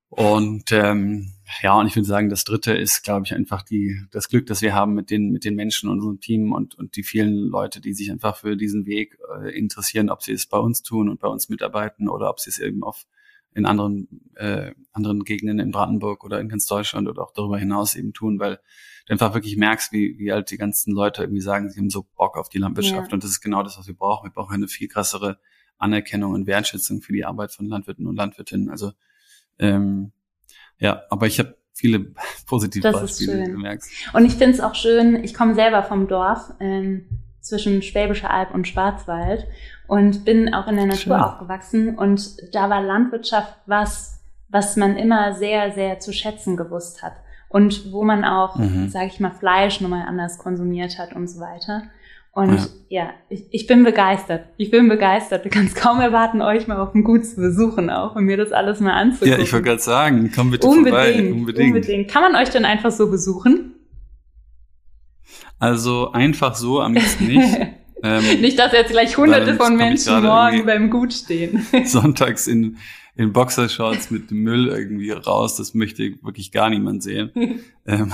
und 0.09 0.71
ähm, 0.71 1.31
ja, 1.61 1.77
und 1.77 1.87
ich 1.87 1.95
würde 1.95 2.07
sagen, 2.07 2.29
das 2.29 2.43
dritte 2.43 2.73
ist, 2.73 3.03
glaube 3.03 3.25
ich, 3.25 3.33
einfach 3.33 3.61
die, 3.61 4.01
das 4.11 4.29
Glück, 4.29 4.45
das 4.47 4.61
wir 4.61 4.73
haben 4.73 4.93
mit 4.93 5.09
den, 5.09 5.31
mit 5.31 5.43
den 5.43 5.55
Menschen, 5.55 5.89
unserem 5.89 6.19
Team 6.19 6.53
und, 6.53 6.75
und 6.75 6.95
die 6.95 7.03
vielen 7.03 7.47
Leute, 7.47 7.81
die 7.81 7.93
sich 7.93 8.11
einfach 8.11 8.37
für 8.37 8.55
diesen 8.55 8.85
Weg 8.85 9.17
äh, 9.41 9.49
interessieren, 9.57 10.09
ob 10.09 10.23
sie 10.23 10.33
es 10.33 10.45
bei 10.45 10.57
uns 10.57 10.83
tun 10.83 11.09
und 11.09 11.19
bei 11.19 11.27
uns 11.27 11.49
mitarbeiten 11.49 12.09
oder 12.09 12.29
ob 12.29 12.39
sie 12.39 12.49
es 12.49 12.59
eben 12.59 12.83
auf, 12.83 13.05
in 13.53 13.65
anderen, 13.65 14.07
äh, 14.35 14.71
anderen 14.93 15.23
Gegenden 15.23 15.59
in 15.59 15.71
Brandenburg 15.71 16.23
oder 16.23 16.39
in 16.39 16.47
ganz 16.47 16.65
Deutschland 16.67 17.07
oder 17.07 17.21
auch 17.23 17.33
darüber 17.33 17.57
hinaus 17.57 17.95
eben 17.95 18.13
tun, 18.13 18.39
weil 18.39 18.59
du 19.07 19.13
einfach 19.13 19.33
wirklich 19.33 19.57
merkst, 19.57 19.91
wie, 19.91 20.17
wie 20.17 20.31
halt 20.31 20.51
die 20.51 20.57
ganzen 20.57 20.93
Leute 20.93 21.23
irgendwie 21.23 21.41
sagen, 21.41 21.69
sie 21.69 21.79
haben 21.79 21.89
so 21.89 22.07
Bock 22.15 22.37
auf 22.37 22.49
die 22.49 22.59
Landwirtschaft 22.59 23.09
ja. 23.09 23.13
und 23.13 23.23
das 23.23 23.31
ist 23.31 23.41
genau 23.41 23.63
das, 23.63 23.77
was 23.77 23.87
wir 23.87 23.95
brauchen. 23.95 24.29
Wir 24.29 24.33
brauchen 24.33 24.53
eine 24.53 24.67
viel 24.67 24.87
krassere 24.87 25.39
Anerkennung 25.77 26.33
und 26.33 26.47
Wertschätzung 26.47 27.01
für 27.01 27.11
die 27.11 27.25
Arbeit 27.25 27.51
von 27.51 27.65
Landwirten 27.65 28.07
und 28.07 28.15
Landwirtinnen. 28.15 28.69
Also 28.69 28.93
ähm, 29.59 30.13
ja, 30.81 31.03
aber 31.09 31.27
ich 31.27 31.39
habe 31.39 31.55
viele 31.73 32.07
positive 32.47 32.91
das 32.91 32.99
Beispiele, 32.99 33.45
wie 33.45 33.51
du 33.51 33.57
merkst. 33.57 33.89
Und 34.13 34.25
ich 34.25 34.33
finde 34.33 34.51
es 34.51 34.59
auch 34.59 34.75
schön, 34.75 35.23
ich 35.23 35.33
komme 35.33 35.55
selber 35.55 35.83
vom 35.83 36.07
Dorf 36.07 36.53
ähm, 36.59 37.05
zwischen 37.39 37.81
Schwäbischer 37.81 38.29
Alb 38.29 38.53
und 38.53 38.67
Schwarzwald 38.67 39.47
und 39.87 40.25
bin 40.25 40.53
auch 40.53 40.67
in 40.67 40.75
der 40.75 40.85
Natur 40.85 40.97
schön. 40.97 41.13
aufgewachsen 41.13 41.97
und 41.97 42.37
da 42.53 42.69
war 42.69 42.81
Landwirtschaft 42.81 43.55
was, 43.65 44.19
was 44.49 44.75
man 44.75 44.97
immer 44.97 45.33
sehr, 45.33 45.71
sehr 45.71 45.99
zu 45.99 46.11
schätzen 46.11 46.57
gewusst 46.57 47.01
hat 47.01 47.13
und 47.49 47.91
wo 47.91 48.03
man 48.03 48.23
auch, 48.23 48.55
mhm. 48.55 48.89
sage 48.89 49.07
ich 49.07 49.19
mal, 49.19 49.31
Fleisch 49.31 49.81
nochmal 49.81 50.07
anders 50.07 50.37
konsumiert 50.37 50.97
hat 50.97 51.13
und 51.13 51.27
so 51.27 51.39
weiter. 51.39 51.83
Und 52.33 52.57
ja, 52.89 53.03
ja 53.03 53.13
ich, 53.29 53.45
ich 53.51 53.67
bin 53.67 53.83
begeistert. 53.83 54.45
Ich 54.57 54.71
bin 54.71 54.87
begeistert. 54.87 55.43
Du 55.43 55.49
kannst 55.49 55.75
kaum 55.75 55.99
erwarten, 55.99 56.41
euch 56.41 56.67
mal 56.67 56.79
auf 56.79 56.93
dem 56.93 57.03
Gut 57.03 57.25
zu 57.25 57.35
besuchen 57.35 57.89
auch 57.89 58.15
und 58.15 58.23
mir 58.23 58.37
das 58.37 58.51
alles 58.51 58.79
mal 58.79 58.93
anzugucken. 58.93 59.33
Ja, 59.33 59.39
ich 59.39 59.51
wollte 59.51 59.67
gerade 59.67 59.81
sagen, 59.81 60.31
komm 60.33 60.51
bitte 60.51 60.67
unbedingt, 60.67 60.95
vorbei. 60.95 61.31
Unbedingt. 61.31 61.75
unbedingt. 61.75 62.11
Kann 62.11 62.23
man 62.23 62.41
euch 62.41 62.49
denn 62.49 62.63
einfach 62.63 62.91
so 62.91 63.09
besuchen? 63.11 63.75
Also 65.59 66.11
einfach 66.11 66.55
so 66.55 66.81
am 66.81 66.93
besten 66.93 67.27
nicht. 67.27 67.57
ähm, 68.03 68.41
nicht, 68.41 68.57
dass 68.57 68.71
jetzt 68.71 68.91
gleich 68.91 69.17
hunderte 69.17 69.55
von 69.55 69.75
Menschen 69.75 70.23
morgen 70.23 70.65
beim 70.65 70.89
Gut 70.89 71.13
stehen. 71.13 71.65
sonntags 71.85 72.47
in, 72.47 72.77
in 73.15 73.33
Boxershorts 73.33 74.09
mit 74.09 74.31
dem 74.31 74.43
Müll 74.43 74.69
irgendwie 74.69 75.11
raus. 75.11 75.57
Das 75.57 75.73
möchte 75.73 76.13
wirklich 76.23 76.53
gar 76.53 76.69
niemand 76.69 77.03
sehen. 77.03 77.61
ähm, 77.85 78.13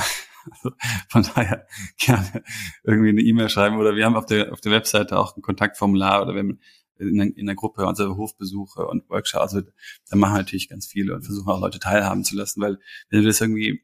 also 0.51 0.71
von 1.09 1.23
daher 1.23 1.67
gerne 1.97 2.43
irgendwie 2.83 3.09
eine 3.09 3.21
E-Mail 3.21 3.49
schreiben 3.49 3.77
oder 3.77 3.95
wir 3.95 4.05
haben 4.05 4.15
auf 4.15 4.25
der, 4.25 4.51
auf 4.51 4.61
der 4.61 4.71
Webseite 4.71 5.17
auch 5.17 5.35
ein 5.35 5.41
Kontaktformular 5.41 6.21
oder 6.21 6.35
wenn 6.35 6.59
in, 6.99 7.19
in 7.19 7.45
der 7.45 7.55
Gruppe 7.55 7.85
unsere 7.85 8.17
Hofbesuche 8.17 8.87
und 8.87 9.07
Workshops, 9.09 9.53
also 9.53 9.61
da 10.09 10.15
machen 10.15 10.33
wir 10.33 10.39
natürlich 10.39 10.67
ganz 10.67 10.87
viele 10.87 11.13
und 11.13 11.23
versuchen 11.23 11.49
auch 11.49 11.61
Leute 11.61 11.79
teilhaben 11.79 12.23
zu 12.23 12.35
lassen, 12.35 12.61
weil 12.61 12.79
wenn 13.09 13.21
du 13.21 13.27
das 13.27 13.39
irgendwie, 13.39 13.83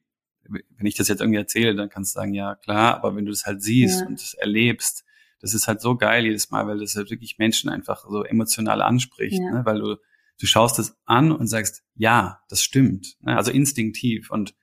wenn 0.49 0.85
ich 0.85 0.95
das 0.95 1.07
jetzt 1.09 1.21
irgendwie 1.21 1.37
erzähle, 1.37 1.75
dann 1.75 1.89
kannst 1.89 2.15
du 2.15 2.19
sagen, 2.19 2.33
ja 2.33 2.55
klar, 2.55 2.95
aber 2.95 3.15
wenn 3.15 3.25
du 3.25 3.31
das 3.31 3.45
halt 3.45 3.61
siehst 3.61 4.01
ja. 4.01 4.07
und 4.07 4.19
das 4.19 4.33
erlebst, 4.33 5.05
das 5.39 5.53
ist 5.53 5.67
halt 5.67 5.81
so 5.81 5.95
geil 5.95 6.25
jedes 6.25 6.49
Mal, 6.49 6.67
weil 6.67 6.79
das 6.79 6.95
halt 6.95 7.11
wirklich 7.11 7.37
Menschen 7.37 7.69
einfach 7.69 8.05
so 8.09 8.23
emotional 8.23 8.81
anspricht, 8.81 9.39
ja. 9.39 9.51
ne? 9.51 9.65
weil 9.65 9.79
du 9.79 9.97
du 10.39 10.45
schaust 10.45 10.79
es 10.79 10.97
an 11.05 11.31
und 11.31 11.47
sagst, 11.47 11.83
ja, 11.95 12.41
das 12.49 12.63
stimmt, 12.63 13.17
ne? 13.21 13.37
also 13.37 13.51
instinktiv 13.51 14.31
und 14.31 14.55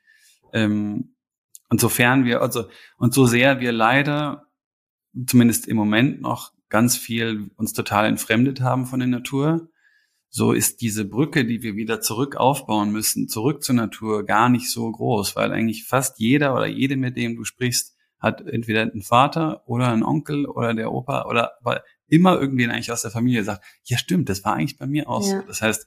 ähm, 0.53 1.10
und 1.71 1.81
sofern 1.81 2.25
wir, 2.25 2.43
also, 2.43 2.65
und 2.99 3.15
so 3.15 3.27
sehr 3.27 3.61
wir 3.61 3.73
leider, 3.73 4.47
zumindest 5.27 5.67
im 5.67 5.77
Moment 5.77 6.21
noch 6.21 6.53
ganz 6.69 6.97
viel 6.97 7.51
uns 7.57 7.73
total 7.73 8.07
entfremdet 8.07 8.61
haben 8.61 8.87
von 8.87 9.01
der 9.01 9.09
Natur, 9.09 9.71
so 10.29 10.53
ist 10.53 10.81
diese 10.81 11.05
Brücke, 11.05 11.45
die 11.45 11.63
wir 11.63 11.75
wieder 11.75 12.01
zurück 12.01 12.37
aufbauen 12.37 12.93
müssen, 12.93 13.29
zurück 13.29 13.65
zur 13.65 13.75
Natur, 13.77 14.25
gar 14.25 14.49
nicht 14.49 14.71
so 14.71 14.91
groß, 14.91 15.35
weil 15.35 15.53
eigentlich 15.53 15.85
fast 15.85 16.21
jeder 16.21 16.55
oder 16.55 16.67
jede, 16.67 16.97
mit 16.97 17.17
dem 17.17 17.37
du 17.37 17.45
sprichst, 17.45 17.97
hat 18.19 18.47
entweder 18.47 18.83
einen 18.83 19.03
Vater 19.03 19.63
oder 19.67 19.89
einen 19.89 20.03
Onkel 20.03 20.47
oder 20.47 20.75
der 20.75 20.93
Opa 20.93 21.25
oder 21.25 21.53
immer 22.07 22.39
irgendwen 22.39 22.71
eigentlich 22.71 22.93
aus 22.93 23.03
der 23.03 23.11
Familie 23.11 23.43
sagt, 23.45 23.65
ja 23.85 23.97
stimmt, 23.97 24.29
das 24.29 24.45
war 24.45 24.55
eigentlich 24.55 24.79
bei 24.79 24.87
mir 24.87 25.09
auch 25.09 25.25
ja. 25.25 25.41
so. 25.41 25.47
Das 25.47 25.63
heißt, 25.63 25.87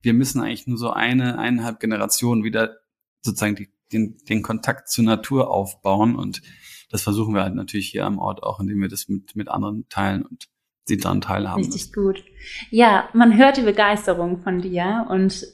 wir 0.00 0.14
müssen 0.14 0.40
eigentlich 0.40 0.66
nur 0.66 0.78
so 0.78 0.90
eine, 0.90 1.38
eineinhalb 1.38 1.78
Generationen 1.78 2.44
wieder 2.44 2.78
sozusagen 3.20 3.56
die 3.56 3.68
den, 3.92 4.18
den 4.28 4.42
Kontakt 4.42 4.88
zur 4.88 5.04
Natur 5.04 5.50
aufbauen. 5.50 6.16
Und 6.16 6.42
das 6.90 7.02
versuchen 7.02 7.34
wir 7.34 7.42
halt 7.42 7.54
natürlich 7.54 7.88
hier 7.88 8.04
am 8.04 8.18
Ort 8.18 8.42
auch, 8.42 8.60
indem 8.60 8.80
wir 8.80 8.88
das 8.88 9.08
mit, 9.08 9.36
mit 9.36 9.48
anderen 9.48 9.88
teilen 9.88 10.24
und 10.24 10.48
sie 10.84 10.96
daran 10.96 11.20
teilhaben. 11.20 11.62
Richtig 11.62 11.90
müssen. 11.90 11.92
gut. 11.92 12.24
Ja, 12.70 13.08
man 13.12 13.36
hört 13.36 13.56
die 13.56 13.62
Begeisterung 13.62 14.38
von 14.38 14.60
dir 14.60 15.06
und 15.08 15.46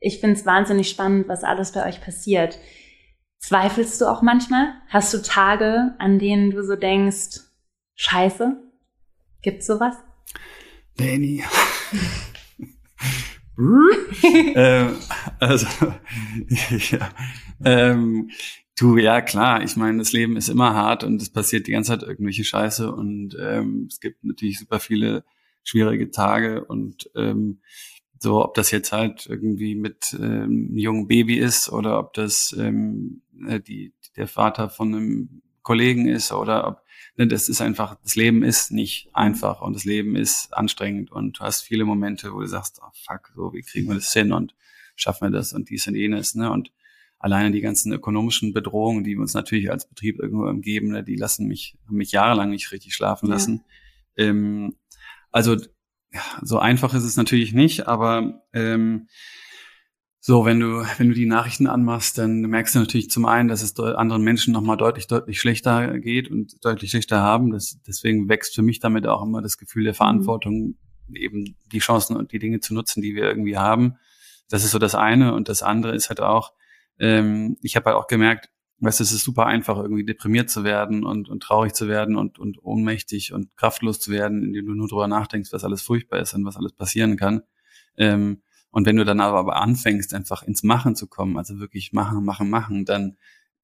ich 0.00 0.18
finde 0.20 0.36
es 0.36 0.46
wahnsinnig 0.46 0.88
spannend, 0.88 1.28
was 1.28 1.44
alles 1.44 1.72
bei 1.72 1.86
euch 1.86 2.00
passiert. 2.00 2.58
Zweifelst 3.38 4.00
du 4.00 4.06
auch 4.06 4.22
manchmal? 4.22 4.74
Hast 4.88 5.14
du 5.14 5.22
Tage, 5.22 5.94
an 5.98 6.18
denen 6.18 6.50
du 6.50 6.62
so 6.62 6.76
denkst, 6.76 7.40
scheiße? 7.94 8.56
Gibt's 9.42 9.66
sowas? 9.66 9.94
Danny. 10.96 11.44
ähm, 14.54 14.96
also, 15.38 15.66
ja, 16.90 17.10
ähm, 17.64 18.30
du, 18.78 18.96
ja 18.96 19.20
klar, 19.20 19.62
ich 19.62 19.76
meine, 19.76 19.98
das 19.98 20.12
Leben 20.12 20.36
ist 20.36 20.48
immer 20.48 20.74
hart 20.74 21.04
und 21.04 21.20
es 21.20 21.30
passiert 21.30 21.66
die 21.66 21.72
ganze 21.72 21.92
Zeit 21.92 22.02
irgendwelche 22.02 22.44
Scheiße 22.44 22.92
und 22.92 23.36
ähm, 23.38 23.86
es 23.88 24.00
gibt 24.00 24.24
natürlich 24.24 24.58
super 24.58 24.80
viele 24.80 25.24
schwierige 25.62 26.10
Tage 26.10 26.64
und 26.64 27.10
ähm, 27.14 27.60
so, 28.18 28.44
ob 28.44 28.54
das 28.54 28.70
jetzt 28.70 28.92
halt 28.92 29.26
irgendwie 29.26 29.74
mit 29.74 30.14
ähm, 30.18 30.68
einem 30.70 30.76
jungen 30.76 31.08
Baby 31.08 31.38
ist 31.38 31.70
oder 31.70 31.98
ob 31.98 32.12
das 32.12 32.54
ähm, 32.58 33.22
äh, 33.48 33.60
die, 33.60 33.94
der 34.16 34.28
Vater 34.28 34.68
von 34.68 34.94
einem 34.94 35.42
Kollegen 35.62 36.06
ist 36.06 36.32
oder 36.32 36.66
ob 36.66 36.82
das 37.16 37.48
ist 37.48 37.60
einfach, 37.60 37.96
das 38.02 38.16
Leben 38.16 38.42
ist 38.42 38.70
nicht 38.70 39.10
einfach 39.12 39.60
und 39.60 39.74
das 39.74 39.84
Leben 39.84 40.16
ist 40.16 40.52
anstrengend 40.52 41.10
und 41.10 41.38
du 41.38 41.44
hast 41.44 41.62
viele 41.62 41.84
Momente, 41.84 42.32
wo 42.32 42.40
du 42.40 42.46
sagst, 42.46 42.80
oh 42.82 42.90
fuck, 42.94 43.32
so, 43.34 43.52
wie 43.52 43.62
kriegen 43.62 43.88
wir 43.88 43.94
das 43.94 44.12
hin 44.12 44.32
und 44.32 44.54
schaffen 44.96 45.26
wir 45.26 45.30
das 45.30 45.52
und 45.52 45.70
dies 45.70 45.86
und 45.86 45.94
jenes, 45.94 46.34
ne? 46.34 46.50
Und 46.50 46.72
alleine 47.18 47.50
die 47.50 47.60
ganzen 47.60 47.92
ökonomischen 47.92 48.52
Bedrohungen, 48.52 49.04
die 49.04 49.16
uns 49.16 49.34
natürlich 49.34 49.70
als 49.70 49.86
Betrieb 49.86 50.18
irgendwo 50.18 50.48
umgeben, 50.48 50.88
ne, 50.88 51.04
die 51.04 51.16
lassen 51.16 51.46
mich, 51.46 51.76
haben 51.86 51.96
mich 51.96 52.12
jahrelang 52.12 52.50
nicht 52.50 52.72
richtig 52.72 52.94
schlafen 52.94 53.28
lassen. 53.28 53.64
Ja. 54.16 54.24
Ähm, 54.24 54.76
also 55.30 55.56
ja, 56.12 56.22
so 56.42 56.58
einfach 56.58 56.94
ist 56.94 57.04
es 57.04 57.16
natürlich 57.16 57.52
nicht, 57.52 57.86
aber 57.86 58.42
ähm, 58.52 59.08
so, 60.22 60.44
wenn 60.44 60.60
du, 60.60 60.84
wenn 60.98 61.08
du 61.08 61.14
die 61.14 61.26
Nachrichten 61.26 61.66
anmachst, 61.66 62.18
dann 62.18 62.42
merkst 62.42 62.74
du 62.74 62.80
natürlich 62.80 63.10
zum 63.10 63.24
einen, 63.24 63.48
dass 63.48 63.62
es 63.62 63.78
anderen 63.78 64.22
Menschen 64.22 64.52
nochmal 64.52 64.76
deutlich, 64.76 65.06
deutlich 65.06 65.40
schlechter 65.40 65.98
geht 65.98 66.30
und 66.30 66.62
deutlich 66.62 66.90
schlechter 66.90 67.20
haben. 67.20 67.50
Das, 67.50 67.80
deswegen 67.86 68.28
wächst 68.28 68.54
für 68.54 68.62
mich 68.62 68.80
damit 68.80 69.06
auch 69.06 69.22
immer 69.22 69.40
das 69.40 69.56
Gefühl 69.56 69.84
der 69.84 69.94
mhm. 69.94 69.96
Verantwortung, 69.96 70.74
mhm. 71.08 71.16
eben 71.16 71.56
die 71.72 71.78
Chancen 71.78 72.16
und 72.16 72.32
die 72.32 72.38
Dinge 72.38 72.60
zu 72.60 72.74
nutzen, 72.74 73.00
die 73.00 73.14
wir 73.14 73.22
irgendwie 73.22 73.56
haben. 73.56 73.96
Das 74.50 74.62
ist 74.62 74.72
so 74.72 74.78
das 74.78 74.94
eine. 74.94 75.32
Und 75.32 75.48
das 75.48 75.62
andere 75.62 75.94
ist 75.94 76.10
halt 76.10 76.20
auch, 76.20 76.52
ähm, 76.98 77.56
ich 77.62 77.76
habe 77.76 77.86
halt 77.86 77.96
auch 77.96 78.06
gemerkt, 78.06 78.50
weißt 78.80 79.00
du, 79.00 79.04
es 79.04 79.12
ist 79.12 79.24
super 79.24 79.46
einfach, 79.46 79.78
irgendwie 79.78 80.04
deprimiert 80.04 80.50
zu 80.50 80.64
werden 80.64 81.04
und, 81.04 81.30
und 81.30 81.42
traurig 81.42 81.72
zu 81.72 81.88
werden 81.88 82.16
und, 82.16 82.38
und 82.38 82.62
ohnmächtig 82.62 83.32
und 83.32 83.56
kraftlos 83.56 84.00
zu 84.00 84.10
werden, 84.10 84.42
indem 84.42 84.66
du 84.66 84.74
nur 84.74 84.88
drüber 84.88 85.08
nachdenkst, 85.08 85.50
was 85.52 85.64
alles 85.64 85.80
furchtbar 85.80 86.20
ist 86.20 86.34
und 86.34 86.44
was 86.44 86.56
alles 86.58 86.72
passieren 86.72 87.16
kann. 87.16 87.42
Ähm, 87.96 88.42
und 88.70 88.86
wenn 88.86 88.96
du 88.96 89.04
dann 89.04 89.20
aber 89.20 89.56
anfängst, 89.56 90.14
einfach 90.14 90.42
ins 90.42 90.62
Machen 90.62 90.94
zu 90.94 91.06
kommen, 91.06 91.36
also 91.36 91.58
wirklich 91.58 91.92
machen, 91.92 92.24
machen, 92.24 92.50
machen, 92.50 92.84
dann 92.84 93.16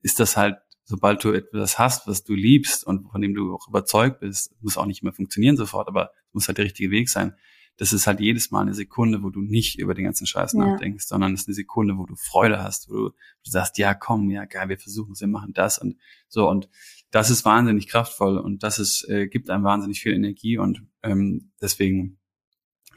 ist 0.02 0.18
das 0.20 0.36
halt, 0.36 0.56
sobald 0.84 1.22
du 1.24 1.32
etwas 1.32 1.78
hast, 1.78 2.06
was 2.06 2.24
du 2.24 2.34
liebst 2.34 2.86
und 2.86 3.10
von 3.10 3.20
dem 3.20 3.34
du 3.34 3.54
auch 3.54 3.68
überzeugt 3.68 4.20
bist, 4.20 4.54
muss 4.60 4.76
auch 4.76 4.86
nicht 4.86 5.02
immer 5.02 5.12
funktionieren 5.12 5.56
sofort, 5.56 5.88
aber 5.88 6.10
es 6.28 6.34
muss 6.34 6.48
halt 6.48 6.58
der 6.58 6.64
richtige 6.64 6.90
Weg 6.90 7.08
sein. 7.08 7.34
Das 7.78 7.92
ist 7.92 8.06
halt 8.06 8.20
jedes 8.20 8.50
Mal 8.50 8.62
eine 8.62 8.74
Sekunde, 8.74 9.22
wo 9.22 9.28
du 9.28 9.42
nicht 9.42 9.78
über 9.78 9.94
den 9.94 10.04
ganzen 10.04 10.26
Scheiß 10.26 10.54
ja. 10.54 10.60
nachdenkst, 10.60 11.06
sondern 11.06 11.34
es 11.34 11.42
ist 11.42 11.48
eine 11.48 11.54
Sekunde, 11.54 11.98
wo 11.98 12.06
du 12.06 12.16
Freude 12.16 12.62
hast, 12.62 12.88
wo 12.88 12.94
du, 12.94 13.08
du 13.10 13.50
sagst, 13.50 13.76
ja, 13.78 13.94
komm, 13.94 14.30
ja, 14.30 14.46
geil, 14.46 14.70
wir 14.70 14.78
versuchen 14.78 15.12
es, 15.12 15.20
wir 15.20 15.28
machen 15.28 15.52
das 15.52 15.78
und 15.78 15.96
so. 16.26 16.48
Und 16.48 16.70
das 17.10 17.30
ist 17.30 17.44
wahnsinnig 17.44 17.86
kraftvoll 17.86 18.38
und 18.38 18.62
das 18.62 18.78
ist, 18.78 19.06
äh, 19.08 19.28
gibt 19.28 19.50
einem 19.50 19.64
wahnsinnig 19.64 20.00
viel 20.00 20.14
Energie 20.14 20.56
und 20.58 20.82
ähm, 21.02 21.52
deswegen 21.60 22.18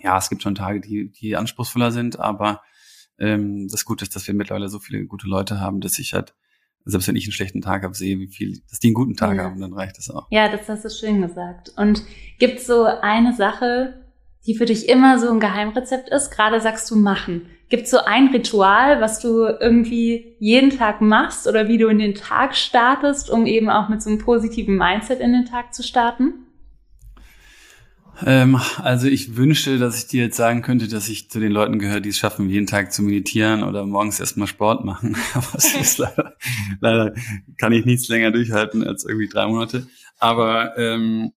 ja, 0.02 0.18
es 0.18 0.30
gibt 0.30 0.44
schon 0.44 0.56
Tage, 0.56 0.82
die, 0.82 1.12
die 1.12 1.36
anspruchsvoller 1.36 1.92
sind, 1.92 2.20
aber 2.20 2.62
ähm, 3.20 3.68
das 3.70 3.86
Gute 3.86 4.04
ist, 4.04 4.16
dass 4.16 4.28
wir 4.28 4.34
mittlerweile 4.34 4.70
so 4.70 4.80
viele 4.80 5.06
gute 5.06 5.28
Leute 5.28 5.60
haben, 5.60 5.82
dass 5.82 6.00
ich 6.00 6.14
halt, 6.14 6.34
selbst 6.86 7.08
wenn 7.08 7.16
ich 7.16 7.26
einen 7.26 7.34
schlechten 7.34 7.62
Tag 7.62 7.84
habe, 7.84 7.94
sehe, 7.94 8.18
wie 8.20 8.28
viel, 8.28 8.62
dass 8.70 8.80
die 8.80 8.88
einen 8.88 8.94
guten 8.94 9.16
Tag 9.16 9.38
ja. 9.38 9.44
haben, 9.44 9.60
dann 9.60 9.74
reicht 9.74 9.98
das 9.98 10.10
auch. 10.10 10.28
Ja, 10.32 10.50
das 10.50 10.68
hast 10.70 10.86
du 10.86 10.90
schön 10.90 11.22
gesagt. 11.22 11.74
Und 11.76 12.04
gibt 12.40 12.62
so 12.62 12.86
eine 12.86 13.34
Sache, 13.34 14.06
die 14.46 14.56
für 14.56 14.66
dich 14.66 14.88
immer 14.88 15.20
so 15.20 15.30
ein 15.30 15.40
Geheimrezept 15.40 16.10
ist? 16.10 16.32
Gerade 16.32 16.62
sagst 16.62 16.90
du 16.90 16.96
machen. 16.96 17.48
Gibt 17.68 17.88
so 17.88 18.00
ein 18.04 18.30
Ritual, 18.30 19.00
was 19.02 19.20
du 19.20 19.46
irgendwie 19.46 20.36
jeden 20.40 20.72
Tag 20.72 21.02
machst 21.02 21.46
oder 21.46 21.68
wie 21.68 21.78
du 21.78 21.88
in 21.88 22.00
den 22.00 22.16
Tag 22.16 22.56
startest, 22.56 23.30
um 23.30 23.46
eben 23.46 23.70
auch 23.70 23.90
mit 23.90 24.02
so 24.02 24.10
einem 24.10 24.20
positiven 24.20 24.76
Mindset 24.76 25.20
in 25.20 25.34
den 25.34 25.46
Tag 25.46 25.74
zu 25.74 25.84
starten? 25.84 26.46
Ähm, 28.26 28.60
also 28.78 29.08
ich 29.08 29.36
wünschte, 29.36 29.78
dass 29.78 29.98
ich 29.98 30.08
dir 30.08 30.24
jetzt 30.24 30.38
sagen 30.38 30.62
könnte, 30.62 30.88
dass 30.88 31.10
ich 31.10 31.30
zu 31.30 31.40
den 31.40 31.52
Leuten 31.52 31.80
gehöre, 31.80 32.02
die 32.02 32.10
es 32.10 32.18
schaffen, 32.18 32.50
jeden 32.50 32.68
Tag 32.68 32.92
zu 32.92 33.02
meditieren 33.04 33.64
oder 33.64 33.86
morgens 33.86 34.20
erstmal 34.20 34.48
Sport 34.48 34.84
machen. 34.86 35.16
Aber 35.34 35.56
es 35.56 35.74
ist 35.74 35.98
leider, 35.98 36.36
leider 36.82 37.14
kann 37.58 37.74
ich 37.74 37.86
nichts 37.86 38.08
länger 38.08 38.32
durchhalten 38.32 38.84
als 38.84 39.06
irgendwie 39.06 39.30
drei 39.30 39.48
Monate. 39.48 39.88
Aber 40.18 40.78
ähm, 40.78 41.32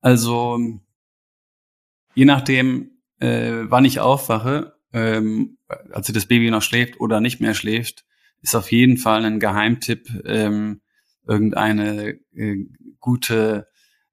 also 0.00 0.58
je 2.14 2.24
nachdem, 2.24 2.90
äh, 3.18 3.64
wann 3.64 3.84
ich 3.84 4.00
aufwache, 4.00 4.74
ähm, 4.92 5.58
also 5.90 6.12
das 6.12 6.26
Baby 6.26 6.50
noch 6.50 6.62
schläft 6.62 7.00
oder 7.00 7.20
nicht 7.20 7.40
mehr 7.40 7.54
schläft, 7.54 8.04
ist 8.40 8.56
auf 8.56 8.72
jeden 8.72 8.96
Fall 8.96 9.24
ein 9.24 9.40
Geheimtipp, 9.40 10.08
ähm, 10.24 10.80
irgendeine 11.26 12.18
äh, 12.34 12.56
gute 12.98 13.68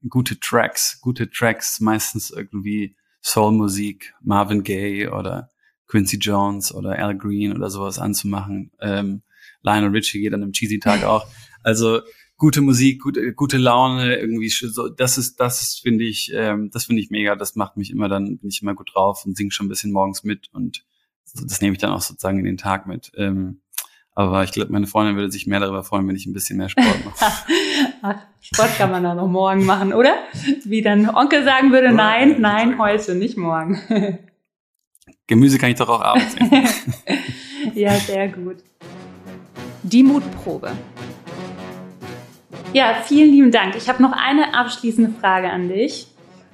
gute 0.08 0.39
Tracks, 0.39 1.00
gute 1.02 1.30
Tracks, 1.30 1.80
meistens 1.80 2.30
irgendwie 2.30 2.95
Soul-Musik, 3.22 4.14
Marvin 4.22 4.64
Gaye 4.64 5.10
oder 5.10 5.50
Quincy 5.88 6.18
Jones 6.18 6.74
oder 6.74 6.97
Al 6.97 7.18
Green 7.18 7.54
oder 7.54 7.70
sowas 7.70 8.00
anzumachen. 8.00 8.72
Ähm, 8.80 9.24
Lionel 9.62 9.89
Richie 9.89 10.22
geht 10.22 10.34
an 10.34 10.43
einem 10.43 10.54
cheesy 10.54 10.80
Tag 10.80 11.04
auch. 11.04 11.28
Also 11.64 12.02
gute 12.38 12.62
Musik, 12.62 13.02
gute, 13.02 13.34
gute 13.34 13.58
Laune, 13.58 14.16
irgendwie 14.18 14.50
so, 14.50 14.88
das 14.88 15.18
ist, 15.18 15.39
das 15.39 15.62
ist, 15.62 15.82
finde 15.82 16.06
ich, 16.06 16.32
ähm, 16.34 16.70
das 16.72 16.86
finde 16.86 17.02
ich 17.02 17.10
mega. 17.10 17.36
Das 17.36 17.56
macht 17.56 17.76
mich 17.76 17.91
immer 17.91 18.08
dann, 18.08 18.38
bin 18.38 18.50
ich 18.50 18.62
immer 18.62 18.76
gut 18.76 18.91
drauf 18.93 19.26
und 19.26 19.36
singe 19.36 19.52
schon 19.52 19.66
ein 19.66 19.70
bisschen 19.70 19.91
morgens 19.91 20.24
mit 20.24 20.50
und 20.54 20.86
das 21.36 21.62
nehme 21.62 21.74
ich 21.74 21.80
dann 21.80 21.91
auch 21.91 22.02
sozusagen 22.02 22.39
in 22.39 22.45
den 22.45 22.58
Tag 22.58 22.88
mit. 22.88 23.12
Ähm, 23.16 23.62
aber 24.16 24.43
ich 24.43 24.51
glaube, 24.51 24.72
meine 24.72 24.88
Freundin 24.88 25.16
würde 25.16 25.32
sich 25.32 25.47
mehr 25.47 25.60
darüber 25.60 25.84
freuen, 25.84 26.07
wenn 26.07 26.16
ich 26.16 26.26
ein 26.26 26.34
bisschen 26.34 26.57
mehr 26.57 26.70
Sport 26.70 27.05
mache. 27.05 27.26
Ach, 28.01 28.16
Sport 28.41 28.78
kann 28.78 28.91
man 28.91 29.05
auch 29.05 29.16
noch 29.16 29.28
morgen 29.28 29.66
machen, 29.66 29.93
oder? 29.93 30.16
Wie 30.66 30.82
dann 30.82 31.10
Onkel 31.10 31.43
sagen 31.43 31.72
würde, 31.72 31.91
nein, 31.91 32.36
nein, 32.39 32.80
heute, 32.80 33.16
nicht 33.16 33.38
morgen. 33.38 33.82
Gemüse 35.28 35.57
kann 35.57 35.70
ich 35.70 35.78
doch 35.78 35.89
auch 35.89 36.01
abends 36.01 36.36
essen. 36.36 36.93
ja, 37.76 37.93
sehr 37.95 38.30
gut. 38.30 38.57
Die 39.84 40.03
Mutprobe. 40.03 40.72
Ja, 42.74 42.95
vielen 43.05 43.32
lieben 43.32 43.51
Dank. 43.51 43.76
Ich 43.76 43.89
habe 43.89 44.01
noch 44.01 44.12
eine 44.12 44.53
abschließende 44.53 45.12
Frage 45.20 45.49
an 45.49 45.70
dich. 45.70 46.07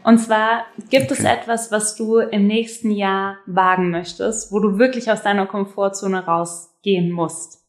Und 0.06 0.20
zwar, 0.20 0.66
gibt 0.92 1.12
okay. 1.12 1.16
es 1.18 1.24
etwas, 1.24 1.72
was 1.72 1.96
du 1.96 2.20
im 2.20 2.46
nächsten 2.46 2.92
Jahr 2.92 3.40
wagen 3.48 3.90
möchtest, 3.90 4.52
wo 4.52 4.60
du 4.60 4.78
wirklich 4.78 5.10
aus 5.10 5.24
deiner 5.24 5.48
Komfortzone 5.48 6.24
rausgehen 6.24 7.12
musst? 7.12 7.66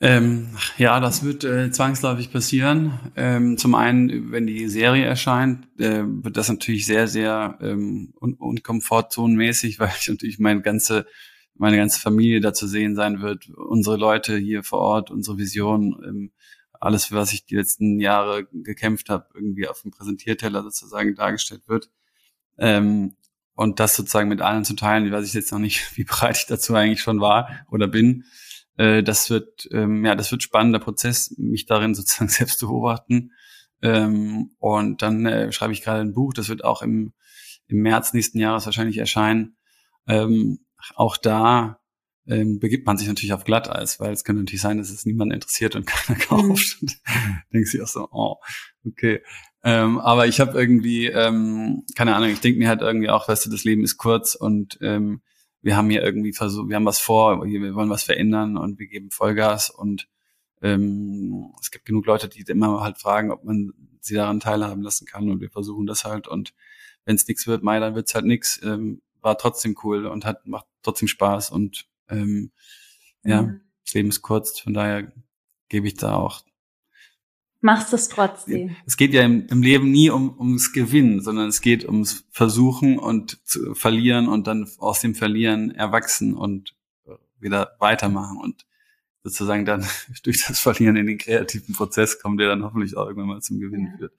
Ähm, 0.00 0.56
ja, 0.78 0.98
das 0.98 1.24
wird 1.24 1.44
äh, 1.44 1.70
zwangsläufig 1.70 2.32
passieren. 2.32 2.98
Ähm, 3.16 3.58
zum 3.58 3.74
einen, 3.74 4.32
wenn 4.32 4.46
die 4.46 4.66
Serie 4.68 5.04
erscheint, 5.04 5.68
äh, 5.78 6.04
wird 6.06 6.38
das 6.38 6.48
natürlich 6.48 6.86
sehr, 6.86 7.06
sehr 7.06 7.58
ähm, 7.60 8.14
un 8.18 8.32
unkomfortzonenmäßig, 8.32 9.78
weil 9.78 9.90
ich 10.00 10.08
natürlich 10.08 10.38
meine 10.38 10.62
ganze 10.62 11.04
meine 11.58 11.76
ganze 11.76 12.00
Familie 12.00 12.40
da 12.40 12.54
zu 12.54 12.66
sehen 12.66 12.94
sein 12.94 13.20
wird, 13.20 13.50
unsere 13.50 13.96
Leute 13.96 14.38
hier 14.38 14.62
vor 14.62 14.78
Ort, 14.78 15.10
unsere 15.10 15.38
Vision, 15.38 16.00
ähm, 16.06 16.30
alles, 16.80 17.12
was 17.12 17.32
ich 17.32 17.44
die 17.44 17.56
letzten 17.56 18.00
Jahre 18.00 18.46
gekämpft 18.52 19.10
habe, 19.10 19.26
irgendwie 19.34 19.68
auf 19.68 19.82
dem 19.82 19.90
Präsentierteller 19.90 20.62
sozusagen 20.62 21.14
dargestellt 21.14 21.68
wird. 21.68 21.90
Ähm, 22.58 23.16
und 23.54 23.80
das 23.80 23.96
sozusagen 23.96 24.28
mit 24.28 24.40
allen 24.40 24.64
zu 24.64 24.74
teilen, 24.74 25.10
weiß 25.10 25.26
ich 25.26 25.34
jetzt 25.34 25.50
noch 25.50 25.58
nicht, 25.58 25.90
wie 25.96 26.04
bereit 26.04 26.36
ich 26.36 26.46
dazu 26.46 26.74
eigentlich 26.74 27.00
schon 27.00 27.20
war 27.20 27.50
oder 27.70 27.88
bin. 27.88 28.24
Äh, 28.76 29.02
das 29.02 29.30
wird, 29.30 29.68
ähm, 29.72 30.04
ja, 30.04 30.14
das 30.14 30.30
wird 30.30 30.42
spannender 30.42 30.78
Prozess, 30.78 31.34
mich 31.36 31.66
darin 31.66 31.94
sozusagen 31.96 32.30
selbst 32.30 32.58
zu 32.58 32.68
beobachten. 32.68 33.32
Ähm, 33.82 34.52
und 34.58 35.02
dann 35.02 35.26
äh, 35.26 35.52
schreibe 35.52 35.72
ich 35.72 35.82
gerade 35.82 36.00
ein 36.00 36.14
Buch, 36.14 36.32
das 36.32 36.48
wird 36.48 36.64
auch 36.64 36.82
im, 36.82 37.12
im 37.66 37.82
März 37.82 38.12
nächsten 38.12 38.38
Jahres 38.38 38.66
wahrscheinlich 38.66 38.98
erscheinen. 38.98 39.56
Ähm, 40.06 40.60
auch 40.94 41.16
da 41.16 41.77
ähm, 42.28 42.58
begibt 42.58 42.86
man 42.86 42.98
sich 42.98 43.08
natürlich 43.08 43.32
auf 43.32 43.44
Glatteis, 43.44 44.00
weil 44.00 44.12
es 44.12 44.22
könnte 44.22 44.42
natürlich 44.42 44.60
sein, 44.60 44.78
dass 44.78 44.90
es 44.90 45.06
niemand 45.06 45.32
interessiert 45.32 45.74
und 45.76 45.86
keiner 45.86 46.18
kauft. 46.18 46.82
Mhm. 46.82 46.88
denkst 47.52 47.72
du 47.72 47.82
auch 47.82 47.88
so, 47.88 48.08
oh, 48.10 48.36
okay. 48.86 49.22
Ähm, 49.64 49.98
aber 49.98 50.26
ich 50.26 50.38
habe 50.38 50.58
irgendwie, 50.58 51.06
ähm, 51.06 51.84
keine 51.96 52.14
Ahnung, 52.14 52.30
ich 52.30 52.40
denke 52.40 52.58
mir 52.58 52.68
halt 52.68 52.82
irgendwie 52.82 53.10
auch, 53.10 53.28
weißt 53.28 53.46
du, 53.46 53.50
das 53.50 53.64
Leben 53.64 53.82
ist 53.82 53.96
kurz 53.96 54.34
und 54.34 54.78
ähm, 54.82 55.22
wir 55.62 55.76
haben 55.76 55.90
hier 55.90 56.02
irgendwie 56.02 56.32
versucht, 56.32 56.68
wir 56.68 56.76
haben 56.76 56.84
was 56.84 57.00
vor, 57.00 57.44
wir 57.44 57.74
wollen 57.74 57.90
was 57.90 58.04
verändern 58.04 58.56
und 58.56 58.78
wir 58.78 58.86
geben 58.86 59.10
Vollgas 59.10 59.70
und 59.70 60.08
ähm, 60.62 61.52
es 61.60 61.70
gibt 61.70 61.86
genug 61.86 62.06
Leute, 62.06 62.28
die 62.28 62.42
immer 62.42 62.80
halt 62.80 62.98
fragen, 62.98 63.32
ob 63.32 63.44
man 63.44 63.72
sie 64.00 64.14
daran 64.14 64.38
teilhaben 64.38 64.82
lassen 64.82 65.06
kann 65.06 65.28
und 65.30 65.40
wir 65.40 65.50
versuchen 65.50 65.86
das 65.86 66.04
halt 66.04 66.28
und 66.28 66.54
wenn 67.04 67.16
es 67.16 67.26
nichts 67.26 67.46
wird, 67.46 67.62
Mai, 67.62 67.80
dann 67.80 67.94
wird's 67.94 68.14
halt 68.14 68.26
nichts. 68.26 68.60
Ähm, 68.62 69.00
war 69.20 69.38
trotzdem 69.38 69.76
cool 69.82 70.06
und 70.06 70.24
hat 70.24 70.46
macht 70.46 70.66
trotzdem 70.82 71.08
Spaß 71.08 71.50
und 71.50 71.86
ähm, 72.08 72.52
ja, 73.24 73.42
mhm. 73.42 73.60
das 73.84 73.94
Leben 73.94 74.08
ist 74.08 74.22
kurz, 74.22 74.60
von 74.60 74.74
daher 74.74 75.12
gebe 75.68 75.86
ich 75.86 75.94
da 75.94 76.14
auch. 76.14 76.42
Machst 77.60 77.92
es 77.92 78.08
trotzdem. 78.08 78.76
Es 78.86 78.96
geht 78.96 79.12
ja 79.12 79.22
im, 79.22 79.46
im 79.48 79.62
Leben 79.62 79.90
nie 79.90 80.10
um, 80.10 80.38
ums 80.38 80.72
Gewinnen, 80.72 81.20
sondern 81.20 81.48
es 81.48 81.60
geht 81.60 81.84
ums 81.84 82.24
Versuchen 82.30 82.98
und 82.98 83.44
zu 83.44 83.74
verlieren 83.74 84.28
und 84.28 84.46
dann 84.46 84.68
aus 84.78 85.00
dem 85.00 85.16
Verlieren 85.16 85.72
erwachsen 85.72 86.34
und 86.34 86.76
wieder 87.40 87.76
weitermachen 87.80 88.38
und 88.38 88.67
sozusagen 89.22 89.64
dann 89.64 89.84
durch 90.24 90.44
das 90.46 90.60
Verlieren 90.60 90.96
in 90.96 91.06
den 91.06 91.18
kreativen 91.18 91.74
Prozess 91.74 92.20
kommen, 92.20 92.38
der 92.38 92.48
dann 92.48 92.64
hoffentlich 92.64 92.96
auch 92.96 93.06
irgendwann 93.06 93.28
mal 93.28 93.40
zum 93.40 93.60
Gewinn 93.60 93.94
führt. 93.98 94.12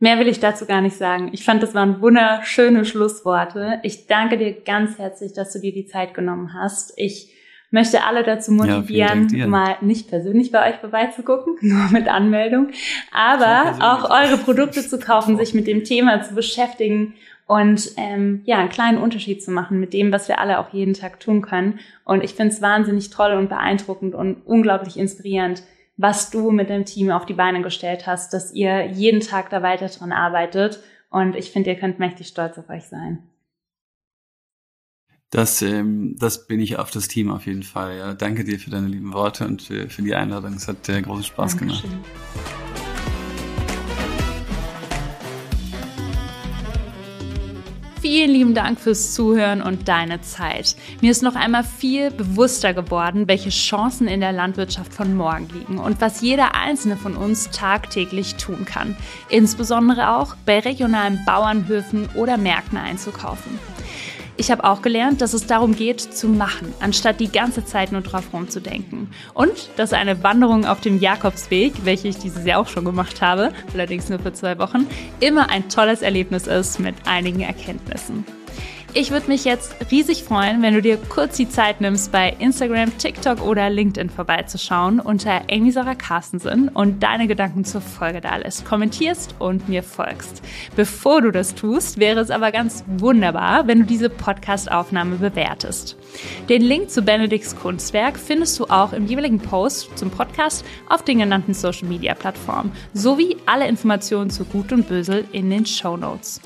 Mehr 0.00 0.18
will 0.20 0.28
ich 0.28 0.38
dazu 0.38 0.64
gar 0.64 0.80
nicht 0.80 0.96
sagen. 0.96 1.30
Ich 1.32 1.44
fand, 1.44 1.62
das 1.62 1.74
waren 1.74 2.00
wunderschöne 2.00 2.84
Schlussworte. 2.84 3.80
Ich 3.82 4.06
danke 4.06 4.38
dir 4.38 4.52
ganz 4.52 4.96
herzlich, 4.96 5.32
dass 5.32 5.52
du 5.52 5.58
dir 5.58 5.72
die 5.72 5.86
Zeit 5.86 6.14
genommen 6.14 6.54
hast. 6.54 6.92
Ich 6.96 7.34
möchte 7.70 8.04
alle 8.04 8.22
dazu 8.22 8.52
motivieren, 8.52 9.28
ja, 9.34 9.46
mal 9.46 9.76
nicht 9.80 10.08
persönlich 10.08 10.52
bei 10.52 10.70
euch 10.70 10.76
vorbeizugucken, 10.76 11.56
nur 11.60 11.90
mit 11.90 12.08
Anmeldung, 12.08 12.68
aber 13.12 13.76
auch 13.80 14.10
eure 14.10 14.38
Produkte 14.38 14.86
zu 14.86 14.98
kaufen, 14.98 15.36
sich 15.36 15.52
mit 15.52 15.66
dem 15.66 15.84
Thema 15.84 16.22
zu 16.22 16.34
beschäftigen 16.34 17.14
und 17.48 17.92
ähm, 17.96 18.42
ja, 18.44 18.58
einen 18.58 18.68
kleinen 18.68 18.98
Unterschied 18.98 19.42
zu 19.42 19.50
machen 19.50 19.80
mit 19.80 19.94
dem, 19.94 20.12
was 20.12 20.28
wir 20.28 20.38
alle 20.38 20.58
auch 20.58 20.72
jeden 20.74 20.92
Tag 20.92 21.18
tun 21.18 21.40
können. 21.40 21.80
Und 22.04 22.22
ich 22.22 22.34
finde 22.34 22.52
es 22.52 22.60
wahnsinnig 22.60 23.08
toll 23.08 23.32
und 23.32 23.48
beeindruckend 23.48 24.14
und 24.14 24.42
unglaublich 24.44 24.98
inspirierend, 24.98 25.62
was 25.96 26.28
du 26.28 26.50
mit 26.50 26.68
dem 26.68 26.84
Team 26.84 27.10
auf 27.10 27.24
die 27.24 27.32
Beine 27.32 27.62
gestellt 27.62 28.06
hast, 28.06 28.34
dass 28.34 28.52
ihr 28.52 28.86
jeden 28.88 29.20
Tag 29.20 29.48
da 29.48 29.62
weiter 29.62 29.88
dran 29.88 30.12
arbeitet. 30.12 30.80
Und 31.08 31.36
ich 31.36 31.50
finde, 31.50 31.70
ihr 31.70 31.78
könnt 31.78 31.98
mächtig 31.98 32.28
stolz 32.28 32.58
auf 32.58 32.68
euch 32.68 32.84
sein. 32.84 33.22
Das, 35.30 35.62
ähm, 35.62 36.16
das 36.18 36.46
bin 36.46 36.60
ich 36.60 36.78
auf 36.78 36.90
das 36.90 37.08
Team 37.08 37.30
auf 37.30 37.46
jeden 37.46 37.62
Fall. 37.62 37.96
Ja. 37.96 38.12
Danke 38.12 38.44
dir 38.44 38.58
für 38.58 38.68
deine 38.68 38.88
lieben 38.88 39.14
Worte 39.14 39.46
und 39.46 39.62
für, 39.62 39.88
für 39.88 40.02
die 40.02 40.14
Einladung. 40.14 40.52
Es 40.52 40.68
hat 40.68 40.86
äh, 40.90 41.00
großen 41.00 41.24
Spaß 41.24 41.56
Dankeschön. 41.56 41.90
gemacht. 41.90 42.67
Vielen 48.00 48.30
lieben 48.30 48.54
Dank 48.54 48.78
fürs 48.78 49.12
Zuhören 49.12 49.60
und 49.60 49.88
deine 49.88 50.20
Zeit. 50.20 50.76
Mir 51.00 51.10
ist 51.10 51.24
noch 51.24 51.34
einmal 51.34 51.64
viel 51.64 52.12
bewusster 52.12 52.72
geworden, 52.72 53.26
welche 53.26 53.50
Chancen 53.50 54.06
in 54.06 54.20
der 54.20 54.30
Landwirtschaft 54.30 54.94
von 54.94 55.16
morgen 55.16 55.48
liegen 55.52 55.78
und 55.78 56.00
was 56.00 56.20
jeder 56.20 56.54
einzelne 56.54 56.96
von 56.96 57.16
uns 57.16 57.50
tagtäglich 57.50 58.36
tun 58.36 58.64
kann. 58.64 58.96
Insbesondere 59.30 60.10
auch 60.16 60.36
bei 60.46 60.60
regionalen 60.60 61.24
Bauernhöfen 61.26 62.08
oder 62.14 62.36
Märkten 62.36 62.78
einzukaufen. 62.78 63.58
Ich 64.40 64.52
habe 64.52 64.62
auch 64.62 64.82
gelernt, 64.82 65.20
dass 65.20 65.32
es 65.32 65.48
darum 65.48 65.74
geht, 65.74 66.00
zu 66.00 66.28
machen, 66.28 66.72
anstatt 66.78 67.18
die 67.18 67.30
ganze 67.30 67.64
Zeit 67.64 67.90
nur 67.90 68.02
drauf 68.02 68.32
rumzudenken. 68.32 69.10
Und 69.34 69.68
dass 69.74 69.92
eine 69.92 70.22
Wanderung 70.22 70.64
auf 70.64 70.80
dem 70.80 71.00
Jakobsweg, 71.00 71.84
welche 71.84 72.06
ich 72.06 72.18
dieses 72.18 72.46
Jahr 72.46 72.60
auch 72.60 72.68
schon 72.68 72.84
gemacht 72.84 73.20
habe, 73.20 73.52
allerdings 73.74 74.08
nur 74.08 74.20
für 74.20 74.32
zwei 74.32 74.56
Wochen, 74.60 74.86
immer 75.18 75.50
ein 75.50 75.68
tolles 75.68 76.02
Erlebnis 76.02 76.46
ist 76.46 76.78
mit 76.78 76.94
einigen 77.04 77.40
Erkenntnissen. 77.40 78.24
Ich 79.00 79.12
würde 79.12 79.28
mich 79.28 79.44
jetzt 79.44 79.76
riesig 79.92 80.24
freuen, 80.24 80.60
wenn 80.60 80.74
du 80.74 80.82
dir 80.82 80.96
kurz 80.96 81.36
die 81.36 81.48
Zeit 81.48 81.80
nimmst, 81.80 82.10
bei 82.10 82.34
Instagram, 82.40 82.98
TikTok 82.98 83.40
oder 83.42 83.70
LinkedIn 83.70 84.10
vorbeizuschauen 84.10 84.98
unter 84.98 85.42
Amy 85.52 85.70
Sarah 85.70 85.94
Carstensen 85.94 86.68
und 86.68 87.00
deine 87.00 87.28
Gedanken 87.28 87.64
zur 87.64 87.80
Folge 87.80 88.20
da 88.20 88.34
lässt, 88.38 88.64
kommentierst 88.64 89.36
und 89.38 89.68
mir 89.68 89.84
folgst. 89.84 90.42
Bevor 90.74 91.22
du 91.22 91.30
das 91.30 91.54
tust, 91.54 92.00
wäre 92.00 92.18
es 92.18 92.32
aber 92.32 92.50
ganz 92.50 92.82
wunderbar, 92.88 93.68
wenn 93.68 93.78
du 93.78 93.86
diese 93.86 94.10
Podcast-Aufnahme 94.10 95.14
bewertest. 95.14 95.96
Den 96.48 96.62
Link 96.62 96.90
zu 96.90 97.02
Benedikts 97.02 97.56
Kunstwerk 97.56 98.18
findest 98.18 98.58
du 98.58 98.64
auch 98.66 98.92
im 98.92 99.06
jeweiligen 99.06 99.38
Post 99.38 99.96
zum 99.98 100.10
Podcast 100.10 100.64
auf 100.88 101.04
den 101.04 101.18
genannten 101.18 101.54
Social-Media-Plattformen 101.54 102.72
sowie 102.94 103.36
alle 103.46 103.68
Informationen 103.68 104.30
zu 104.30 104.44
Gut 104.44 104.72
und 104.72 104.88
Bösel 104.88 105.24
in 105.32 105.50
den 105.50 105.66
Show 105.66 105.96
Notes. 105.96 106.40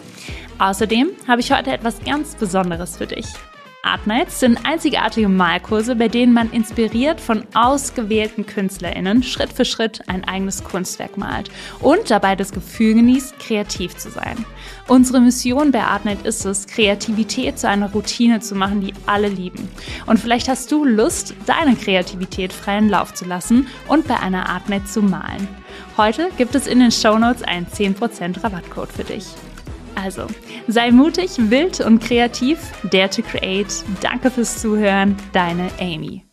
Außerdem 0.59 1.11
habe 1.27 1.41
ich 1.41 1.53
heute 1.53 1.73
etwas 1.73 2.03
ganz 2.05 2.35
Besonderes 2.35 2.97
für 2.97 3.07
dich. 3.07 3.27
Art 3.85 4.07
Nights 4.07 4.39
sind 4.39 4.65
einzigartige 4.65 5.29
Malkurse, 5.29 5.97
bei 5.97 6.07
denen 6.07 6.33
man 6.33 6.53
inspiriert 6.53 7.21
von 7.21 7.43
ausgewählten 7.53 8.47
KünstlerInnen 8.47 9.25
Schritt 9.25 9.53
für 9.53 9.65
Schritt 9.65 10.09
ein 10.09 10.23
eigenes 10.23 10.63
Kunstwerk 10.63 11.17
malt 11.17 11.51
und 11.81 12.09
dabei 12.09 12.37
das 12.37 12.53
Gefühl 12.53 12.95
genießt, 12.95 13.41
kreativ 13.41 13.97
zu 13.97 14.11
sein. 14.11 14.47
Unsere 14.87 15.21
Mission 15.21 15.73
bei 15.73 15.83
Art 15.83 16.05
Night 16.05 16.25
ist 16.25 16.45
es, 16.45 16.69
Kreativität 16.69 17.59
zu 17.59 17.69
einer 17.69 17.91
Routine 17.91 18.39
zu 18.39 18.55
machen, 18.55 18.81
die 18.81 18.95
alle 19.07 19.29
lieben. 19.29 19.69
Und 20.07 20.21
vielleicht 20.21 20.49
hast 20.49 20.71
du 20.71 20.85
Lust, 20.85 21.35
deine 21.47 21.75
Kreativität 21.75 22.53
freien 22.53 22.89
Lauf 22.89 23.15
zu 23.15 23.25
lassen 23.25 23.67
und 23.89 24.07
bei 24.07 24.21
einer 24.21 24.49
Art 24.49 24.69
Night 24.69 24.87
zu 24.87 25.03
malen. 25.03 25.49
Heute 25.97 26.31
gibt 26.39 26.55
es 26.55 26.69
in 26.69 26.79
den 26.79 26.93
Show 26.93 27.19
Notes 27.19 27.43
einen 27.43 27.67
10% 27.67 28.45
Rabattcode 28.45 28.93
für 28.93 29.05
dich. 29.05 29.25
Also, 29.95 30.27
sei 30.69 30.91
mutig, 30.91 31.31
wild 31.51 31.81
und 31.81 32.01
kreativ, 32.01 32.59
dare 32.91 33.11
to 33.11 33.23
create. 33.23 33.85
Danke 34.01 34.31
fürs 34.31 34.61
Zuhören, 34.61 35.17
deine 35.33 35.71
Amy. 35.81 36.25